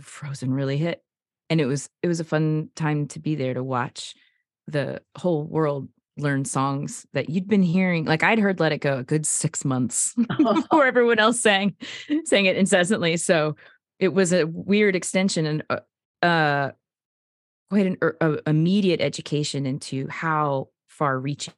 Frozen 0.00 0.52
really 0.52 0.76
hit, 0.76 1.02
and 1.48 1.60
it 1.60 1.66
was 1.66 1.88
it 2.02 2.08
was 2.08 2.20
a 2.20 2.24
fun 2.24 2.70
time 2.76 3.08
to 3.08 3.20
be 3.20 3.34
there 3.34 3.54
to 3.54 3.64
watch 3.64 4.14
the 4.66 5.02
whole 5.16 5.44
world 5.44 5.88
learn 6.16 6.44
songs 6.44 7.06
that 7.12 7.30
you'd 7.30 7.48
been 7.48 7.62
hearing. 7.62 8.04
Like 8.04 8.22
I'd 8.22 8.38
heard 8.38 8.60
"Let 8.60 8.72
It 8.72 8.78
Go" 8.78 8.98
a 8.98 9.04
good 9.04 9.26
six 9.26 9.64
months 9.64 10.14
before 10.38 10.86
everyone 10.86 11.18
else 11.18 11.40
sang 11.40 11.74
sang 12.24 12.46
it 12.46 12.56
incessantly. 12.56 13.16
So 13.16 13.56
it 13.98 14.14
was 14.14 14.32
a 14.32 14.46
weird 14.46 14.96
extension 14.96 15.46
and 15.46 15.64
uh, 15.70 16.24
uh 16.24 16.70
quite 17.70 17.86
an 17.86 17.96
uh, 18.20 18.36
immediate 18.46 19.00
education 19.00 19.64
into 19.64 20.08
how 20.08 20.68
far 20.88 21.18
reaching 21.18 21.54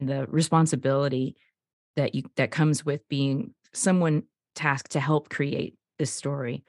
the 0.00 0.26
responsibility 0.26 1.36
that 1.96 2.14
you 2.14 2.22
that 2.36 2.50
comes 2.50 2.84
with 2.84 3.06
being 3.08 3.54
someone 3.72 4.22
tasked 4.54 4.92
to 4.92 5.00
help 5.00 5.28
create 5.28 5.76
this 5.98 6.12
story 6.12 6.62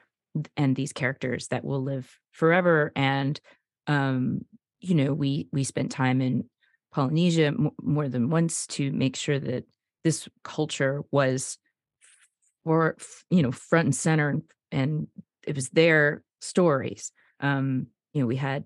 and 0.56 0.76
these 0.76 0.94
characters 0.94 1.48
that 1.48 1.64
will 1.64 1.82
live 1.82 2.10
forever 2.32 2.92
and 2.96 3.40
um 3.88 4.42
you 4.80 4.96
know 4.96 5.14
we 5.14 5.48
we 5.52 5.64
spent 5.64 5.92
time 5.92 6.22
in 6.22 6.44
polynesia 6.94 7.48
m- 7.48 7.72
more 7.82 8.08
than 8.08 8.30
once 8.30 8.68
to 8.68 8.92
make 8.92 9.16
sure 9.16 9.40
that 9.40 9.66
this 10.04 10.28
culture 10.44 11.04
was 11.12 11.58
for 12.64 12.96
you 13.30 13.42
know 13.42 13.52
front 13.52 13.86
and 13.86 13.96
center 13.96 14.42
and, 14.72 15.08
it 15.48 15.56
was 15.56 15.70
their 15.70 16.22
stories. 16.42 17.12
Um 17.40 17.88
you 18.14 18.22
know 18.22 18.28
we 18.28 18.36
had 18.36 18.66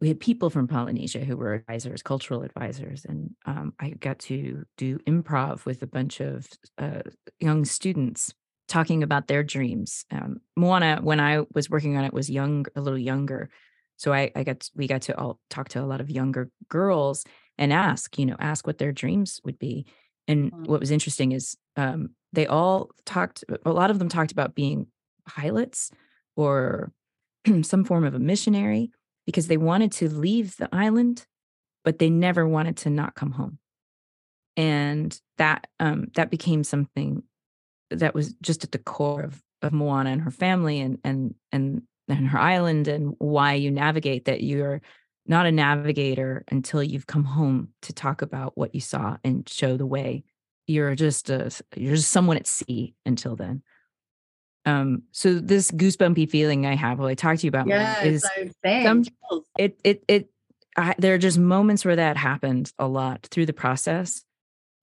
we 0.00 0.08
had 0.08 0.20
people 0.20 0.50
from 0.50 0.68
polynesia 0.68 1.24
who 1.24 1.36
were 1.36 1.54
advisors 1.54 2.02
cultural 2.02 2.42
advisors 2.42 3.04
and 3.04 3.30
um, 3.46 3.72
i 3.80 3.90
got 3.90 4.18
to 4.18 4.64
do 4.76 4.98
improv 5.06 5.64
with 5.64 5.82
a 5.82 5.86
bunch 5.86 6.20
of 6.20 6.46
uh, 6.78 7.00
young 7.40 7.64
students 7.64 8.34
talking 8.68 9.02
about 9.02 9.26
their 9.26 9.42
dreams 9.42 10.04
um, 10.10 10.40
moana 10.56 10.98
when 11.02 11.20
i 11.20 11.42
was 11.54 11.68
working 11.68 11.96
on 11.96 12.04
it 12.04 12.12
was 12.12 12.30
young 12.30 12.66
a 12.76 12.80
little 12.80 12.98
younger. 12.98 13.50
So 13.96 14.12
i, 14.12 14.30
I 14.34 14.42
got 14.42 14.68
we 14.74 14.86
got 14.86 15.02
to 15.02 15.18
all 15.18 15.38
talk 15.50 15.68
to 15.70 15.80
a 15.82 15.86
lot 15.86 16.00
of 16.00 16.10
younger 16.10 16.50
girls 16.68 17.24
and 17.58 17.72
ask 17.72 18.18
you 18.18 18.26
know 18.26 18.36
ask 18.38 18.66
what 18.66 18.78
their 18.78 18.92
dreams 18.92 19.40
would 19.44 19.58
be. 19.58 19.86
And 20.26 20.50
Wow. 20.52 20.62
what 20.66 20.80
was 20.80 20.90
interesting 20.90 21.32
is 21.32 21.56
um, 21.76 22.10
they 22.32 22.46
all 22.46 22.90
talked 23.04 23.44
a 23.64 23.70
lot 23.70 23.90
of 23.90 23.98
them 23.98 24.08
talked 24.08 24.32
about 24.32 24.54
being 24.54 24.88
pilots 25.26 25.90
or 26.34 26.92
some 27.62 27.84
form 27.84 28.04
of 28.04 28.14
a 28.14 28.18
missionary 28.18 28.90
because 29.26 29.46
they 29.46 29.56
wanted 29.56 29.92
to 29.92 30.08
leave 30.08 30.56
the 30.56 30.68
island 30.72 31.26
but 31.84 31.98
they 31.98 32.10
never 32.10 32.48
wanted 32.48 32.76
to 32.78 32.90
not 32.90 33.14
come 33.14 33.32
home. 33.32 33.58
And 34.56 35.18
that 35.38 35.66
um, 35.78 36.08
that 36.14 36.30
became 36.30 36.64
something 36.64 37.22
that 38.00 38.14
was 38.14 38.34
just 38.42 38.64
at 38.64 38.72
the 38.72 38.78
core 38.78 39.22
of 39.22 39.42
of 39.62 39.72
Moana 39.72 40.10
and 40.10 40.20
her 40.22 40.30
family 40.30 40.80
and 40.80 40.98
and 41.04 41.34
and 41.52 41.82
and 42.08 42.28
her 42.28 42.38
island 42.38 42.86
and 42.88 43.14
why 43.18 43.54
you 43.54 43.70
navigate 43.70 44.26
that 44.26 44.42
you're 44.42 44.82
not 45.26 45.46
a 45.46 45.52
navigator 45.52 46.44
until 46.50 46.82
you've 46.82 47.06
come 47.06 47.24
home 47.24 47.68
to 47.82 47.92
talk 47.94 48.20
about 48.20 48.56
what 48.58 48.74
you 48.74 48.80
saw 48.80 49.16
and 49.24 49.48
show 49.48 49.76
the 49.76 49.86
way 49.86 50.22
you're 50.66 50.94
just 50.94 51.30
a 51.30 51.50
you're 51.76 51.94
just 51.96 52.10
someone 52.10 52.36
at 52.36 52.46
sea 52.46 52.94
until 53.06 53.36
then 53.36 53.62
um 54.66 55.02
so 55.12 55.34
this 55.34 55.70
goosebumpy 55.70 56.28
feeling 56.30 56.66
i 56.66 56.74
have 56.74 56.98
while 56.98 57.08
i 57.08 57.14
talk 57.14 57.38
to 57.38 57.46
you 57.46 57.48
about 57.48 57.66
Yes, 57.66 58.02
is 58.02 58.24
I 58.36 58.42
was 58.44 58.52
saying. 58.64 58.82
some- 58.84 59.04
it 59.58 59.78
it 59.84 60.04
it 60.08 60.30
I, 60.76 60.94
there 60.98 61.14
are 61.14 61.18
just 61.18 61.38
moments 61.38 61.84
where 61.84 61.96
that 61.96 62.16
happened 62.16 62.72
a 62.78 62.88
lot 62.88 63.22
through 63.30 63.46
the 63.46 63.52
process 63.52 64.24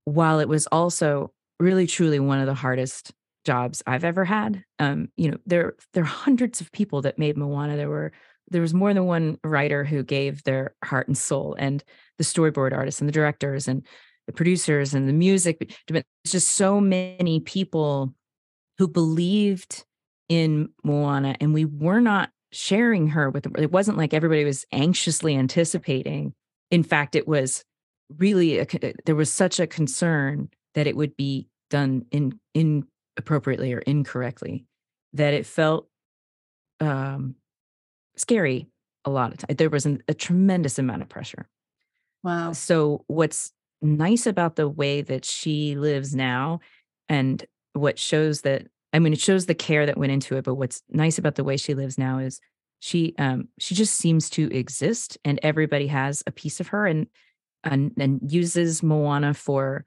while 0.06 0.40
it 0.40 0.48
was 0.48 0.68
also 0.68 1.34
really 1.62 1.88
truly 1.88 2.20
one 2.20 2.40
of 2.40 2.46
the 2.46 2.54
hardest 2.54 3.12
jobs 3.46 3.82
i've 3.88 4.04
ever 4.04 4.26
had. 4.26 4.64
Um 4.80 5.10
you 5.18 5.32
know 5.32 5.38
there 5.46 5.74
there 5.94 6.04
are 6.04 6.08
hundreds 6.08 6.62
of 6.62 6.72
people 6.72 7.02
that 7.04 7.20
made 7.20 7.38
moana. 7.38 7.78
There 7.78 7.90
were 7.90 8.12
there 8.50 8.62
was 8.62 8.74
more 8.74 8.94
than 8.94 9.06
one 9.06 9.38
writer 9.44 9.84
who 9.84 10.04
gave 10.04 10.44
their 10.44 10.76
heart 10.84 11.08
and 11.08 11.18
soul 11.18 11.56
and 11.58 11.84
the 12.18 12.24
storyboard 12.24 12.74
artists 12.74 13.02
and 13.02 13.08
the 13.08 13.14
directors 13.14 13.68
and 13.68 13.86
the 14.28 14.34
producers 14.34 14.94
and 14.94 15.08
the 15.08 15.14
music 15.14 15.58
it's 15.88 16.32
just 16.32 16.50
so 16.50 16.80
many 16.80 17.40
people 17.40 18.14
who 18.78 18.88
believed 18.88 19.84
in 20.30 20.70
moana 20.84 21.36
and 21.40 21.54
we 21.54 21.66
were 21.66 22.02
not 22.02 22.30
sharing 22.52 23.08
her 23.08 23.30
with 23.30 23.48
it 23.58 23.72
wasn't 23.72 23.98
like 23.98 24.14
everybody 24.14 24.44
was 24.44 24.66
anxiously 24.72 25.36
anticipating. 25.36 26.34
In 26.70 26.84
fact 26.84 27.16
it 27.16 27.28
was 27.28 27.64
really 28.18 28.60
a, 28.60 28.68
there 29.06 29.16
was 29.16 29.32
such 29.32 29.60
a 29.60 29.68
concern 29.68 30.50
that 30.76 30.88
it 30.88 30.96
would 30.96 31.16
be 31.16 31.48
done 31.72 32.06
in 32.12 32.40
inappropriately 32.54 33.74
or 33.74 33.80
incorrectly 33.80 34.66
that 35.14 35.34
it 35.34 35.46
felt 35.48 35.88
um 36.80 37.36
scary 38.16 38.68
a 39.06 39.10
lot 39.10 39.32
of 39.32 39.40
time 39.40 39.56
there 39.58 39.70
was 39.70 39.86
an, 39.88 40.04
a 40.08 40.14
tremendous 40.14 40.78
amount 40.78 41.02
of 41.02 41.10
pressure 41.10 41.48
Wow. 42.24 42.52
so 42.52 43.04
what's 43.08 43.52
nice 43.82 44.28
about 44.28 44.56
the 44.56 44.70
way 44.70 45.02
that 45.02 45.26
she 45.26 45.76
lives 45.76 46.14
now 46.16 46.60
and 47.10 47.44
what 47.74 47.98
shows 47.98 48.42
that 48.42 48.68
I 48.94 49.00
mean 49.00 49.14
it 49.14 49.20
shows 49.20 49.48
the 49.48 49.56
care 49.56 49.88
that 49.88 49.98
went 49.98 50.12
into 50.12 50.38
it 50.38 50.44
but 50.44 50.56
what's 50.56 50.84
nice 50.90 51.18
about 51.18 51.34
the 51.36 51.44
way 51.44 51.58
she 51.58 51.74
lives 51.74 51.98
now 51.98 52.20
is 52.20 52.40
she 52.80 53.16
um 53.18 53.48
she 53.60 53.74
just 53.74 53.96
seems 53.96 54.30
to 54.32 54.52
exist 54.56 55.18
and 55.26 55.40
everybody 55.42 55.88
has 55.88 56.22
a 56.28 56.32
piece 56.32 56.60
of 56.60 56.68
her 56.68 56.86
and 56.86 57.08
and 57.64 57.92
and 57.98 58.20
uses 58.32 58.84
Moana 58.84 59.34
for 59.34 59.86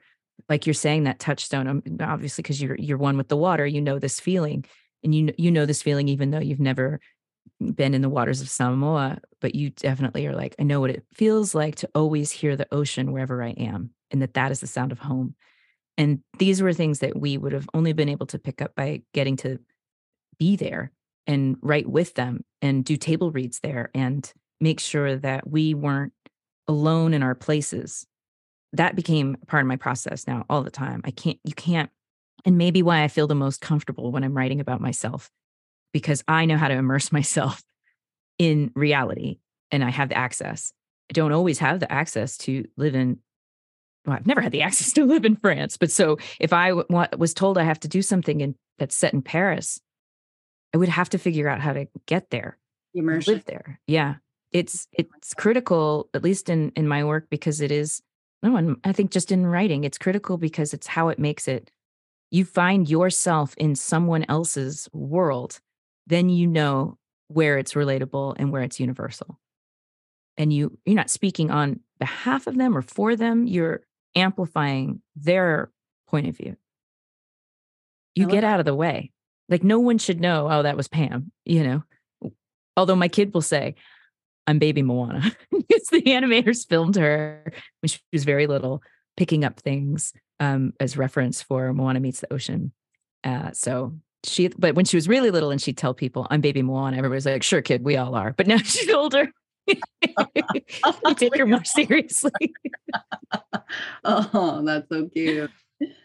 like 0.49 0.66
you're 0.66 0.75
saying 0.75 1.05
that 1.05 1.18
touchstone 1.18 1.66
um, 1.66 1.83
obviously 2.01 2.42
because 2.42 2.61
you're 2.61 2.77
you're 2.77 2.99
one 2.99 3.16
with 3.16 3.29
the 3.29 3.37
water 3.37 3.66
you 3.66 3.81
know 3.81 3.99
this 3.99 4.20
feeling 4.20 4.64
and 5.03 5.14
you 5.14 5.33
you 5.38 5.51
know 5.51 5.66
this 5.66 5.83
feeling 5.83 6.09
even 6.09 6.31
though 6.31 6.40
you've 6.40 6.61
never 6.61 7.01
been 7.75 7.94
in 7.94 8.03
the 8.03 8.09
waters 8.09 8.40
of 8.40 8.49
Samoa, 8.49 9.18
but 9.40 9.54
you 9.54 9.71
definitely 9.71 10.27
are 10.27 10.35
like, 10.35 10.54
I 10.59 10.63
know 10.65 10.81
what 10.81 10.90
it 10.90 11.04
feels 11.13 11.54
like 11.54 11.77
to 11.77 11.90
always 11.94 12.31
hear 12.31 12.56
the 12.56 12.67
ocean 12.73 13.13
wherever 13.13 13.42
I 13.42 13.50
am, 13.50 13.90
and 14.11 14.23
that 14.23 14.35
that 14.35 14.50
is 14.50 14.61
the 14.61 14.67
sound 14.67 14.92
of 14.92 14.98
home. 14.98 15.35
And 15.96 16.21
these 16.38 16.61
were 16.61 16.73
things 16.73 16.98
that 17.00 17.19
we 17.19 17.38
would 17.38 17.52
have 17.52 17.69
only 17.73 17.92
been 17.92 18.09
able 18.09 18.27
to 18.27 18.38
pick 18.38 18.61
up 18.61 18.75
by 18.75 19.02
getting 19.13 19.37
to 19.38 19.59
be 20.38 20.56
there 20.56 20.90
and 21.27 21.56
write 21.63 21.88
with 21.88 22.15
them 22.15 22.44
and 22.61 22.85
do 22.85 22.96
table 22.96 23.31
reads 23.31 23.61
there 23.61 23.90
and 23.94 24.31
make 24.61 24.81
sure 24.81 25.17
that 25.17 25.48
we 25.48 25.73
weren't 25.73 26.13
alone 26.67 27.15
in 27.15 27.23
our 27.23 27.35
places. 27.35 28.06
That 28.77 28.96
became 28.96 29.37
part 29.46 29.62
of 29.62 29.66
my 29.66 29.77
process 29.77 30.27
now 30.27 30.44
all 30.50 30.62
the 30.62 30.70
time. 30.70 31.00
I 31.04 31.10
can't, 31.10 31.38
you 31.44 31.54
can't, 31.54 31.90
and 32.44 32.58
maybe 32.58 32.83
why 32.83 33.02
I 33.02 33.08
feel 33.08 33.27
the 33.27 33.35
most 33.35 33.60
comfortable 33.60 34.10
when 34.12 34.25
I'm 34.25 34.37
writing 34.37 34.60
about 34.60 34.81
myself 34.81 35.31
because 35.92 36.22
I 36.29 36.44
know 36.44 36.56
how 36.56 36.68
to 36.68 36.75
immerse 36.75 37.12
myself 37.18 37.62
in 38.38 38.70
reality 38.75 39.38
and 39.70 39.85
I 39.85 39.90
have 39.90 40.08
the 40.08 40.16
access. 40.18 40.72
I 41.10 41.12
don't 41.12 41.33
always 41.33 41.58
have 41.58 41.81
the 41.81 41.90
access 41.90 42.37
to 42.38 42.64
live 42.77 42.94
in, 42.94 43.18
well, 44.06 44.16
I've 44.16 44.27
never 44.27 44.40
had 44.40 44.52
the 44.52 44.62
access 44.68 44.92
to 44.94 45.04
live 45.04 45.25
in 45.25 45.37
France. 45.37 45.77
But 45.77 45.90
so 45.90 46.18
if 46.40 46.52
I 46.52 46.70
w- 46.70 47.06
was 47.16 47.35
told 47.35 47.58
I 47.58 47.62
have 47.64 47.81
to 47.81 47.88
do 47.88 48.02
something 48.02 48.40
in, 48.40 48.54
that's 48.79 48.96
set 48.96 49.12
in 49.14 49.22
Paris, 49.22 49.81
I 50.75 50.79
would 50.79 50.88
have 50.88 51.10
to 51.10 51.18
figure 51.18 51.48
out 51.48 51.60
how 51.60 51.72
to 51.72 51.87
get 52.06 52.31
there, 52.31 52.58
Immersion. 52.94 53.35
live 53.35 53.44
there. 53.44 53.81
Yeah. 53.87 54.16
it's 54.50 54.88
it's 54.92 55.33
critical, 55.35 56.08
at 56.12 56.25
least 56.25 56.48
in 56.48 56.70
in 56.75 56.88
my 56.88 57.04
work, 57.04 57.29
because 57.31 57.60
it 57.60 57.70
is. 57.70 58.02
No, 58.45 58.57
and 58.57 58.77
I 58.85 58.92
think 58.92 59.11
just 59.11 59.33
in 59.33 59.47
writing, 59.47 59.85
it's 59.85 59.97
critical 59.97 60.37
because 60.37 60.75
it's 60.75 60.87
how 60.87 61.09
it 61.09 61.19
makes 61.19 61.49
it. 61.49 61.71
You 62.31 62.45
find 62.45 62.87
yourself 62.87 63.55
in 63.57 63.75
someone 63.75 64.27
else's 64.29 64.87
world, 64.92 65.61
then 66.07 66.29
you 66.29 66.47
know 66.47 66.99
where 67.29 67.57
it's 67.57 67.73
relatable 67.73 68.35
and 68.38 68.53
where 68.53 68.61
it's 68.61 68.79
universal. 68.79 69.40
And 70.37 70.53
you 70.53 70.79
you're 70.85 70.95
not 70.95 71.09
speaking 71.09 71.51
on 71.51 71.81
behalf 71.99 72.47
of 72.47 72.59
them 72.59 72.77
or 72.77 72.83
for 72.83 73.17
them. 73.17 73.47
You're 73.47 73.81
amplifying 74.15 75.01
their 75.17 75.71
point 76.07 76.29
of 76.29 76.37
view. 76.37 76.57
You 78.15 78.27
get 78.27 78.45
out 78.45 78.61
of 78.61 78.67
the 78.67 78.75
way. 78.75 79.11
Like 79.49 79.65
no 79.65 79.81
one 79.81 79.97
should 79.97 80.21
know, 80.21 80.49
oh, 80.51 80.63
that 80.63 80.77
was 80.77 80.87
Pam, 80.87 81.33
you 81.47 81.65
know. 81.65 82.31
Although 82.77 82.97
my 82.97 83.09
kid 83.09 83.33
will 83.33 83.42
say, 83.42 83.75
I'm 84.47 84.59
baby 84.59 84.83
Moana. 84.83 85.23
because 85.51 85.87
the 85.88 86.03
animators 86.03 86.69
filmed 86.69 86.97
her 86.97 87.53
when 87.81 87.88
she 87.88 88.01
was 88.13 88.25
very 88.25 88.47
little, 88.47 88.83
picking 89.17 89.45
up 89.45 89.61
things 89.61 90.13
um, 90.40 90.73
as 90.81 90.97
reference 90.97 91.42
for 91.42 91.73
Moana 91.73 92.01
Meets 92.01 92.21
the 92.21 92.33
Ocean. 92.33 92.73
Uh, 93.23 93.53
so 93.53 93.95
she, 94.25 94.49
but 94.49 94.75
when 94.75 94.85
she 94.85 94.97
was 94.97 95.09
really 95.09 95.31
little 95.31 95.51
and 95.51 95.61
she'd 95.61 95.79
tell 95.79 95.95
people, 95.95 96.27
I'm 96.31 96.40
baby 96.40 96.63
Moana, 96.63 96.97
everybody's 96.97 97.27
like, 97.27 97.42
sure, 97.42 97.63
kid, 97.63 97.85
we 97.85 97.97
all 97.97 98.15
are. 98.15 98.33
But 98.33 98.47
now 98.47 98.59
she's 98.65 98.90
older. 98.90 99.31
we 99.67 101.15
take 101.15 101.37
her 101.38 101.47
more 101.47 101.65
seriously. 101.65 102.55
oh, 104.05 104.63
that's 104.65 104.88
so 104.90 105.09
cute. 105.09 105.51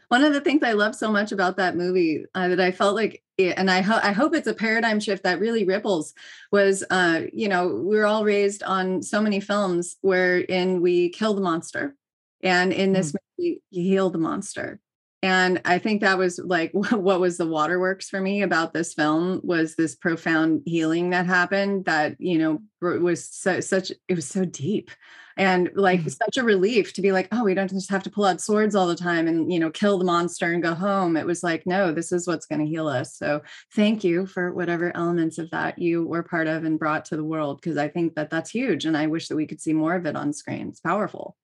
One 0.09 0.23
of 0.23 0.33
the 0.33 0.41
things 0.41 0.63
I 0.63 0.73
love 0.73 0.95
so 0.95 1.11
much 1.11 1.31
about 1.31 1.57
that 1.57 1.75
movie 1.75 2.25
uh, 2.35 2.49
that 2.49 2.59
I 2.59 2.71
felt 2.71 2.95
like, 2.95 3.23
it, 3.37 3.57
and 3.57 3.71
I, 3.71 3.81
ho- 3.81 3.99
I 4.01 4.11
hope 4.11 4.35
it's 4.35 4.47
a 4.47 4.53
paradigm 4.53 4.99
shift 4.99 5.23
that 5.23 5.39
really 5.39 5.65
ripples, 5.65 6.13
was, 6.51 6.83
uh, 6.89 7.21
you 7.31 7.47
know, 7.47 7.67
we 7.67 7.97
are 7.97 8.05
all 8.05 8.25
raised 8.25 8.63
on 8.63 9.01
so 9.01 9.21
many 9.21 9.39
films 9.39 9.97
wherein 10.01 10.81
we 10.81 11.09
kill 11.09 11.33
the 11.33 11.41
monster, 11.41 11.95
and 12.41 12.73
in 12.73 12.93
this 12.93 13.11
mm. 13.11 13.15
movie, 13.37 13.61
you 13.69 13.83
heal 13.83 14.09
the 14.09 14.17
monster 14.17 14.79
and 15.21 15.61
i 15.65 15.77
think 15.77 16.01
that 16.01 16.17
was 16.17 16.39
like 16.39 16.71
what 16.73 17.19
was 17.19 17.37
the 17.37 17.47
waterworks 17.47 18.09
for 18.09 18.21
me 18.21 18.41
about 18.41 18.73
this 18.73 18.93
film 18.93 19.41
was 19.43 19.75
this 19.75 19.95
profound 19.95 20.61
healing 20.65 21.09
that 21.09 21.25
happened 21.25 21.85
that 21.85 22.15
you 22.19 22.37
know 22.37 22.59
was 22.81 23.27
so, 23.27 23.59
such 23.59 23.91
it 24.07 24.15
was 24.15 24.27
so 24.27 24.45
deep 24.45 24.91
and 25.39 25.71
like 25.73 26.01
mm-hmm. 26.01 26.09
such 26.09 26.37
a 26.37 26.43
relief 26.43 26.93
to 26.93 27.01
be 27.01 27.11
like 27.11 27.27
oh 27.31 27.43
we 27.43 27.55
don't 27.55 27.69
just 27.69 27.89
have 27.89 28.03
to 28.03 28.11
pull 28.11 28.25
out 28.25 28.39
swords 28.39 28.75
all 28.75 28.85
the 28.85 28.95
time 28.95 29.27
and 29.27 29.51
you 29.51 29.57
know 29.57 29.71
kill 29.71 29.97
the 29.97 30.05
monster 30.05 30.51
and 30.53 30.61
go 30.61 30.75
home 30.75 31.17
it 31.17 31.25
was 31.25 31.41
like 31.41 31.65
no 31.65 31.91
this 31.91 32.11
is 32.11 32.27
what's 32.27 32.45
going 32.45 32.59
to 32.59 32.67
heal 32.67 32.87
us 32.87 33.15
so 33.15 33.41
thank 33.73 34.03
you 34.03 34.27
for 34.27 34.53
whatever 34.53 34.95
elements 34.95 35.37
of 35.37 35.49
that 35.49 35.79
you 35.79 36.05
were 36.05 36.21
part 36.21 36.47
of 36.47 36.63
and 36.63 36.77
brought 36.77 37.05
to 37.05 37.15
the 37.15 37.23
world 37.23 37.59
because 37.59 37.77
i 37.77 37.87
think 37.87 38.13
that 38.13 38.29
that's 38.29 38.51
huge 38.51 38.85
and 38.85 38.95
i 38.95 39.07
wish 39.07 39.27
that 39.27 39.35
we 39.35 39.47
could 39.47 39.61
see 39.61 39.73
more 39.73 39.95
of 39.95 40.05
it 40.05 40.15
on 40.15 40.31
screen 40.31 40.67
it's 40.67 40.79
powerful 40.79 41.35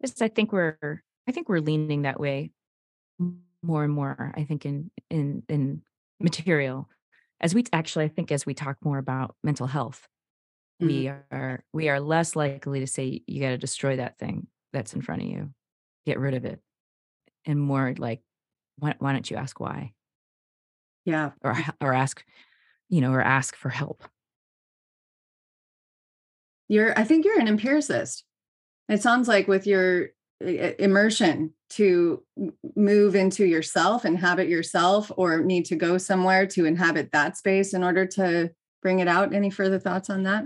Yes, 0.00 0.20
I 0.22 0.28
think 0.28 0.52
we're 0.52 1.02
I 1.26 1.32
think 1.32 1.48
we're 1.48 1.60
leaning 1.60 2.02
that 2.02 2.20
way 2.20 2.52
more 3.62 3.84
and 3.84 3.92
more. 3.92 4.32
I 4.36 4.44
think 4.44 4.64
in 4.64 4.90
in 5.10 5.42
in 5.48 5.82
material, 6.20 6.88
as 7.40 7.54
we 7.54 7.64
actually, 7.72 8.04
I 8.04 8.08
think 8.08 8.30
as 8.32 8.46
we 8.46 8.54
talk 8.54 8.78
more 8.82 8.98
about 8.98 9.34
mental 9.42 9.66
health, 9.66 10.06
mm-hmm. 10.80 10.86
we 10.86 11.08
are 11.08 11.64
we 11.72 11.88
are 11.88 12.00
less 12.00 12.36
likely 12.36 12.80
to 12.80 12.86
say 12.86 13.22
you 13.26 13.40
got 13.40 13.50
to 13.50 13.58
destroy 13.58 13.96
that 13.96 14.18
thing 14.18 14.46
that's 14.72 14.94
in 14.94 15.02
front 15.02 15.22
of 15.22 15.28
you, 15.28 15.50
get 16.06 16.18
rid 16.18 16.34
of 16.34 16.44
it, 16.44 16.60
and 17.44 17.58
more 17.58 17.94
like, 17.98 18.20
why, 18.78 18.94
why 18.98 19.12
don't 19.12 19.30
you 19.30 19.36
ask 19.36 19.58
why? 19.60 19.92
Yeah, 21.04 21.30
or 21.42 21.56
or 21.80 21.94
ask, 21.94 22.24
you 22.88 23.00
know, 23.00 23.12
or 23.12 23.22
ask 23.22 23.56
for 23.56 23.70
help. 23.70 24.04
You're, 26.68 26.98
I 26.98 27.04
think 27.04 27.24
you're 27.24 27.40
an 27.40 27.48
empiricist. 27.48 28.24
It 28.90 29.02
sounds 29.02 29.26
like 29.26 29.48
with 29.48 29.66
your 29.66 30.08
immersion 30.40 31.54
to 31.70 32.22
move 32.76 33.14
into 33.14 33.44
yourself, 33.44 34.04
inhabit 34.04 34.48
yourself, 34.48 35.10
or 35.16 35.40
need 35.40 35.64
to 35.66 35.76
go 35.76 35.98
somewhere 35.98 36.46
to 36.46 36.64
inhabit 36.64 37.10
that 37.12 37.36
space 37.36 37.74
in 37.74 37.82
order 37.82 38.06
to 38.06 38.50
bring 38.82 39.00
it 39.00 39.08
out. 39.08 39.34
Any 39.34 39.50
further 39.50 39.78
thoughts 39.78 40.10
on 40.10 40.22
that? 40.24 40.44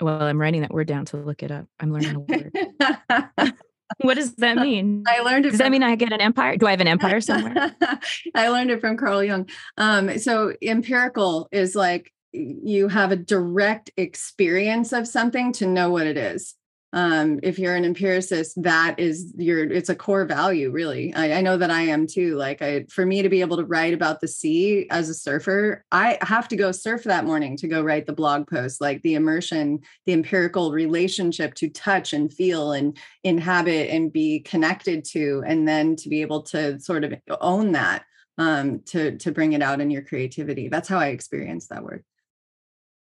Well, 0.00 0.22
I'm 0.22 0.40
writing 0.40 0.60
that 0.60 0.72
word 0.72 0.86
down 0.86 1.06
to 1.06 1.16
look 1.16 1.42
it 1.42 1.50
up. 1.50 1.66
I'm 1.80 1.92
learning 1.92 2.16
a 2.16 2.20
word. 2.20 2.52
what 3.98 4.14
does 4.14 4.34
that 4.36 4.56
mean? 4.56 5.04
I 5.06 5.20
learned 5.20 5.46
it. 5.46 5.50
Does 5.50 5.58
from- 5.58 5.66
that 5.66 5.70
mean 5.70 5.82
I 5.82 5.96
get 5.96 6.12
an 6.12 6.20
empire? 6.20 6.56
Do 6.56 6.66
I 6.66 6.70
have 6.70 6.80
an 6.80 6.88
empire 6.88 7.20
somewhere? 7.20 7.74
I 8.34 8.48
learned 8.48 8.70
it 8.70 8.80
from 8.80 8.96
Carl 8.96 9.22
Jung. 9.22 9.48
Um, 9.78 10.18
so 10.18 10.52
empirical 10.62 11.48
is 11.52 11.74
like 11.74 12.12
you 12.32 12.88
have 12.88 13.12
a 13.12 13.16
direct 13.16 13.90
experience 13.96 14.92
of 14.92 15.08
something 15.08 15.52
to 15.52 15.66
know 15.66 15.90
what 15.90 16.06
it 16.06 16.18
is 16.18 16.54
um, 16.96 17.38
if 17.42 17.58
you're 17.58 17.74
an 17.74 17.84
empiricist 17.84 18.60
that 18.62 18.98
is 18.98 19.34
your 19.36 19.70
it's 19.70 19.90
a 19.90 19.94
core 19.94 20.24
value 20.24 20.70
really. 20.70 21.12
I, 21.14 21.34
I, 21.34 21.40
know 21.42 21.58
that 21.58 21.70
i 21.70 21.82
am 21.82 22.06
too. 22.06 22.36
Like 22.36 22.62
i 22.62 22.86
for 22.88 23.04
me 23.04 23.20
to 23.20 23.28
be 23.28 23.42
able 23.42 23.58
to 23.58 23.64
write 23.64 23.92
about 23.92 24.22
the 24.22 24.28
sea 24.28 24.86
as 24.90 25.10
a 25.10 25.14
surfer 25.14 25.84
i 25.92 26.16
have 26.22 26.48
to 26.48 26.56
go 26.56 26.72
surf 26.72 27.04
that 27.04 27.26
morning 27.26 27.56
to 27.58 27.68
go 27.68 27.82
write 27.82 28.06
the 28.06 28.14
blog 28.14 28.48
post 28.48 28.80
like 28.80 29.02
the 29.02 29.14
immersion 29.14 29.80
the 30.06 30.14
empirical 30.14 30.72
relationship 30.72 31.52
to 31.54 31.68
touch 31.68 32.14
and 32.14 32.32
feel 32.32 32.72
and 32.72 32.96
inhabit 33.24 33.90
and 33.90 34.10
be 34.10 34.40
connected 34.40 35.04
to 35.04 35.44
and 35.46 35.68
then 35.68 35.96
to 35.96 36.08
be 36.08 36.22
able 36.22 36.42
to 36.42 36.80
sort 36.80 37.04
of 37.04 37.12
own 37.42 37.72
that 37.72 38.04
um, 38.38 38.80
to 38.86 39.18
to 39.18 39.30
bring 39.30 39.52
it 39.52 39.62
out 39.62 39.82
in 39.82 39.90
your 39.90 40.02
creativity. 40.02 40.68
That's 40.68 40.88
how 40.88 40.98
i 40.98 41.08
experience 41.08 41.68
that 41.68 41.84
word 41.84 42.04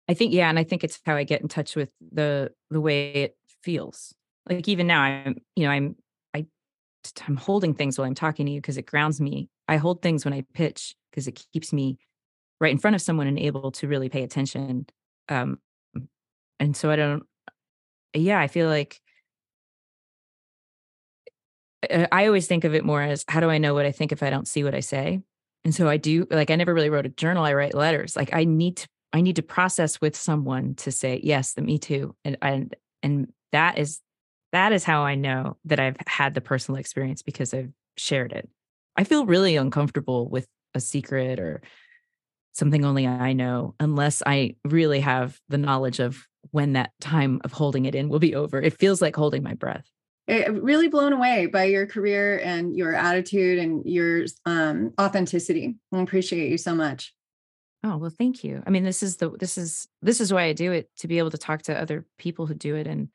I 0.10 0.14
think 0.14 0.34
yeah, 0.34 0.50
and 0.50 0.58
I 0.58 0.64
think 0.64 0.84
it's 0.84 1.00
how 1.06 1.16
I 1.16 1.26
get 1.26 1.42
in 1.42 1.48
touch 1.48 1.76
with 1.76 1.90
the 2.14 2.52
the 2.70 2.80
way 2.80 3.12
it 3.12 3.38
feels. 3.64 4.14
Like 4.50 4.68
even 4.68 4.88
now, 4.88 5.02
I'm, 5.02 5.36
you 5.56 5.66
know, 5.66 5.72
I'm, 5.72 5.96
I, 6.34 6.46
I'm 7.28 7.38
holding 7.38 7.74
things 7.74 7.98
while 7.98 8.08
I'm 8.08 8.16
talking 8.16 8.46
to 8.46 8.52
you 8.52 8.62
because 8.62 8.78
it 8.78 8.86
grounds 8.86 9.20
me. 9.20 9.50
I 9.68 9.78
hold 9.78 10.02
things 10.02 10.24
when 10.24 10.34
I 10.34 10.44
pitch 10.54 10.96
because 11.12 11.28
it 11.28 11.42
keeps 11.52 11.74
me 11.74 11.98
right 12.60 12.72
in 12.72 12.78
front 12.78 12.96
of 12.96 13.02
someone 13.02 13.28
and 13.28 13.38
able 13.38 13.72
to 13.74 13.88
really 13.88 14.10
pay 14.10 14.24
attention. 14.24 14.86
Um, 15.30 15.60
and 16.60 16.76
so 16.76 16.90
I 16.90 16.96
don't, 16.96 17.24
yeah, 18.14 18.40
I 18.40 18.48
feel 18.48 18.68
like 18.68 19.02
I 22.12 22.26
always 22.26 22.48
think 22.48 22.64
of 22.64 22.74
it 22.74 22.84
more 22.84 23.02
as 23.02 23.24
how 23.28 23.40
do 23.40 23.50
I 23.50 23.58
know 23.58 23.74
what 23.74 23.86
I 23.86 23.92
think 23.92 24.12
if 24.12 24.24
I 24.24 24.30
don't 24.30 24.48
see 24.48 24.64
what 24.64 24.74
I 24.74 24.80
say? 24.80 25.22
And 25.64 25.76
so 25.76 25.88
I 25.88 25.98
do 25.98 26.26
like 26.32 26.50
I 26.50 26.56
never 26.56 26.74
really 26.74 26.90
wrote 26.90 27.06
a 27.06 27.10
journal. 27.10 27.44
I 27.44 27.54
write 27.54 27.74
letters. 27.74 28.16
Like 28.16 28.34
I 28.34 28.46
need 28.46 28.78
to 28.78 28.88
I 29.14 29.22
need 29.22 29.36
to 29.38 29.44
process 29.44 30.02
with 30.02 30.16
someone 30.16 30.76
to 30.76 30.92
say 30.92 31.20
yes, 31.24 31.54
the 31.54 31.62
me 31.62 31.78
too, 31.78 32.16
and 32.26 32.38
and 32.42 32.76
and 33.04 33.32
that 33.52 33.78
is 33.78 34.00
that 34.54 34.72
is 34.72 34.84
how 34.84 35.04
I 35.04 35.16
know 35.16 35.58
that 35.66 35.80
I've 35.80 35.98
had 36.08 36.34
the 36.34 36.42
personal 36.42 36.80
experience 36.80 37.22
because 37.22 37.54
I've 37.54 37.72
shared 37.98 38.32
it. 38.32 38.50
I 38.96 39.04
feel 39.04 39.26
really 39.26 39.56
uncomfortable 39.56 40.30
with 40.30 40.48
a 40.74 40.80
secret 40.80 41.40
or 41.40 41.62
something 42.54 42.84
only 42.84 43.06
I 43.06 43.34
know 43.34 43.76
unless 43.80 44.24
I 44.26 44.56
really 44.66 45.02
have 45.02 45.40
the 45.50 45.58
knowledge 45.58 46.00
of 46.00 46.26
when 46.52 46.74
that 46.74 46.92
time 47.00 47.42
of 47.44 47.52
holding 47.52 47.86
it 47.86 47.94
in 47.94 48.10
will 48.10 48.20
be 48.20 48.36
over. 48.36 48.62
It 48.62 48.78
feels 48.80 49.02
like 49.02 49.16
holding 49.16 49.44
my 49.44 49.54
breath. 49.54 49.86
It, 50.28 50.52
really 50.62 50.90
blown 50.90 51.14
away 51.14 51.46
by 51.46 51.66
your 51.66 51.86
career 51.86 52.40
and 52.40 52.76
your 52.76 52.94
attitude 52.94 53.60
and 53.60 53.86
your 53.86 54.26
um, 54.46 54.94
authenticity. 55.00 55.76
I 55.94 56.02
appreciate 56.02 56.50
you 56.50 56.58
so 56.58 56.76
much. 56.76 57.14
Oh, 57.84 57.98
well, 57.98 58.10
thank 58.10 58.44
you. 58.44 58.62
I 58.66 58.70
mean, 58.70 58.84
this 58.84 59.04
is 59.04 59.18
the 59.18 59.30
this 59.30 59.58
is 59.58 59.88
this 60.02 60.20
is 60.20 60.34
why 60.34 60.44
I 60.44 60.54
do 60.54 60.72
it 60.72 60.90
to 60.98 61.08
be 61.08 61.20
able 61.20 61.32
to 61.32 61.38
talk 61.38 61.62
to 61.64 61.80
other 61.80 62.06
people 62.18 62.48
who 62.48 62.56
do 62.56 62.76
it 62.76 62.88
and 62.88 63.10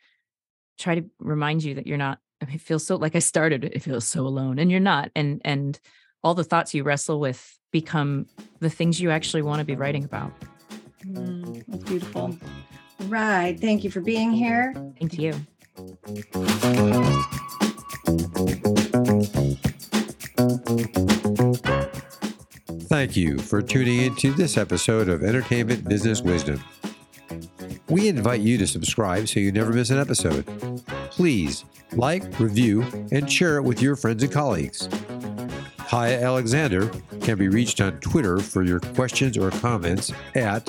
try 0.78 0.94
to 0.94 1.04
remind 1.18 1.62
you 1.62 1.74
that 1.74 1.86
you're 1.86 1.98
not 1.98 2.18
I 2.40 2.46
mean, 2.46 2.56
it 2.56 2.60
feels 2.60 2.84
so 2.84 2.96
like 2.96 3.14
I 3.14 3.20
started 3.20 3.64
it 3.64 3.82
feels 3.82 4.06
so 4.06 4.26
alone 4.26 4.58
and 4.58 4.70
you're 4.70 4.80
not 4.80 5.10
and 5.14 5.40
and 5.44 5.78
all 6.24 6.34
the 6.34 6.44
thoughts 6.44 6.74
you 6.74 6.84
wrestle 6.84 7.20
with 7.20 7.58
become 7.72 8.26
the 8.60 8.70
things 8.70 9.00
you 9.00 9.10
actually 9.10 9.42
want 9.42 9.58
to 9.58 9.64
be 9.64 9.74
writing 9.74 10.04
about. 10.04 10.32
Mm, 11.04 11.64
that's 11.66 11.84
beautiful. 11.84 12.36
Right. 13.08 13.58
Thank 13.58 13.82
you 13.82 13.90
for 13.90 14.00
being 14.00 14.30
here. 14.30 14.72
Thank 14.98 15.18
you. 15.18 15.32
Thank 22.88 23.16
you 23.16 23.38
for 23.38 23.62
tuning 23.62 24.02
into 24.02 24.32
this 24.34 24.56
episode 24.56 25.08
of 25.08 25.24
Entertainment 25.24 25.88
Business 25.88 26.20
Wisdom. 26.20 26.62
We 27.92 28.08
invite 28.08 28.40
you 28.40 28.56
to 28.56 28.66
subscribe 28.66 29.28
so 29.28 29.38
you 29.38 29.52
never 29.52 29.70
miss 29.70 29.90
an 29.90 29.98
episode. 29.98 30.46
Please 31.10 31.66
like, 31.92 32.40
review, 32.40 32.86
and 33.12 33.30
share 33.30 33.58
it 33.58 33.64
with 33.64 33.82
your 33.82 33.96
friends 33.96 34.22
and 34.22 34.32
colleagues. 34.32 34.88
Kaia 35.76 36.22
Alexander 36.22 36.90
can 37.20 37.36
be 37.36 37.50
reached 37.50 37.82
on 37.82 38.00
Twitter 38.00 38.38
for 38.38 38.62
your 38.62 38.80
questions 38.80 39.36
or 39.36 39.50
comments 39.50 40.10
at 40.34 40.64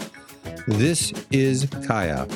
This 0.67 1.13
is 1.31 1.65
Kaia. 1.67 2.27